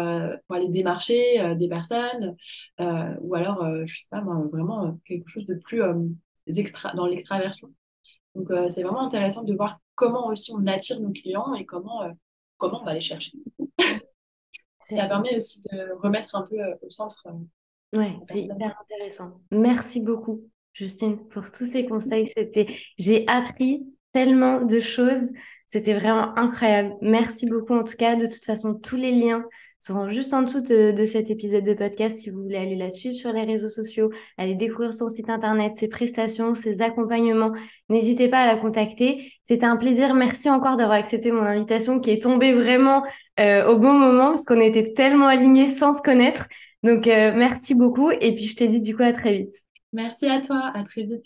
pour 0.46 0.58
aller 0.58 0.68
démarcher 0.68 1.56
des 1.56 1.70
personnes 1.70 2.36
ou 3.22 3.34
alors 3.34 3.66
je 3.86 3.96
sais 3.96 4.08
pas 4.10 4.20
vraiment 4.20 5.00
quelque 5.06 5.30
chose 5.30 5.46
de 5.46 5.56
plus 5.56 5.82
extra 6.48 6.94
dans 6.94 7.06
l'extraversion 7.06 7.72
donc, 8.36 8.50
euh, 8.52 8.70
c'est 8.70 8.84
vraiment 8.84 9.06
intéressant 9.06 9.44
de 9.44 9.54
voir 9.54 9.80
comment 9.96 10.28
aussi 10.28 10.52
on 10.54 10.66
attire 10.68 11.00
nos 11.00 11.12
clients 11.12 11.54
et 11.56 11.66
comment, 11.66 12.04
euh, 12.04 12.12
comment 12.58 12.82
on 12.82 12.86
va 12.86 12.94
les 12.94 13.02
chercher. 13.02 13.34
Ça 14.80 15.06
permet 15.08 15.36
aussi 15.36 15.62
de 15.62 15.94
remettre 16.02 16.36
un 16.36 16.44
peu 16.44 16.60
euh, 16.60 16.76
au 16.82 16.90
centre. 16.90 17.24
ouais, 17.94 18.18
c'est 18.24 18.42
hyper 18.42 18.76
intéressant. 18.82 19.40
Merci 19.52 20.02
beaucoup, 20.02 20.44
Justine, 20.74 21.28
pour 21.28 21.50
tous 21.52 21.66
ces 21.66 21.86
conseils. 21.86 22.26
C'était, 22.36 22.68
j'ai 22.98 23.26
appris 23.28 23.86
tellement 24.12 24.62
de 24.62 24.80
choses. 24.80 25.30
C'était 25.66 25.94
vraiment 25.94 26.38
incroyable. 26.38 26.96
Merci 27.02 27.46
beaucoup 27.46 27.74
en 27.74 27.84
tout 27.84 27.96
cas. 27.96 28.16
De 28.16 28.26
toute 28.26 28.44
façon, 28.44 28.76
tous 28.76 28.98
les 28.98 29.12
liens 29.12 29.46
seront 29.82 30.10
juste 30.10 30.32
en 30.36 30.44
dessous 30.44 30.62
de, 30.62 31.06
cet 31.08 31.32
épisode 31.32 31.64
de 31.64 31.74
podcast 31.74 32.20
si 32.20 32.30
vous 32.30 32.44
voulez 32.44 32.58
aller 32.58 32.76
la 32.76 32.92
suivre 32.92 33.16
sur 33.16 33.34
les 33.34 33.44
réseaux 33.44 33.68
sociaux, 33.68 34.12
aller 34.38 34.54
découvrir 34.54 34.94
son 34.94 35.10
site 35.10 35.28
internet, 35.28 35.76
ses 35.76 35.88
prestations, 35.88 36.54
ses 36.54 36.84
accompagnements. 36.84 37.52
N'hésitez 37.90 38.28
pas 38.28 38.42
à 38.42 38.46
la 38.46 38.58
contacter. 38.58 39.34
C'était 39.44 39.66
un 39.66 39.78
plaisir. 39.78 40.14
Merci 40.14 40.52
encore 40.52 40.78
d'avoir 40.78 41.00
accepté 41.00 41.32
mon 41.32 41.42
invitation 41.42 42.00
qui 42.00 42.12
est 42.12 42.22
tombée 42.22 42.54
vraiment 42.54 43.02
euh, 43.40 43.68
au 43.70 43.78
bon 43.80 43.94
moment 43.94 44.30
parce 44.30 44.46
qu'on 44.46 44.62
était 44.62 44.94
tellement 44.94 45.28
alignés 45.28 45.68
sans 45.68 45.94
se 45.94 46.04
connaître. 46.04 46.48
Donc, 46.84 47.08
euh, 47.08 47.32
merci 47.36 47.74
beaucoup. 47.74 48.12
Et 48.12 48.36
puis, 48.36 48.44
je 48.44 48.56
t'ai 48.56 48.68
dit 48.68 48.82
du 48.82 48.96
coup 48.96 49.04
à 49.04 49.14
très 49.14 49.34
vite. 49.34 49.56
Merci 49.94 50.28
à 50.28 50.42
toi. 50.42 50.72
À 50.76 50.84
très 50.84 51.04
vite. 51.04 51.26